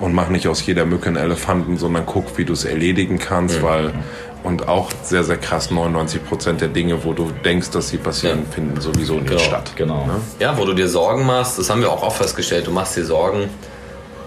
Und 0.00 0.12
mach 0.12 0.28
nicht 0.28 0.48
aus 0.48 0.66
jeder 0.66 0.84
Mücke 0.84 1.06
einen 1.06 1.16
Elefanten, 1.16 1.78
sondern 1.78 2.04
guck, 2.04 2.36
wie 2.36 2.44
du 2.44 2.52
es 2.52 2.66
erledigen 2.66 3.18
kannst, 3.18 3.62
weil 3.62 3.94
und 4.42 4.68
auch 4.68 4.90
sehr, 5.02 5.24
sehr 5.24 5.38
krass, 5.38 5.70
99 5.70 6.22
Prozent 6.26 6.60
der 6.60 6.68
Dinge, 6.68 7.02
wo 7.04 7.14
du 7.14 7.30
denkst, 7.42 7.70
dass 7.70 7.88
sie 7.88 7.96
passieren, 7.96 8.40
Ja. 8.46 8.52
finden 8.54 8.80
sowieso 8.82 9.14
nicht 9.14 9.28
Genau, 9.28 9.40
statt. 9.40 9.72
genau. 9.76 10.04
Ne? 10.06 10.20
ja, 10.40 10.56
wo 10.58 10.66
du 10.66 10.74
dir 10.74 10.88
Sorgen 10.88 11.24
machst, 11.24 11.58
das 11.58 11.70
haben 11.70 11.80
wir 11.80 11.90
auch 11.90 12.02
oft 12.02 12.18
festgestellt, 12.18 12.66
du 12.66 12.70
machst 12.70 12.96
dir 12.96 13.04
Sorgen 13.06 13.48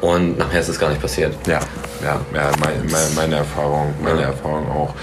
und 0.02 0.38
nachher 0.38 0.60
ist 0.62 0.70
es 0.70 0.80
gar 0.80 0.90
nicht 0.90 1.02
passiert. 1.02 1.36
Ja, 1.48 1.60
ja, 2.04 2.20
ja 2.34 2.52
meine, 2.60 2.84
meine, 2.90 3.10
meine 3.16 3.36
Erfahrung, 3.38 3.94
meine 4.02 4.22
Ja. 4.22 4.28
Erfahrung 4.28 4.70
auch. 4.72 4.94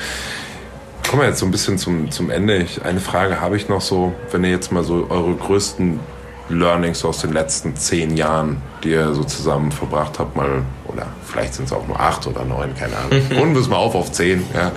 Kommen 1.08 1.22
wir 1.22 1.28
jetzt 1.28 1.38
so 1.38 1.46
ein 1.46 1.52
bisschen 1.52 1.78
zum, 1.78 2.10
zum 2.10 2.30
Ende. 2.30 2.56
Ich, 2.56 2.84
eine 2.84 3.00
Frage 3.00 3.40
habe 3.40 3.56
ich 3.56 3.68
noch 3.68 3.80
so, 3.80 4.12
wenn 4.32 4.42
ihr 4.42 4.50
jetzt 4.50 4.72
mal 4.72 4.82
so 4.82 5.06
eure 5.08 5.34
größten 5.34 6.00
Learnings 6.48 7.04
aus 7.04 7.20
den 7.20 7.32
letzten 7.32 7.76
zehn 7.76 8.16
Jahren, 8.16 8.60
die 8.82 8.90
ihr 8.90 9.14
so 9.14 9.22
zusammen 9.24 9.70
verbracht 9.72 10.18
habt, 10.18 10.36
mal, 10.36 10.62
oder 10.86 11.06
vielleicht 11.24 11.54
sind 11.54 11.66
es 11.66 11.72
auch 11.72 11.86
nur 11.86 11.98
acht 11.98 12.26
oder 12.26 12.44
neun, 12.44 12.74
keine 12.76 12.94
Ahnung. 12.96 13.42
Und 13.42 13.52
müssen 13.52 13.70
wir 13.70 13.78
auf 13.78 13.94
auf 13.94 14.10
zehn, 14.12 14.44
ja, 14.54 14.72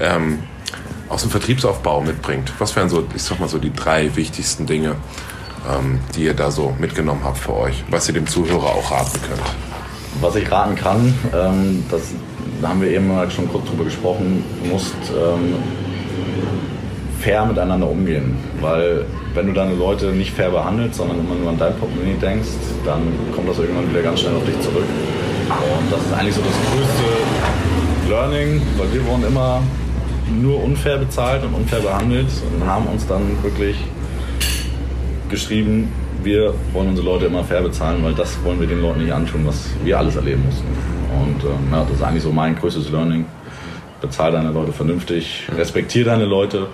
ähm, 0.00 0.38
aus 1.08 1.22
dem 1.22 1.30
Vertriebsaufbau 1.30 2.00
mitbringt. 2.00 2.52
Was 2.58 2.74
wären 2.76 2.88
so, 2.88 3.06
ich 3.14 3.22
sag 3.22 3.38
mal 3.40 3.48
so, 3.48 3.58
die 3.58 3.72
drei 3.72 4.14
wichtigsten 4.16 4.66
Dinge, 4.66 4.96
ähm, 5.70 6.00
die 6.14 6.24
ihr 6.24 6.34
da 6.34 6.50
so 6.50 6.74
mitgenommen 6.78 7.22
habt 7.24 7.38
für 7.38 7.54
euch, 7.54 7.84
was 7.90 8.08
ihr 8.08 8.14
dem 8.14 8.26
Zuhörer 8.26 8.66
auch 8.66 8.90
raten 8.90 9.20
könnt? 9.22 9.42
Was 10.20 10.36
ich 10.36 10.50
raten 10.50 10.76
kann, 10.76 11.14
ähm, 11.34 11.84
das, 11.90 12.02
da 12.62 12.68
haben 12.68 12.80
wir 12.80 12.90
eben 12.90 13.08
mal 13.08 13.30
schon 13.30 13.48
kurz 13.48 13.66
drüber 13.66 13.84
gesprochen, 13.84 14.44
du 14.62 14.70
musst 14.70 14.94
ähm, 15.10 15.54
fair 17.24 17.46
miteinander 17.46 17.88
umgehen. 17.88 18.36
Weil 18.60 19.06
wenn 19.34 19.46
du 19.46 19.52
deine 19.52 19.74
Leute 19.74 20.06
nicht 20.12 20.32
fair 20.32 20.50
behandelst, 20.50 20.96
sondern 20.96 21.18
immer 21.20 21.34
nur 21.34 21.48
an 21.50 21.58
dein 21.58 21.74
Portemonnaie 21.76 22.16
denkst, 22.20 22.48
dann 22.84 23.02
kommt 23.34 23.48
das 23.48 23.58
irgendwann 23.58 23.90
wieder 23.90 24.02
ganz 24.02 24.20
schnell 24.20 24.36
auf 24.36 24.44
dich 24.44 24.60
zurück. 24.60 24.84
Und 25.48 25.92
das 25.92 26.00
ist 26.00 26.12
eigentlich 26.12 26.34
so 26.34 26.42
das 26.42 26.54
größte 26.70 28.10
Learning, 28.10 28.62
weil 28.76 28.92
wir 28.92 29.06
wurden 29.06 29.24
immer 29.24 29.62
nur 30.40 30.62
unfair 30.62 30.98
bezahlt 30.98 31.44
und 31.44 31.54
unfair 31.54 31.80
behandelt 31.80 32.28
und 32.54 32.66
haben 32.66 32.86
uns 32.86 33.06
dann 33.06 33.42
wirklich 33.42 33.76
geschrieben, 35.34 35.92
wir 36.22 36.54
wollen 36.72 36.90
unsere 36.90 37.06
Leute 37.06 37.26
immer 37.26 37.42
fair 37.42 37.60
bezahlen, 37.60 38.02
weil 38.04 38.14
das 38.14 38.42
wollen 38.44 38.60
wir 38.60 38.68
den 38.68 38.80
Leuten 38.80 39.02
nicht 39.02 39.12
antun, 39.12 39.44
was 39.44 39.66
wir 39.82 39.98
alles 39.98 40.16
erleben 40.16 40.44
mussten. 40.46 40.66
Und 41.12 41.42
ähm, 41.44 41.72
ja, 41.72 41.82
das 41.82 41.96
ist 41.96 42.02
eigentlich 42.02 42.22
so 42.22 42.30
mein 42.30 42.54
größtes 42.56 42.90
Learning. 42.90 43.26
Bezahl 44.00 44.32
deine 44.32 44.50
Leute 44.50 44.72
vernünftig, 44.72 45.48
respektiere 45.56 46.10
deine 46.10 46.24
Leute 46.26 46.68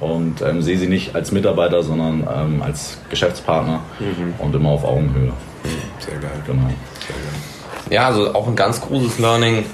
und 0.00 0.42
ähm, 0.42 0.62
sehe 0.62 0.78
sie 0.78 0.88
nicht 0.88 1.14
als 1.14 1.32
Mitarbeiter, 1.32 1.82
sondern 1.82 2.26
ähm, 2.34 2.62
als 2.62 2.98
Geschäftspartner 3.08 3.80
und 4.38 4.54
immer 4.54 4.70
auf 4.70 4.84
Augenhöhe. 4.84 5.32
Sehr 6.00 6.18
geil. 6.18 6.42
Genau. 6.46 6.68
Ja, 7.88 8.06
also 8.08 8.34
auch 8.34 8.48
ein 8.48 8.56
ganz 8.56 8.80
großes 8.80 9.18
Learning, 9.20 9.64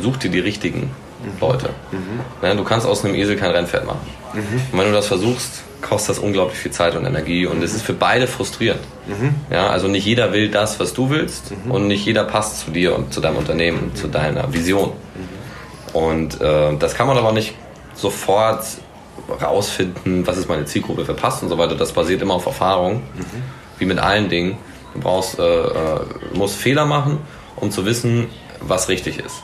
such 0.00 0.18
dir 0.18 0.30
die 0.30 0.38
richtigen 0.38 0.90
Leute. 1.40 1.70
Ja, 2.42 2.54
du 2.54 2.64
kannst 2.64 2.86
aus 2.86 3.04
einem 3.04 3.14
Esel 3.14 3.36
kein 3.36 3.50
Rennpferd 3.50 3.86
machen. 3.86 4.00
Und 4.72 4.78
wenn 4.78 4.86
du 4.86 4.92
das 4.92 5.06
versuchst, 5.06 5.62
kostet 5.80 6.16
das 6.16 6.18
unglaublich 6.18 6.58
viel 6.58 6.70
Zeit 6.72 6.96
und 6.96 7.04
Energie 7.04 7.46
und 7.46 7.62
es 7.62 7.74
ist 7.74 7.82
für 7.82 7.92
beide 7.92 8.26
frustrierend. 8.26 8.80
Ja, 9.50 9.68
also 9.68 9.86
nicht 9.88 10.06
jeder 10.06 10.32
will 10.32 10.48
das, 10.50 10.80
was 10.80 10.94
du 10.94 11.10
willst 11.10 11.52
und 11.68 11.88
nicht 11.88 12.04
jeder 12.06 12.24
passt 12.24 12.60
zu 12.60 12.70
dir 12.70 12.96
und 12.96 13.12
zu 13.12 13.20
deinem 13.20 13.36
Unternehmen 13.36 13.78
und 13.80 13.96
zu 13.98 14.08
deiner 14.08 14.52
Vision. 14.52 14.92
Und 15.92 16.40
äh, 16.40 16.76
das 16.78 16.94
kann 16.94 17.06
man 17.06 17.18
aber 17.18 17.32
nicht 17.32 17.54
sofort 17.94 18.64
rausfinden, 19.40 20.26
was 20.26 20.36
ist 20.38 20.48
meine 20.48 20.64
Zielgruppe, 20.64 21.06
wer 21.06 21.14
passt 21.14 21.42
und 21.42 21.48
so 21.48 21.56
weiter. 21.58 21.76
Das 21.76 21.92
basiert 21.92 22.20
immer 22.22 22.34
auf 22.34 22.46
Erfahrung, 22.46 23.02
wie 23.78 23.84
mit 23.84 23.98
allen 23.98 24.28
Dingen. 24.28 24.56
Du 24.94 25.00
brauchst, 25.00 25.38
äh, 25.38 25.42
äh, 25.42 26.00
musst 26.34 26.56
Fehler 26.56 26.84
machen, 26.86 27.18
um 27.56 27.70
zu 27.70 27.84
wissen, 27.86 28.28
was 28.60 28.88
richtig 28.88 29.18
ist. 29.18 29.42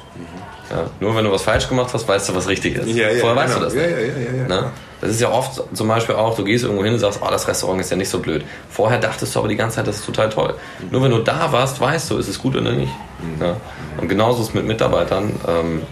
Ja, 0.71 0.89
nur 1.01 1.17
wenn 1.17 1.25
du 1.25 1.33
was 1.33 1.43
falsch 1.43 1.69
gemacht 1.69 1.91
hast, 1.93 2.07
weißt 2.07 2.29
du, 2.29 2.35
was 2.35 2.47
richtig 2.47 2.77
ist. 2.77 2.89
Vorher 3.21 3.37
weißt 3.37 3.57
du 3.57 3.61
das 3.61 3.73
genau. 3.73 3.87
ja, 3.87 3.97
nicht. 3.97 4.07
Ja, 4.07 4.23
ja, 4.23 4.31
ja, 4.31 4.37
ja. 4.43 4.49
Ne? 4.49 4.73
Das 5.01 5.11
ist 5.11 5.21
ja 5.21 5.31
oft 5.31 5.63
zum 5.75 5.89
Beispiel 5.89 6.15
auch, 6.15 6.37
du 6.37 6.45
gehst 6.45 6.63
irgendwo 6.63 6.85
hin 6.85 6.93
und 6.93 6.99
sagst, 6.99 7.21
oh, 7.23 7.29
das 7.31 7.49
Restaurant 7.49 7.81
ist 7.81 7.91
ja 7.91 7.97
nicht 7.97 8.11
so 8.11 8.19
blöd. 8.19 8.45
Vorher 8.69 8.99
dachtest 8.99 9.35
du 9.35 9.39
aber 9.39 9.49
die 9.49 9.57
ganze 9.57 9.77
Zeit, 9.77 9.87
das 9.87 9.97
ist 9.97 10.07
total 10.07 10.29
toll. 10.29 10.55
Nur 10.91 11.03
wenn 11.03 11.11
du 11.11 11.19
da 11.19 11.51
warst, 11.53 11.81
weißt 11.81 12.11
du, 12.11 12.19
ist 12.19 12.29
es 12.29 12.39
gut 12.39 12.55
oder 12.55 12.73
nicht. 12.73 12.93
Ja? 13.41 13.57
Und 13.97 14.09
genauso 14.09 14.43
ist 14.43 14.49
es 14.49 14.55
mit 14.55 14.67
Mitarbeitern. 14.67 15.33
Ähm, 15.49 15.83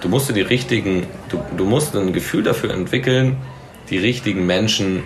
du 0.00 0.08
musst 0.08 0.28
dir 0.28 0.34
die 0.34 0.42
richtigen, 0.42 1.06
du, 1.30 1.40
du 1.56 1.64
musst 1.64 1.96
ein 1.96 2.12
Gefühl 2.12 2.42
dafür 2.42 2.70
entwickeln, 2.72 3.38
die 3.88 3.98
richtigen 3.98 4.46
Menschen 4.46 5.04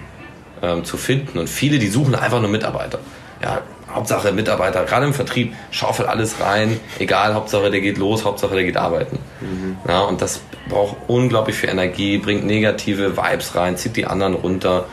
ähm, 0.61 0.85
zu 0.85 0.97
finden. 0.97 1.39
Und 1.39 1.49
viele, 1.49 1.79
die 1.79 1.89
suchen 1.89 2.15
einfach 2.15 2.41
nur 2.41 2.51
Mitarbeiter. 2.51 2.99
Ja, 3.43 3.63
Hauptsache 3.95 4.33
Mitarbeiter, 4.33 4.85
gerade 4.85 5.07
im 5.07 5.15
Vertrieb, 5.15 5.55
schaufelt 5.71 6.09
alles 6.09 6.41
rein, 6.41 6.81
egal, 6.99 7.35
Hauptsache 7.35 7.71
der 7.71 7.81
geht 7.81 7.99
los, 7.99 8.25
Hauptsache 8.25 8.55
der 8.55 8.65
geht 8.65 8.77
arbeiten. 8.77 9.19
Mhm. 9.41 9.77
Ja, 9.89 10.01
und 10.01 10.21
das 10.21 10.41
braucht 10.69 10.97
unglaublich 11.07 11.57
viel 11.57 11.69
Energie, 11.69 12.19
bringt 12.19 12.45
negative 12.45 13.17
Vibes 13.17 13.55
rein, 13.55 13.77
zieht 13.77 13.97
die 13.97 14.07
anderen 14.07 14.35
runter. 14.35 14.87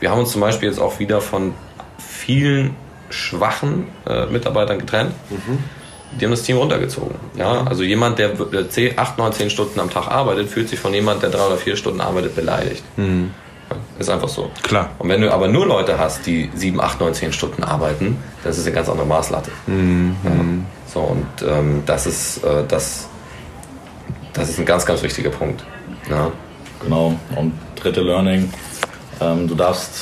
Wir 0.00 0.10
haben 0.10 0.20
uns 0.20 0.32
zum 0.32 0.40
Beispiel 0.40 0.68
jetzt 0.68 0.80
auch 0.80 0.98
wieder 0.98 1.20
von 1.20 1.54
vielen 1.98 2.76
schwachen 3.10 3.88
äh, 4.06 4.26
Mitarbeitern 4.26 4.78
getrennt. 4.78 5.12
Mhm. 5.30 5.58
Die 6.20 6.24
haben 6.26 6.32
das 6.32 6.42
Team 6.42 6.58
runtergezogen. 6.58 7.14
Ja, 7.36 7.64
also 7.64 7.82
jemand, 7.82 8.18
der 8.18 8.68
10, 8.68 8.98
8, 8.98 9.16
9, 9.16 9.32
10 9.32 9.50
Stunden 9.50 9.80
am 9.80 9.88
Tag 9.88 10.08
arbeitet, 10.08 10.50
fühlt 10.50 10.68
sich 10.68 10.78
von 10.78 10.92
jemand, 10.92 11.22
der 11.22 11.30
3 11.30 11.46
oder 11.46 11.56
4 11.56 11.76
Stunden 11.76 12.02
arbeitet, 12.02 12.36
beleidigt. 12.36 12.82
Mhm. 12.96 13.30
Ist 13.98 14.10
einfach 14.10 14.28
so. 14.28 14.50
Klar. 14.62 14.90
Und 14.98 15.08
wenn 15.08 15.20
du 15.20 15.32
aber 15.32 15.48
nur 15.48 15.66
Leute 15.66 15.98
hast, 15.98 16.26
die 16.26 16.50
7, 16.54 16.80
8, 16.80 17.00
9, 17.00 17.14
10 17.14 17.32
Stunden 17.32 17.64
arbeiten, 17.64 18.18
das 18.44 18.58
ist 18.58 18.66
eine 18.66 18.74
ganz 18.74 18.88
andere 18.88 19.06
Maßlatte. 19.06 19.50
Mhm. 19.66 20.16
Ja. 20.24 20.30
So, 20.92 21.00
und 21.00 21.26
ähm, 21.46 21.82
das 21.86 22.06
ist 22.06 22.44
äh, 22.44 22.64
das, 22.68 23.08
das 24.32 24.50
ist 24.50 24.58
ein 24.58 24.66
ganz, 24.66 24.84
ganz 24.84 25.02
wichtiger 25.02 25.30
Punkt. 25.30 25.64
Ja. 26.10 26.30
Genau. 26.82 27.14
Und 27.36 27.52
dritte 27.76 28.00
Learning, 28.00 28.52
ähm, 29.20 29.48
du 29.48 29.54
darfst 29.54 29.92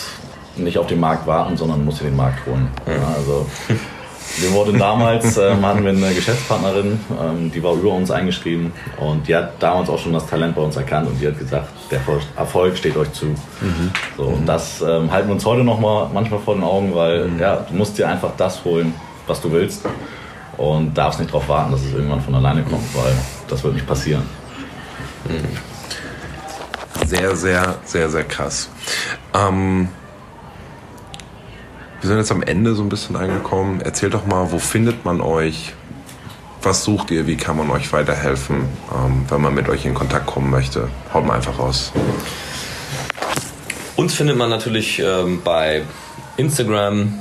nicht 0.56 0.78
auf 0.78 0.86
den 0.86 1.00
Markt 1.00 1.26
warten, 1.26 1.56
sondern 1.56 1.84
musst 1.84 2.00
dir 2.00 2.04
den 2.04 2.16
Markt 2.16 2.44
holen. 2.46 2.68
Mhm. 2.86 2.92
Ja, 2.92 3.14
also 3.16 3.46
wir 4.38 4.52
wurden 4.52 4.78
damals, 4.78 5.36
ähm, 5.36 5.64
hatten 5.64 5.82
wir 5.84 5.90
eine 5.90 6.14
Geschäftspartnerin, 6.14 7.00
ähm, 7.20 7.50
die 7.52 7.62
war 7.62 7.74
über 7.74 7.92
uns 7.92 8.10
eingeschrieben 8.10 8.72
und 8.98 9.26
die 9.26 9.34
hat 9.34 9.60
damals 9.60 9.88
auch 9.88 9.98
schon 9.98 10.12
das 10.12 10.26
Talent 10.26 10.54
bei 10.54 10.62
uns 10.62 10.76
erkannt 10.76 11.08
und 11.08 11.20
die 11.20 11.26
hat 11.26 11.38
gesagt, 11.38 11.68
der 11.90 12.00
Erfolg 12.36 12.76
steht 12.76 12.96
euch 12.96 13.12
zu. 13.12 13.26
Mhm. 13.26 13.90
So, 14.16 14.24
und 14.24 14.46
das 14.46 14.80
ähm, 14.80 15.10
halten 15.10 15.28
wir 15.28 15.34
uns 15.34 15.44
heute 15.44 15.64
noch 15.64 15.80
mal 15.80 16.08
manchmal 16.12 16.40
vor 16.40 16.54
den 16.54 16.64
Augen, 16.64 16.94
weil 16.94 17.28
mhm. 17.28 17.38
ja, 17.38 17.56
du 17.68 17.74
musst 17.74 17.98
dir 17.98 18.08
einfach 18.08 18.30
das 18.36 18.64
holen, 18.64 18.94
was 19.26 19.40
du 19.40 19.50
willst 19.50 19.84
und 20.56 20.94
darfst 20.94 21.20
nicht 21.20 21.30
darauf 21.30 21.48
warten, 21.48 21.72
dass 21.72 21.82
es 21.82 21.92
irgendwann 21.92 22.20
von 22.20 22.34
alleine 22.34 22.62
kommt, 22.62 22.94
weil 22.94 23.12
das 23.48 23.62
wird 23.64 23.74
nicht 23.74 23.86
passieren. 23.86 24.22
Mhm. 25.28 25.70
Sehr, 27.06 27.34
sehr, 27.34 27.76
sehr, 27.84 28.08
sehr 28.08 28.24
krass. 28.24 28.70
Ähm 29.34 29.88
wir 32.00 32.08
sind 32.08 32.18
jetzt 32.18 32.32
am 32.32 32.42
Ende 32.42 32.74
so 32.74 32.82
ein 32.82 32.88
bisschen 32.88 33.16
angekommen. 33.16 33.80
Erzählt 33.80 34.14
doch 34.14 34.26
mal, 34.26 34.52
wo 34.52 34.58
findet 34.58 35.04
man 35.04 35.20
euch? 35.20 35.74
Was 36.62 36.84
sucht 36.84 37.10
ihr? 37.10 37.26
Wie 37.26 37.36
kann 37.36 37.56
man 37.56 37.70
euch 37.70 37.92
weiterhelfen, 37.92 38.68
ähm, 38.94 39.24
wenn 39.28 39.40
man 39.40 39.54
mit 39.54 39.68
euch 39.68 39.84
in 39.84 39.94
Kontakt 39.94 40.26
kommen 40.26 40.50
möchte? 40.50 40.88
Haut 41.12 41.26
mal 41.26 41.34
einfach 41.34 41.58
raus. 41.58 41.92
Uns 43.96 44.14
findet 44.14 44.36
man 44.36 44.50
natürlich 44.50 44.98
ähm, 44.98 45.42
bei 45.42 45.82
Instagram 46.36 47.18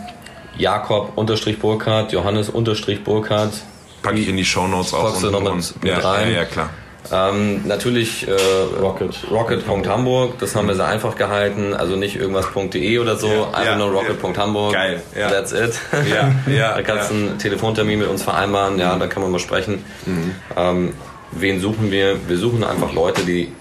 Jakob-Burkhardt, 0.58 2.12
Johannes-Burkhardt. 2.12 3.54
Packe 4.02 4.20
ich 4.20 4.30
in 4.30 4.38
die 4.38 4.46
Shownotes 4.46 4.94
auch. 4.94 5.04
Packst 5.04 5.24
du 5.24 5.32
noch 5.32 5.42
mit, 5.42 5.84
mit 5.84 5.92
ja, 5.92 6.00
rein. 6.00 6.32
Ja, 6.32 6.38
ja, 6.38 6.46
klar. 6.46 6.70
Ähm, 7.12 7.68
natürlich 7.68 8.28
äh, 8.28 8.32
Rocket. 8.80 9.18
Rocket.hamburg, 9.32 10.38
das 10.40 10.56
haben 10.56 10.68
wir 10.68 10.76
sehr 10.76 10.88
einfach 10.88 11.16
gehalten, 11.16 11.74
also 11.74 11.96
nicht 11.96 12.16
irgendwas.de 12.16 13.00
oder 13.00 13.16
so, 13.18 13.28
ja, 13.28 13.46
einfach 13.48 13.66
ja, 13.66 13.78
nur 13.78 13.92
Rocket.hamburg. 13.92 14.74
Geil, 14.74 15.02
ja. 15.18 15.30
That's 15.30 15.52
it. 15.52 15.80
Ja, 16.10 16.32
ja, 16.52 16.74
da 16.76 16.82
kannst 16.84 17.10
du 17.10 17.16
ja. 17.16 17.22
einen 17.22 17.40
Telefontermin 17.40 18.00
mit 18.00 18.08
uns 18.08 18.22
vereinbaren, 18.22 18.78
ja, 18.78 18.96
da 18.96 19.08
kann 19.08 19.24
man 19.24 19.32
mal 19.32 19.40
sprechen. 19.40 19.84
Mhm. 20.06 20.36
Ähm, 20.56 20.94
wen 21.32 21.60
suchen 21.60 21.92
wir? 21.92 22.18
Wir 22.28 22.38
suchen 22.38 22.64
einfach 22.64 22.94
Leute, 22.94 23.24
die, 23.24 23.52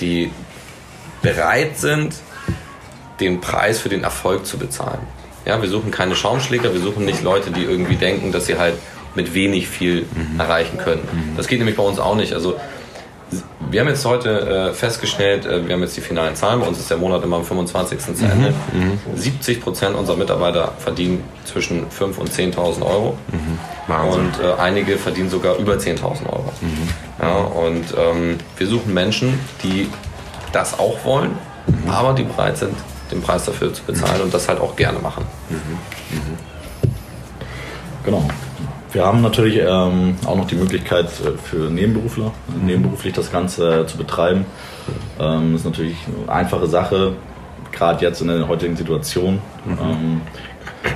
die 0.00 0.32
bereit 1.22 1.78
sind, 1.78 2.16
den 3.20 3.40
Preis 3.40 3.80
für 3.80 3.88
den 3.88 4.02
Erfolg 4.02 4.44
zu 4.44 4.58
bezahlen. 4.58 5.00
Ja, 5.44 5.62
wir 5.62 5.68
suchen 5.68 5.90
keine 5.90 6.16
Schaumschläger, 6.16 6.72
wir 6.72 6.80
suchen 6.80 7.04
nicht 7.04 7.22
Leute, 7.22 7.50
die 7.50 7.62
irgendwie 7.62 7.96
denken, 7.96 8.32
dass 8.32 8.46
sie 8.46 8.58
halt 8.58 8.74
mit 9.14 9.34
wenig 9.34 9.68
viel 9.68 10.02
mhm. 10.02 10.38
erreichen 10.38 10.78
können. 10.78 11.02
Mhm. 11.12 11.36
Das 11.36 11.48
geht 11.48 11.58
nämlich 11.58 11.76
bei 11.76 11.82
uns 11.82 11.98
auch 11.98 12.14
nicht. 12.14 12.32
Also 12.32 12.58
wir 13.70 13.80
haben 13.80 13.88
jetzt 13.88 14.04
heute 14.04 14.70
äh, 14.70 14.72
festgestellt, 14.72 15.44
äh, 15.44 15.66
wir 15.66 15.74
haben 15.74 15.82
jetzt 15.82 15.96
die 15.96 16.00
finalen 16.00 16.34
Zahlen, 16.34 16.60
bei 16.60 16.66
uns 16.66 16.78
ist 16.78 16.90
der 16.90 16.96
Monat 16.96 17.22
immer 17.22 17.36
am 17.36 17.44
25. 17.44 17.98
zu 17.98 18.12
mhm. 18.12 18.30
Ende. 18.30 18.54
Mhm. 18.72 18.98
70 19.14 19.60
Prozent 19.60 19.96
unserer 19.96 20.16
Mitarbeiter 20.16 20.72
verdienen 20.78 21.22
zwischen 21.44 21.86
5.000 21.90 22.18
und 22.18 22.30
10.000 22.30 22.82
Euro. 22.82 23.18
Mhm. 23.32 24.12
Und 24.12 24.40
äh, 24.42 24.60
einige 24.60 24.96
verdienen 24.96 25.30
sogar 25.30 25.56
über 25.56 25.74
10.000 25.74 26.26
Euro. 26.26 26.52
Mhm. 26.60 26.88
Ja, 27.20 27.36
und 27.36 27.84
ähm, 27.96 28.38
wir 28.56 28.66
suchen 28.66 28.94
Menschen, 28.94 29.38
die 29.62 29.88
das 30.52 30.78
auch 30.78 31.04
wollen, 31.04 31.32
mhm. 31.66 31.90
aber 31.90 32.14
die 32.14 32.22
bereit 32.22 32.58
sind, 32.58 32.74
den 33.10 33.22
Preis 33.22 33.44
dafür 33.44 33.72
zu 33.72 33.82
bezahlen 33.84 34.22
und 34.22 34.32
das 34.32 34.48
halt 34.48 34.60
auch 34.60 34.76
gerne 34.76 34.98
machen. 34.98 35.24
Genau. 38.04 38.28
Wir 38.92 39.04
haben 39.04 39.20
natürlich 39.20 39.58
ähm, 39.58 40.16
auch 40.24 40.36
noch 40.36 40.46
die 40.46 40.54
Möglichkeit 40.54 41.06
äh, 41.06 41.36
für 41.36 41.70
Nebenberufler, 41.70 42.32
mhm. 42.48 42.66
nebenberuflich 42.66 43.12
das 43.12 43.30
Ganze 43.30 43.86
zu 43.86 43.98
betreiben. 43.98 44.46
Ähm, 45.20 45.54
ist 45.54 45.64
natürlich 45.64 45.96
eine 46.06 46.32
einfache 46.32 46.66
Sache, 46.66 47.14
gerade 47.72 48.04
jetzt 48.04 48.20
in 48.20 48.28
der 48.28 48.48
heutigen 48.48 48.76
Situation. 48.76 49.40
Mhm. 49.64 49.78
Ähm, 49.80 50.20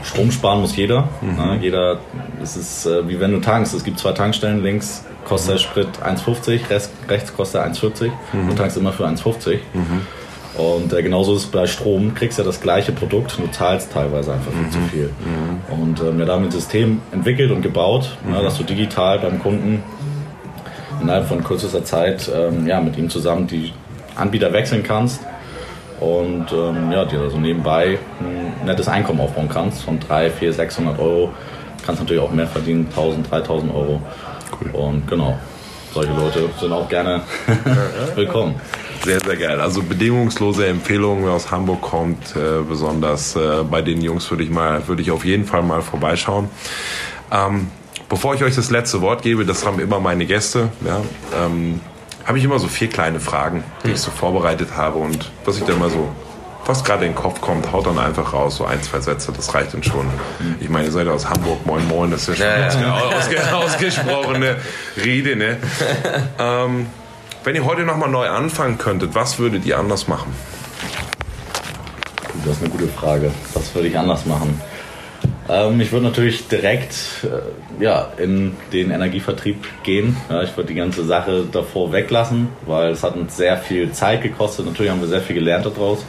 Strom 0.05 0.31
sparen 0.31 0.61
muss 0.61 0.77
jeder. 0.77 1.09
Mhm. 1.21 1.37
Ne? 1.37 1.59
Jeder, 1.61 1.99
es 2.43 2.57
ist 2.57 2.87
äh, 2.87 3.07
wie 3.09 3.21
wenn 3.21 3.33
du 3.33 3.41
tankst. 3.41 3.75
Es 3.75 3.85
gibt 3.85 3.99
zwei 3.99 4.13
Tankstellen, 4.13 4.63
links 4.63 5.05
kostet 5.25 5.55
der 5.55 5.59
Sprit 5.59 5.89
1,50, 6.05 6.61
rechts 7.09 7.35
kostet 7.35 7.63
er 7.63 7.71
1,40. 7.71 8.11
Mhm. 8.33 8.49
Du 8.49 8.55
tankst 8.55 8.77
immer 8.77 8.93
für 8.93 9.07
1,50. 9.07 9.59
Und 10.57 10.93
äh, 10.93 11.03
genauso 11.03 11.35
ist 11.35 11.45
es 11.45 11.51
bei 11.51 11.67
Strom, 11.67 12.15
kriegst 12.15 12.39
ja 12.39 12.45
das 12.45 12.61
gleiche 12.61 12.93
Produkt, 12.93 13.39
du 13.39 13.47
zahlst 13.51 13.93
teilweise 13.93 14.35
einfach 14.35 14.53
viel 14.53 14.67
mhm. 14.67 14.71
zu 14.71 14.79
viel. 14.91 15.07
Mhm. 15.07 15.83
Und 15.83 16.01
ähm, 16.01 16.19
wir 16.19 16.27
haben 16.27 16.45
ein 16.45 16.51
System 16.51 17.01
entwickelt 17.11 17.51
und 17.51 17.63
gebaut, 17.63 18.17
mhm. 18.27 18.35
ja, 18.35 18.43
dass 18.43 18.59
du 18.59 18.65
digital 18.65 19.19
beim 19.19 19.39
Kunden 19.39 19.83
innerhalb 21.01 21.27
von 21.27 21.43
kürzester 21.43 21.85
Zeit 21.85 22.31
ähm, 22.35 22.67
ja, 22.67 22.81
mit 22.81 22.99
ihm 22.99 23.09
zusammen 23.09 23.47
die 23.47 23.73
Anbieter 24.15 24.53
wechseln 24.53 24.83
kannst 24.83 25.21
und 26.01 26.53
ähm, 26.53 26.93
ja, 26.93 27.05
dir 27.05 27.21
also 27.21 27.39
nebenbei 27.39 27.99
ein 28.21 28.67
nettes 28.67 28.89
Einkommen 28.89 29.21
aufbauen 29.21 29.49
kannst 29.49 29.83
von 29.83 29.99
3, 30.01 30.31
4, 30.31 30.53
600 30.53 30.99
Euro. 30.99 31.33
Kannst 31.87 32.01
natürlich 32.01 32.23
auch 32.23 32.31
mehr 32.31 32.47
verdienen, 32.47 32.87
1000, 32.91 33.31
3000 33.31 33.75
Euro. 33.75 34.03
Cool. 34.61 34.71
Und 34.73 35.09
genau, 35.09 35.39
solche 35.95 36.13
Leute 36.13 36.49
sind 36.61 36.73
auch 36.73 36.89
gerne 36.89 37.23
willkommen. 38.15 38.55
Sehr, 39.05 39.21
sehr 39.21 39.37
geil. 39.37 39.61
Also 39.61 39.83
bedingungslose 39.83 40.67
Empfehlungen, 40.67 41.25
wer 41.25 41.33
aus 41.33 41.51
Hamburg 41.51 41.83
kommt, 41.83 42.37
äh, 42.37 42.63
besonders 42.67 43.35
äh, 43.35 43.65
bei 43.69 43.83
den 43.83 44.01
Jungs 44.01 44.31
würde 44.31 44.45
ich 44.45 44.51
mal, 44.51 44.87
würde 44.87 45.03
ich 45.03 45.11
auf 45.11 45.25
jeden 45.25 45.45
Fall 45.45 45.63
mal 45.63 45.83
vorbeischauen. 45.83 46.49
Ähm, 47.33 47.69
bevor 48.09 48.35
ich 48.35 48.45
euch 48.45 48.55
das 48.55 48.71
letzte 48.71 49.01
Wort 49.01 49.23
gebe, 49.23 49.45
das 49.45 49.67
haben 49.67 49.81
immer 49.81 49.99
meine 49.99 50.25
Gäste, 50.25 50.69
ja, 50.87 51.01
ähm, 51.37 51.81
habe 52.25 52.39
ich 52.39 52.45
immer 52.45 52.61
so 52.61 52.69
vier 52.69 52.89
kleine 52.89 53.19
Fragen, 53.19 53.65
die 53.85 53.91
ich 53.91 54.01
so 54.01 54.13
vorbereitet 54.13 54.77
habe 54.77 54.99
und 54.99 55.33
was 55.45 55.59
ich 55.59 55.65
dann 55.65 55.81
mal 55.81 55.91
so 55.91 56.09
was 56.65 56.85
gerade 56.85 57.05
in 57.05 57.13
den 57.13 57.17
Kopf 57.17 57.41
kommt, 57.41 57.73
haut 57.73 57.87
dann 57.87 57.99
einfach 57.99 58.33
raus, 58.33 58.57
so 58.57 58.65
ein, 58.65 58.81
zwei 58.83 59.01
Sätze, 59.01 59.33
das 59.33 59.53
reicht 59.53 59.75
dann 59.75 59.83
schon. 59.83 60.07
Ich 60.61 60.69
meine, 60.69 60.87
ihr 60.87 60.93
seid 60.93 61.09
aus 61.09 61.29
Hamburg, 61.29 61.67
moin 61.67 61.87
moin, 61.89 62.11
das 62.13 62.29
ist 62.29 62.39
ja 62.39 62.71
schon 62.71 62.83
ja, 62.83 63.11
ja. 63.33 63.53
ausgesprochene 63.57 64.57
Rede, 65.05 65.35
ne? 65.35 65.57
ähm, 66.39 66.87
wenn 67.45 67.55
ihr 67.55 67.65
heute 67.65 67.83
nochmal 67.83 68.11
neu 68.11 68.29
anfangen 68.29 68.79
könntet, 68.79 69.15
was 69.15 69.39
würdet 69.39 69.65
ihr 69.67 69.79
anders 69.79 70.09
machen? 70.09 70.33
Das 72.45 72.57
ist 72.57 72.63
eine 72.63 72.71
gute 72.71 72.89
Frage. 72.89 73.31
Was 73.55 73.75
würde 73.75 73.89
ich 73.89 73.99
anders 73.99 74.27
machen? 74.27 74.61
Ähm, 75.49 75.81
ich 75.81 75.93
würde 75.93 76.07
natürlich 76.07 76.49
direkt 76.49 76.95
äh, 77.25 77.83
ja, 77.83 78.09
in 78.17 78.55
den 78.73 78.91
Energievertrieb 78.91 79.65
gehen. 79.83 80.17
Ja, 80.31 80.43
ich 80.43 80.57
würde 80.57 80.69
die 80.69 80.75
ganze 80.75 81.05
Sache 81.05 81.45
davor 81.51 81.93
weglassen, 81.93 82.49
weil 82.67 82.93
es 82.93 83.03
hat 83.03 83.17
uns 83.17 83.37
sehr 83.37 83.57
viel 83.59 83.93
Zeit 83.93 84.23
gekostet. 84.23 84.67
Natürlich 84.67 84.91
haben 84.91 85.01
wir 85.01 85.09
sehr 85.09 85.21
viel 85.21 85.35
gelernt 85.35 85.67
daraus. 85.67 86.05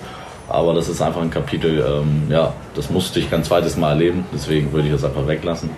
Aber 0.50 0.74
das 0.74 0.90
ist 0.90 1.02
einfach 1.02 1.22
ein 1.22 1.32
Kapitel, 1.32 1.80
ähm, 1.80 2.24
ja, 2.30 2.54
das 2.76 2.90
musste 2.90 3.20
ich 3.20 3.30
kein 3.30 3.44
zweites 3.44 3.78
Mal 3.78 3.92
erleben. 3.92 4.26
Deswegen 4.34 4.72
würde 4.72 4.88
ich 4.88 4.94
das 4.94 5.04
einfach 5.04 5.28
weglassen. 5.28 5.70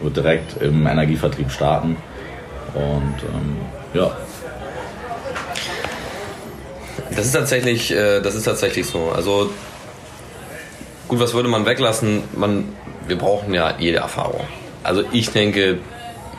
Würde 0.00 0.22
direkt 0.22 0.60
im 0.62 0.86
Energievertrieb 0.86 1.50
starten. 1.50 1.96
Und 2.74 3.14
ähm, 3.32 3.56
ja, 3.92 4.10
das 7.16 7.26
ist 7.26 7.32
tatsächlich, 7.32 7.90
äh, 7.92 8.20
das 8.20 8.34
ist 8.34 8.44
tatsächlich 8.44 8.86
so. 8.86 9.10
Also 9.14 9.50
gut, 11.08 11.20
was 11.20 11.34
würde 11.34 11.48
man 11.48 11.66
weglassen? 11.66 12.22
Man, 12.34 12.68
wir 13.06 13.16
brauchen 13.16 13.54
ja 13.54 13.74
jede 13.78 13.98
Erfahrung. 13.98 14.46
Also 14.82 15.04
ich 15.12 15.30
denke, 15.30 15.78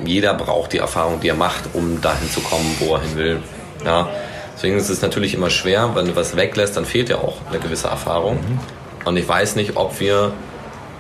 jeder 0.04 0.34
braucht 0.34 0.74
die 0.74 0.78
Erfahrung, 0.78 1.20
die 1.20 1.30
er 1.30 1.36
macht, 1.36 1.64
um 1.74 2.02
dahin 2.02 2.30
zu 2.30 2.42
kommen, 2.42 2.76
wo 2.80 2.96
er 2.96 3.02
hin 3.02 3.16
will. 3.16 3.40
Ja, 3.84 4.10
deswegen 4.56 4.78
ist 4.78 4.90
es 4.90 5.02
natürlich 5.02 5.34
immer 5.34 5.50
schwer, 5.50 5.92
wenn 5.96 6.08
du 6.08 6.16
was 6.16 6.36
weglässt, 6.36 6.76
dann 6.76 6.86
fehlt 6.86 7.10
ja 7.10 7.18
auch 7.18 7.38
eine 7.50 7.60
gewisse 7.60 7.88
Erfahrung. 7.88 8.36
Mhm. 8.36 8.60
Und 9.06 9.18
ich 9.18 9.28
weiß 9.28 9.56
nicht, 9.56 9.78
ob 9.78 10.00
wir 10.00 10.34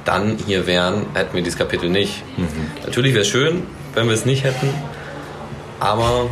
dann 0.05 0.37
hier 0.45 0.67
wären, 0.67 1.07
hätten 1.15 1.35
wir 1.35 1.41
dieses 1.41 1.57
Kapitel 1.57 1.89
nicht. 1.89 2.23
Mhm. 2.37 2.47
Natürlich 2.85 3.13
wäre 3.13 3.23
es 3.23 3.27
schön, 3.27 3.63
wenn 3.95 4.07
wir 4.07 4.13
es 4.13 4.25
nicht 4.25 4.43
hätten, 4.43 4.69
aber 5.79 6.27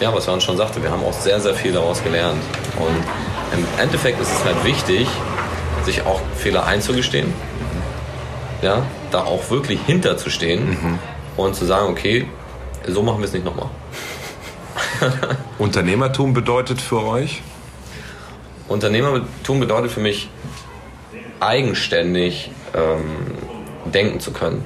ja, 0.00 0.14
was 0.14 0.26
Jan 0.26 0.40
schon 0.40 0.56
sagte, 0.56 0.82
wir 0.82 0.90
haben 0.90 1.02
auch 1.04 1.12
sehr, 1.12 1.40
sehr 1.40 1.54
viel 1.54 1.72
daraus 1.72 2.02
gelernt. 2.02 2.42
Und 2.76 3.58
im 3.58 3.66
Endeffekt 3.80 4.20
ist 4.20 4.32
es 4.32 4.44
halt 4.44 4.62
wichtig, 4.64 5.06
sich 5.84 6.02
auch 6.02 6.20
Fehler 6.36 6.66
einzugestehen 6.66 7.32
ja, 8.62 8.82
da 9.10 9.24
auch 9.24 9.50
wirklich 9.50 9.80
hinter 9.86 10.16
zu 10.16 10.30
stehen 10.30 10.70
Mhm. 10.70 10.98
und 11.36 11.54
zu 11.54 11.64
sagen, 11.64 11.88
okay, 11.88 12.26
so 12.86 13.02
machen 13.02 13.18
wir 13.18 13.26
es 13.26 13.32
nicht 13.32 13.44
nochmal. 13.44 13.68
Unternehmertum 15.58 16.32
bedeutet 16.32 16.80
für 16.80 17.04
euch? 17.04 17.42
Unternehmertum 18.68 19.60
bedeutet 19.60 19.90
für 19.92 20.00
mich 20.00 20.28
eigenständig 21.40 22.50
ähm, 22.74 23.35
denken 23.92 24.20
zu 24.20 24.32
können. 24.32 24.62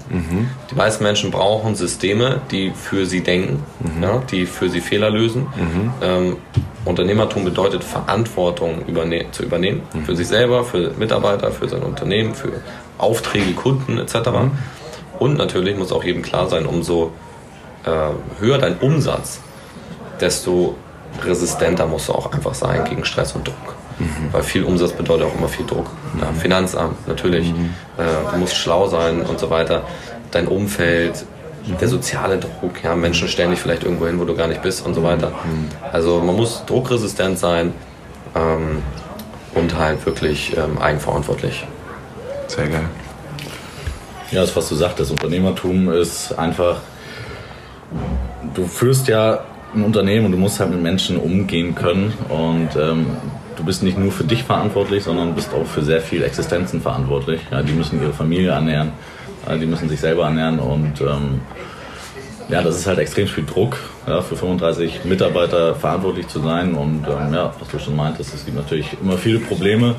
Die 0.70 0.74
meisten 0.74 1.04
Menschen 1.04 1.30
brauchen 1.30 1.74
Systeme, 1.74 2.40
die 2.50 2.70
für 2.70 3.06
sie 3.06 3.22
denken, 3.22 3.62
ja, 4.02 4.22
die 4.30 4.46
für 4.46 4.68
sie 4.68 4.80
Fehler 4.80 5.10
lösen. 5.10 5.46
Ähm, 6.02 6.36
Unternehmertum 6.84 7.44
bedeutet 7.44 7.84
Verantwortung 7.84 8.86
überne 8.86 9.26
zu 9.32 9.42
übernehmen 9.42 9.82
für 10.06 10.16
sich 10.16 10.28
selber, 10.28 10.64
für 10.64 10.92
Mitarbeiter, 10.98 11.50
für 11.52 11.68
sein 11.68 11.82
Unternehmen, 11.82 12.34
für 12.34 12.52
Aufträge, 12.98 13.52
Kunden 13.52 13.98
etc. 13.98 14.14
Und 15.18 15.36
natürlich 15.36 15.76
muss 15.76 15.92
auch 15.92 16.04
jedem 16.04 16.22
klar 16.22 16.48
sein, 16.48 16.66
umso 16.66 17.12
äh, 17.84 17.90
höher 18.40 18.58
dein 18.58 18.78
Umsatz, 18.78 19.40
desto 20.20 20.76
resistenter 21.24 21.86
musst 21.86 22.08
du 22.08 22.12
auch 22.12 22.32
einfach 22.32 22.54
sein 22.54 22.84
gegen 22.84 23.04
Stress 23.04 23.32
und 23.32 23.46
Druck. 23.46 23.74
Weil 24.32 24.42
viel 24.42 24.64
Umsatz 24.64 24.92
bedeutet 24.92 25.26
auch 25.26 25.34
immer 25.36 25.48
viel 25.48 25.66
Druck. 25.66 25.90
Ja, 26.20 26.32
Finanzamt, 26.32 27.06
natürlich. 27.06 27.50
Äh, 27.50 28.32
du 28.32 28.38
musst 28.38 28.56
schlau 28.56 28.88
sein 28.88 29.22
und 29.22 29.38
so 29.38 29.50
weiter. 29.50 29.82
Dein 30.30 30.46
Umfeld, 30.46 31.24
der 31.80 31.88
soziale 31.88 32.38
Druck, 32.38 32.82
ja, 32.82 32.94
Menschen 32.94 33.28
stellen 33.28 33.50
dich 33.50 33.60
vielleicht 33.60 33.84
irgendwo 33.84 34.06
hin, 34.06 34.18
wo 34.18 34.24
du 34.24 34.34
gar 34.34 34.46
nicht 34.46 34.62
bist 34.62 34.86
und 34.86 34.94
so 34.94 35.02
weiter. 35.02 35.32
Also 35.92 36.20
man 36.20 36.36
muss 36.36 36.64
druckresistent 36.66 37.38
sein 37.38 37.72
ähm, 38.34 38.82
und 39.54 39.76
halt 39.78 40.04
wirklich 40.06 40.56
ähm, 40.56 40.78
eigenverantwortlich. 40.78 41.66
Sehr 42.46 42.68
geil. 42.68 42.88
Ja, 44.30 44.42
das, 44.42 44.54
was 44.54 44.68
du 44.68 44.76
sagtest, 44.76 45.10
Unternehmertum 45.10 45.92
ist 45.92 46.38
einfach, 46.38 46.76
du 48.54 48.64
führst 48.66 49.08
ja 49.08 49.40
ein 49.74 49.84
Unternehmen 49.84 50.26
und 50.26 50.32
du 50.32 50.38
musst 50.38 50.60
halt 50.60 50.70
mit 50.70 50.80
Menschen 50.80 51.16
umgehen 51.16 51.74
können 51.74 52.12
und 52.28 52.68
ähm, 52.76 53.06
du 53.60 53.66
bist 53.66 53.82
nicht 53.82 53.98
nur 53.98 54.10
für 54.10 54.24
dich 54.24 54.42
verantwortlich, 54.42 55.04
sondern 55.04 55.34
bist 55.34 55.52
auch 55.52 55.66
für 55.66 55.82
sehr 55.82 56.00
viele 56.00 56.24
Existenzen 56.24 56.80
verantwortlich. 56.80 57.40
Ja, 57.50 57.62
die 57.62 57.72
müssen 57.72 58.00
ihre 58.00 58.12
Familie 58.12 58.50
ernähren, 58.50 58.92
äh, 59.46 59.58
die 59.58 59.66
müssen 59.66 59.88
sich 59.88 60.00
selber 60.00 60.24
ernähren 60.24 60.58
und 60.58 61.00
ähm, 61.00 61.40
ja, 62.48 62.62
das 62.62 62.76
ist 62.76 62.86
halt 62.86 62.98
extrem 62.98 63.28
viel 63.28 63.44
Druck, 63.44 63.76
ja, 64.08 64.22
für 64.22 64.34
35 64.34 65.04
Mitarbeiter 65.04 65.74
verantwortlich 65.74 66.26
zu 66.26 66.40
sein 66.40 66.74
und 66.74 67.06
ähm, 67.06 67.34
ja, 67.34 67.54
was 67.58 67.68
du 67.68 67.78
schon 67.78 67.96
meintest, 67.96 68.34
es 68.34 68.44
gibt 68.44 68.56
natürlich 68.56 68.96
immer 69.00 69.18
viele 69.18 69.38
Probleme, 69.38 69.94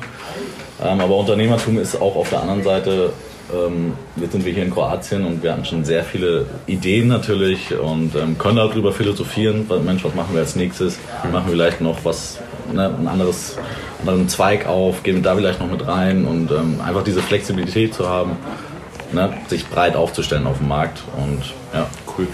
ähm, 0.82 1.00
aber 1.00 1.16
Unternehmertum 1.16 1.78
ist 1.78 2.00
auch 2.00 2.16
auf 2.16 2.28
der 2.30 2.42
anderen 2.42 2.64
Seite, 2.64 3.12
ähm, 3.54 3.92
jetzt 4.16 4.32
sind 4.32 4.44
wir 4.44 4.52
hier 4.52 4.64
in 4.64 4.70
Kroatien 4.72 5.24
und 5.24 5.42
wir 5.42 5.52
hatten 5.52 5.64
schon 5.64 5.84
sehr 5.84 6.04
viele 6.04 6.46
Ideen 6.66 7.08
natürlich 7.08 7.72
und 7.78 8.14
ähm, 8.16 8.36
können 8.38 8.56
darüber 8.56 8.92
philosophieren, 8.92 9.66
Mensch, 9.84 10.04
was 10.04 10.14
machen 10.14 10.34
wir 10.34 10.40
als 10.40 10.56
nächstes? 10.56 10.98
Machen 11.30 11.46
wir 11.46 11.52
vielleicht 11.52 11.80
noch 11.80 12.04
was, 12.04 12.38
ne, 12.72 12.94
ein 12.98 13.08
anderes, 13.08 13.56
anderen 14.00 14.28
Zweig 14.28 14.66
auf, 14.66 15.02
gehen 15.02 15.16
wir 15.16 15.22
da 15.22 15.34
vielleicht 15.34 15.60
noch 15.60 15.70
mit 15.70 15.86
rein 15.86 16.24
und 16.24 16.50
ähm, 16.50 16.80
einfach 16.84 17.02
diese 17.04 17.22
Flexibilität 17.22 17.94
zu 17.94 18.08
haben, 18.08 18.32
ne, 19.12 19.32
sich 19.48 19.66
breit 19.68 19.96
aufzustellen 19.96 20.46
auf 20.46 20.58
dem 20.58 20.68
Markt 20.68 21.02
und 21.16 21.54
ja, 21.74 21.86
Cool. 22.18 22.26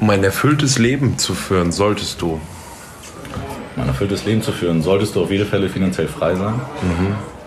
Um 0.00 0.08
ein 0.08 0.24
erfülltes 0.24 0.78
Leben 0.78 1.18
zu 1.18 1.34
führen, 1.34 1.72
solltest 1.72 2.22
du. 2.22 2.40
ein 3.76 3.86
erfülltes 3.86 4.24
Leben 4.24 4.40
zu 4.42 4.50
führen, 4.52 4.82
solltest 4.82 5.14
du 5.14 5.22
auf 5.22 5.30
jeden 5.30 5.46
Fälle 5.46 5.68
finanziell 5.68 6.08
frei 6.08 6.34
sein 6.36 6.54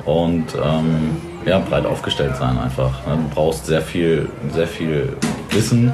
und 0.06 0.46
ähm, 0.64 1.18
ja, 1.46 1.60
breit 1.60 1.86
aufgestellt 1.86 2.36
sein 2.38 2.58
einfach. 2.60 2.92
Ja, 3.08 3.16
Du 3.16 3.28
brauchst 3.34 3.66
sehr 3.66 3.82
viel, 3.82 4.30
sehr 4.54 4.68
viel 4.68 5.16
Wissen, 5.50 5.92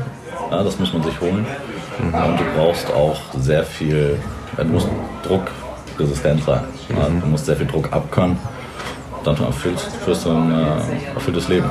ja, 0.51 0.63
das 0.63 0.79
muss 0.79 0.91
man 0.93 1.03
sich 1.03 1.19
holen. 1.21 1.45
Und 2.01 2.13
du 2.39 2.43
brauchst 2.55 2.89
auch 2.93 3.19
sehr 3.37 3.63
viel, 3.63 4.17
ja, 4.59 4.65
du 4.65 4.71
musst 4.71 4.87
druckresistent 5.23 6.43
sein. 6.43 6.63
Ja, 6.89 7.07
du 7.07 7.27
musst 7.27 7.45
sehr 7.45 7.55
viel 7.55 7.67
Druck 7.67 7.91
abkönnen. 7.91 8.37
Dann 9.23 9.37
erfüllst, 9.41 9.87
führst 10.03 10.25
du 10.25 10.31
ein 10.31 10.51
äh, 10.51 11.13
erfülltes 11.13 11.47
Leben. 11.47 11.69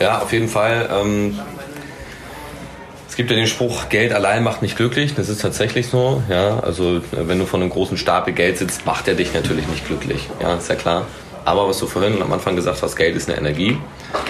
Ja, 0.00 0.18
auf 0.18 0.32
jeden 0.32 0.48
Fall. 0.48 0.88
Ähm, 0.90 1.38
es 3.08 3.16
gibt 3.16 3.30
ja 3.30 3.36
den 3.36 3.46
Spruch, 3.46 3.88
Geld 3.90 4.12
allein 4.12 4.42
macht 4.42 4.62
nicht 4.62 4.76
glücklich. 4.76 5.14
Das 5.14 5.28
ist 5.28 5.40
tatsächlich 5.40 5.88
so. 5.88 6.22
Ja, 6.28 6.60
also 6.60 7.00
wenn 7.12 7.38
du 7.38 7.46
von 7.46 7.60
einem 7.60 7.70
großen 7.70 7.96
Stapel 7.96 8.34
Geld 8.34 8.58
sitzt, 8.58 8.86
macht 8.86 9.06
er 9.06 9.14
dich 9.14 9.32
natürlich 9.34 9.66
nicht 9.68 9.86
glücklich. 9.86 10.28
Ja, 10.40 10.54
ist 10.54 10.68
ja 10.68 10.74
klar. 10.74 11.06
Aber 11.44 11.68
was 11.68 11.78
du 11.78 11.86
vorhin 11.86 12.20
am 12.22 12.32
Anfang 12.32 12.56
gesagt 12.56 12.82
hast, 12.82 12.96
Geld 12.96 13.16
ist 13.16 13.28
eine 13.28 13.38
Energie. 13.38 13.78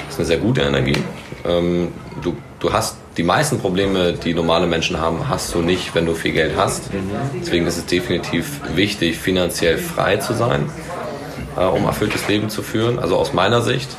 ist 0.09 0.19
eine 0.19 0.27
sehr 0.27 0.39
gute 0.39 0.63
Energie. 0.63 1.03
Ähm, 1.47 1.93
du, 2.23 2.37
du 2.59 2.73
hast 2.73 2.97
die 3.17 3.23
meisten 3.23 3.59
Probleme, 3.59 4.13
die 4.13 4.35
normale 4.35 4.67
Menschen 4.67 5.01
haben, 5.01 5.29
hast 5.29 5.55
du 5.55 5.61
nicht, 5.61 5.95
wenn 5.95 6.07
du 6.07 6.15
viel 6.15 6.33
Geld 6.33 6.57
hast. 6.57 6.91
Deswegen 7.41 7.67
ist 7.67 7.79
es 7.79 7.87
definitiv 7.87 8.61
wichtig, 8.75 9.19
finanziell 9.19 9.79
frei 9.79 10.17
zu 10.17 10.35
sein, 10.35 10.69
äh, 11.57 11.65
um 11.65 11.85
erfülltes 11.85 12.27
Leben 12.29 12.49
zu 12.49 12.63
führen. 12.63 12.99
Also 12.99 13.17
aus 13.17 13.33
meiner 13.33 13.63
Sicht 13.63 13.97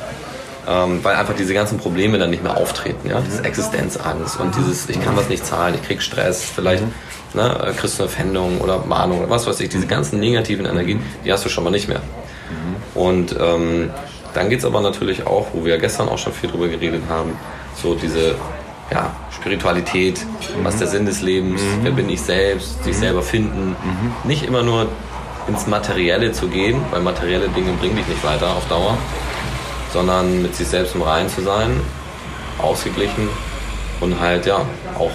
ähm, 0.68 1.04
weil 1.04 1.14
einfach 1.14 1.34
diese 1.34 1.54
ganzen 1.54 1.78
Probleme 1.78 2.18
dann 2.18 2.30
nicht 2.30 2.42
mehr 2.42 2.56
auftreten. 2.56 3.08
Ja? 3.08 3.20
Diese 3.20 3.44
Existenzangst 3.44 4.40
und 4.40 4.54
dieses, 4.56 4.88
ich 4.88 5.00
kann 5.00 5.16
was 5.16 5.28
nicht 5.28 5.46
zahlen, 5.46 5.74
ich 5.74 5.82
krieg 5.82 6.02
Stress, 6.02 6.44
vielleicht 6.44 6.82
ne, 7.34 7.66
äh, 7.68 7.72
kriegst 7.72 7.98
du 7.98 8.02
eine 8.02 8.10
Pfändung 8.10 8.60
oder 8.60 8.84
Mahnung 8.84 9.20
oder 9.20 9.30
was 9.30 9.46
weiß 9.46 9.60
ich. 9.60 9.68
Diese 9.68 9.86
ganzen 9.86 10.18
negativen 10.18 10.66
Energien, 10.66 11.00
die 11.24 11.32
hast 11.32 11.44
du 11.44 11.48
schon 11.48 11.64
mal 11.64 11.70
nicht 11.70 11.88
mehr. 11.88 12.00
Und 12.94 13.36
ähm, 13.38 13.90
dann 14.34 14.48
geht's 14.48 14.64
aber 14.64 14.80
natürlich 14.80 15.26
auch, 15.26 15.48
wo 15.52 15.64
wir 15.64 15.78
gestern 15.78 16.08
auch 16.08 16.18
schon 16.18 16.32
viel 16.32 16.50
drüber 16.50 16.68
geredet 16.68 17.02
haben, 17.08 17.32
so 17.80 17.94
diese 17.94 18.34
ja, 18.90 19.14
Spiritualität, 19.30 20.24
was 20.62 20.74
ist 20.74 20.80
der 20.80 20.88
Sinn 20.88 21.06
des 21.06 21.20
Lebens, 21.22 21.60
wer 21.82 21.90
bin 21.90 22.08
ich 22.08 22.20
selbst, 22.20 22.84
sich 22.84 22.96
selber 22.96 23.22
finden. 23.22 23.76
Nicht 24.24 24.44
immer 24.44 24.62
nur 24.62 24.88
ins 25.48 25.66
Materielle 25.66 26.32
zu 26.32 26.48
gehen, 26.48 26.80
weil 26.90 27.00
materielle 27.02 27.48
Dinge 27.48 27.72
bringen 27.74 27.96
dich 27.96 28.06
nicht 28.06 28.24
weiter 28.24 28.48
auf 28.48 28.66
Dauer, 28.68 28.96
sondern 29.92 30.42
mit 30.42 30.54
sich 30.54 30.68
selbst 30.68 30.94
im 30.94 31.02
Reinen 31.02 31.28
zu 31.28 31.42
sein, 31.42 31.80
ausgeglichen 32.58 33.28
und 34.00 34.20
halt 34.20 34.46
ja 34.46 34.58
auch 34.98 35.10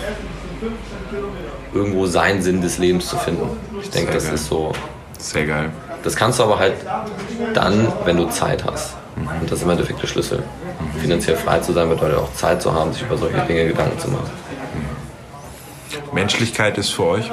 irgendwo 1.74 2.06
seinen 2.06 2.42
Sinn 2.42 2.62
des 2.62 2.78
Lebens 2.78 3.08
zu 3.08 3.18
finden. 3.18 3.50
Ich 3.82 3.90
denke, 3.90 4.14
das 4.14 4.26
geil. 4.26 4.36
ist 4.36 4.48
so. 4.48 4.72
Sehr 5.18 5.46
geil. 5.46 5.70
Das 6.04 6.16
kannst 6.16 6.40
du 6.40 6.44
aber 6.44 6.58
halt 6.58 6.74
dann, 7.54 7.92
wenn 8.06 8.18
du 8.18 8.26
Zeit 8.30 8.66
hast. 8.66 8.96
Und 9.16 9.52
das 9.52 9.60
ist 9.60 9.64
im 9.64 9.70
Endeffekt 9.70 10.02
der 10.02 10.08
Schlüssel. 10.08 10.44
Finanziell 11.02 11.36
frei 11.36 11.60
zu 11.60 11.74
sein 11.74 11.90
bedeutet 11.90 12.18
auch 12.18 12.32
Zeit 12.34 12.62
zu 12.62 12.74
haben, 12.74 12.94
sich 12.94 13.02
über 13.02 13.18
solche 13.18 13.40
Dinge 13.42 13.66
Gedanken 13.66 14.00
zu 14.00 14.10
machen. 14.10 14.30
Menschlichkeit 16.14 16.78
ist 16.78 16.90
für 16.90 17.06
euch? 17.06 17.32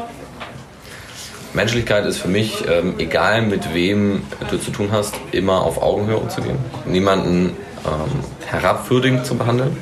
Menschlichkeit 1.53 2.07
ist 2.07 2.19
für 2.19 2.29
mich, 2.29 2.65
ähm, 2.69 2.95
egal 2.99 3.43
mit 3.43 3.75
wem 3.75 4.23
du 4.51 4.59
zu 4.59 4.71
tun 4.71 4.91
hast, 4.93 5.15
immer 5.33 5.63
auf 5.63 5.83
Augenhöhe 5.83 6.17
umzugehen. 6.17 6.59
Niemanden 6.87 7.57
ähm, 7.85 8.25
herabwürdigend 8.47 9.27
zu 9.27 9.37
behandeln. 9.37 9.77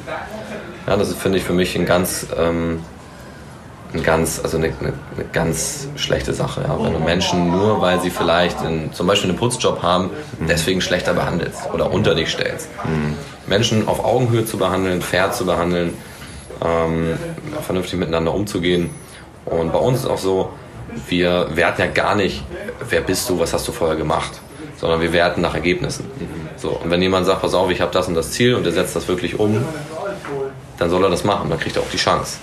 Ja, 0.87 0.97
das 0.97 1.11
ist, 1.11 1.19
finde 1.19 1.39
ich, 1.39 1.45
für 1.45 1.53
mich 1.53 1.77
ein 1.77 1.87
ganz, 1.87 2.27
ähm, 2.37 2.81
ein 3.93 4.03
ganz, 4.03 4.41
also 4.43 4.57
eine, 4.57 4.67
eine, 4.81 4.93
eine 5.15 5.25
ganz 5.33 5.89
schlechte 5.97 6.33
Sache. 6.33 6.63
Ja. 6.63 6.77
Wenn 6.83 6.93
du 6.93 6.99
Menschen 7.01 7.51
nur, 7.51 7.81
weil 7.81 8.01
sie 8.01 8.11
vielleicht 8.11 8.63
in, 8.63 8.93
zum 8.93 9.07
Beispiel 9.07 9.31
einen 9.31 9.39
Putzjob 9.39 9.83
haben, 9.83 10.11
deswegen 10.49 10.81
schlechter 10.81 11.15
behandelst 11.15 11.69
oder 11.73 11.93
unter 11.93 12.15
dich 12.15 12.31
stellst. 12.31 12.69
Menschen 13.47 13.89
auf 13.89 14.05
Augenhöhe 14.05 14.45
zu 14.45 14.59
behandeln, 14.59 15.03
fair 15.03 15.33
zu 15.33 15.47
behandeln, 15.47 15.95
ähm, 16.65 17.19
vernünftig 17.63 17.99
miteinander 17.99 18.35
umzugehen. 18.35 18.91
Und 19.45 19.73
bei 19.73 19.79
uns 19.79 20.01
ist 20.01 20.07
auch 20.07 20.19
so, 20.19 20.51
wir 21.09 21.49
werten 21.55 21.83
ja 21.83 21.87
gar 21.89 22.15
nicht, 22.15 22.43
wer 22.89 23.01
bist 23.01 23.29
du, 23.29 23.39
was 23.39 23.53
hast 23.53 23.69
du 23.69 23.73
vorher 23.73 23.97
gemacht, 23.97 24.33
sondern 24.77 25.01
wir 25.01 25.13
werten 25.13 25.41
nach 25.41 25.55
Ergebnissen. 25.55 26.05
So, 26.57 26.71
und 26.71 26.91
wenn 26.91 27.03
jemand 27.03 27.27
sagt, 27.27 27.43
pass 27.43 27.55
auf, 27.55 27.71
ich 27.71 27.81
habe 27.81 27.93
das 27.93 28.09
und 28.09 28.15
das 28.15 28.33
Ziel 28.33 28.55
und 28.55 28.65
der 28.65 28.73
setzt 28.73 28.97
das 28.97 29.09
wirklich 29.09 29.39
um, 29.39 29.65
dann 30.79 30.91
soll 30.91 31.05
er 31.05 31.11
das 31.11 31.25
machen, 31.25 31.49
dann 31.51 31.61
kriegt 31.61 31.77
er 31.77 31.83
auch 31.83 31.91
die 31.91 31.99
Chance. 31.99 32.39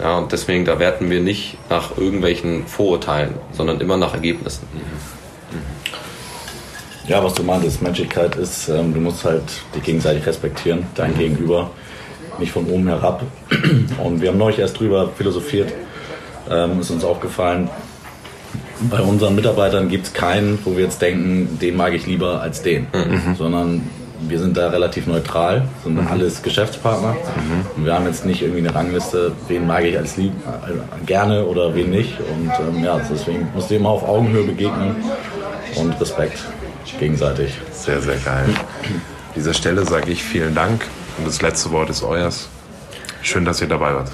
Ja, 0.00 0.18
und 0.18 0.30
deswegen, 0.30 0.64
da 0.64 0.78
werten 0.78 1.10
wir 1.10 1.20
nicht 1.20 1.58
nach 1.68 1.96
irgendwelchen 1.96 2.66
Vorurteilen, 2.66 3.34
sondern 3.52 3.80
immer 3.80 3.96
nach 3.96 4.14
Ergebnissen. 4.14 4.66
Ja, 7.08 7.24
was 7.24 7.32
du 7.32 7.42
meintest, 7.42 7.80
Menschlichkeit 7.80 8.36
ist, 8.36 8.68
ähm, 8.68 8.92
du 8.92 9.00
musst 9.00 9.24
halt 9.24 9.42
dich 9.74 9.82
gegenseitig 9.82 10.26
respektieren, 10.26 10.84
dein 10.94 11.16
Gegenüber, 11.16 11.70
nicht 12.38 12.52
von 12.52 12.66
oben 12.66 12.86
herab. 12.86 13.22
Und 14.04 14.20
wir 14.20 14.28
haben 14.28 14.36
neulich 14.36 14.58
erst 14.58 14.78
drüber 14.78 15.08
philosophiert, 15.16 15.72
ähm, 16.50 16.80
ist 16.80 16.90
uns 16.90 17.04
aufgefallen, 17.04 17.70
bei 18.90 19.00
unseren 19.00 19.34
Mitarbeitern 19.34 19.88
gibt 19.88 20.06
es 20.06 20.12
keinen, 20.12 20.58
wo 20.64 20.76
wir 20.76 20.84
jetzt 20.84 21.00
denken, 21.00 21.58
den 21.60 21.76
mag 21.76 21.94
ich 21.94 22.06
lieber 22.06 22.42
als 22.42 22.62
den, 22.62 22.86
sondern 23.36 23.88
wir 24.20 24.38
sind 24.38 24.56
da 24.56 24.68
relativ 24.68 25.06
neutral, 25.06 25.66
sind 25.82 25.98
alles 25.98 26.42
Geschäftspartner. 26.42 27.16
Und 27.76 27.84
wir 27.84 27.94
haben 27.94 28.06
jetzt 28.06 28.24
nicht 28.24 28.42
irgendwie 28.42 28.60
eine 28.60 28.74
Rangliste, 28.74 29.32
wen 29.48 29.66
mag 29.66 29.84
ich 29.84 29.98
als 29.98 30.16
lieb, 30.16 30.32
äh, 30.46 31.04
gerne 31.06 31.44
oder 31.44 31.74
wen 31.74 31.90
nicht. 31.90 32.14
Und 32.20 32.52
ähm, 32.68 32.84
ja, 32.84 33.00
deswegen 33.10 33.48
musst 33.54 33.70
du 33.70 33.74
immer 33.74 33.90
auf 33.90 34.08
Augenhöhe 34.08 34.44
begegnen 34.44 34.94
und 35.76 36.00
Respekt 36.00 36.44
gegenseitig. 36.98 37.52
Sehr, 37.72 38.00
sehr 38.00 38.16
geil. 38.16 38.46
An 38.48 39.00
dieser 39.34 39.54
Stelle 39.54 39.84
sage 39.84 40.10
ich 40.10 40.22
vielen 40.22 40.54
Dank 40.54 40.84
und 41.16 41.26
das 41.26 41.42
letzte 41.42 41.70
Wort 41.70 41.90
ist 41.90 42.02
euers. 42.02 42.48
Schön, 43.22 43.44
dass 43.44 43.60
ihr 43.60 43.68
dabei 43.68 43.94
wart. 43.94 44.10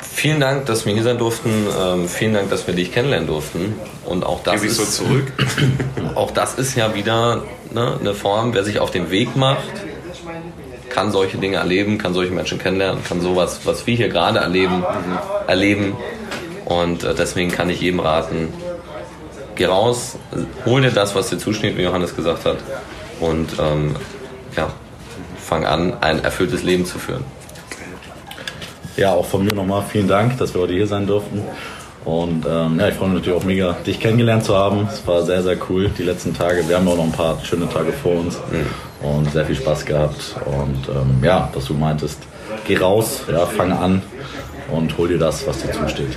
Vielen 0.00 0.40
Dank, 0.40 0.66
dass 0.66 0.86
wir 0.86 0.94
hier 0.94 1.02
sein 1.02 1.18
durften. 1.18 1.50
Ähm, 1.78 2.08
vielen 2.08 2.32
Dank, 2.32 2.48
dass 2.48 2.66
wir 2.66 2.74
dich 2.74 2.90
kennenlernen 2.90 3.26
durften. 3.28 3.74
Und 4.06 4.24
auch 4.24 4.42
das, 4.42 4.54
Gebe 4.54 4.66
ich 4.66 4.72
so 4.72 4.82
ist, 4.82 4.94
zurück. 4.94 5.32
auch 6.14 6.30
das 6.30 6.54
ist 6.54 6.74
ja 6.74 6.94
wieder 6.94 7.42
ne, 7.70 7.98
eine 8.00 8.14
Form, 8.14 8.54
wer 8.54 8.64
sich 8.64 8.78
auf 8.78 8.90
den 8.90 9.10
Weg 9.10 9.36
macht, 9.36 9.68
kann 10.88 11.12
solche 11.12 11.36
Dinge 11.36 11.56
erleben, 11.56 11.98
kann 11.98 12.14
solche 12.14 12.32
Menschen 12.32 12.58
kennenlernen, 12.58 13.04
kann 13.04 13.20
sowas, 13.20 13.60
was 13.64 13.86
wir 13.86 13.94
hier 13.94 14.08
gerade 14.08 14.38
erleben, 14.38 14.82
erleben. 15.46 15.94
Und 16.64 17.04
äh, 17.04 17.14
deswegen 17.14 17.52
kann 17.52 17.68
ich 17.68 17.82
jedem 17.82 18.00
raten, 18.00 18.48
geh 19.56 19.66
raus, 19.66 20.16
hol 20.64 20.80
dir 20.80 20.90
das, 20.90 21.14
was 21.14 21.30
dir 21.30 21.38
zusteht, 21.38 21.76
wie 21.76 21.82
Johannes 21.82 22.14
gesagt 22.14 22.44
hat. 22.44 22.58
Und 23.20 23.58
ähm, 23.58 23.96
ja, 24.56 24.68
fang 25.38 25.64
an, 25.64 25.94
ein 26.00 26.22
erfülltes 26.22 26.62
Leben 26.62 26.86
zu 26.86 26.98
führen. 26.98 27.24
Ja, 28.96 29.12
auch 29.12 29.26
von 29.26 29.44
mir 29.44 29.54
nochmal 29.54 29.82
vielen 29.88 30.08
Dank, 30.08 30.38
dass 30.38 30.54
wir 30.54 30.62
heute 30.62 30.72
hier 30.72 30.86
sein 30.86 31.06
durften. 31.06 31.42
Und 32.04 32.46
ähm, 32.46 32.78
ja, 32.78 32.88
ich 32.88 32.94
freue 32.94 33.08
mich 33.08 33.18
natürlich 33.18 33.38
auch 33.38 33.44
mega, 33.44 33.72
dich 33.84 33.98
kennengelernt 33.98 34.44
zu 34.44 34.56
haben. 34.56 34.88
Es 34.90 35.04
war 35.06 35.22
sehr, 35.22 35.42
sehr 35.42 35.56
cool 35.68 35.90
die 35.98 36.04
letzten 36.04 36.32
Tage. 36.32 36.66
Wir 36.68 36.76
haben 36.76 36.86
auch 36.86 36.96
noch 36.96 37.04
ein 37.04 37.12
paar 37.12 37.38
schöne 37.44 37.68
Tage 37.68 37.92
vor 37.92 38.20
uns 38.20 38.38
und 39.02 39.30
sehr 39.32 39.44
viel 39.44 39.56
Spaß 39.56 39.84
gehabt. 39.84 40.36
Und 40.46 40.88
ähm, 40.88 41.18
ja, 41.22 41.50
was 41.52 41.64
du 41.64 41.74
meintest, 41.74 42.20
geh 42.64 42.76
raus, 42.76 43.22
ja, 43.30 43.44
fang 43.44 43.72
an 43.72 44.02
und 44.70 44.96
hol 44.96 45.08
dir 45.08 45.18
das, 45.18 45.46
was 45.46 45.62
dir 45.62 45.72
zusteht. 45.72 46.16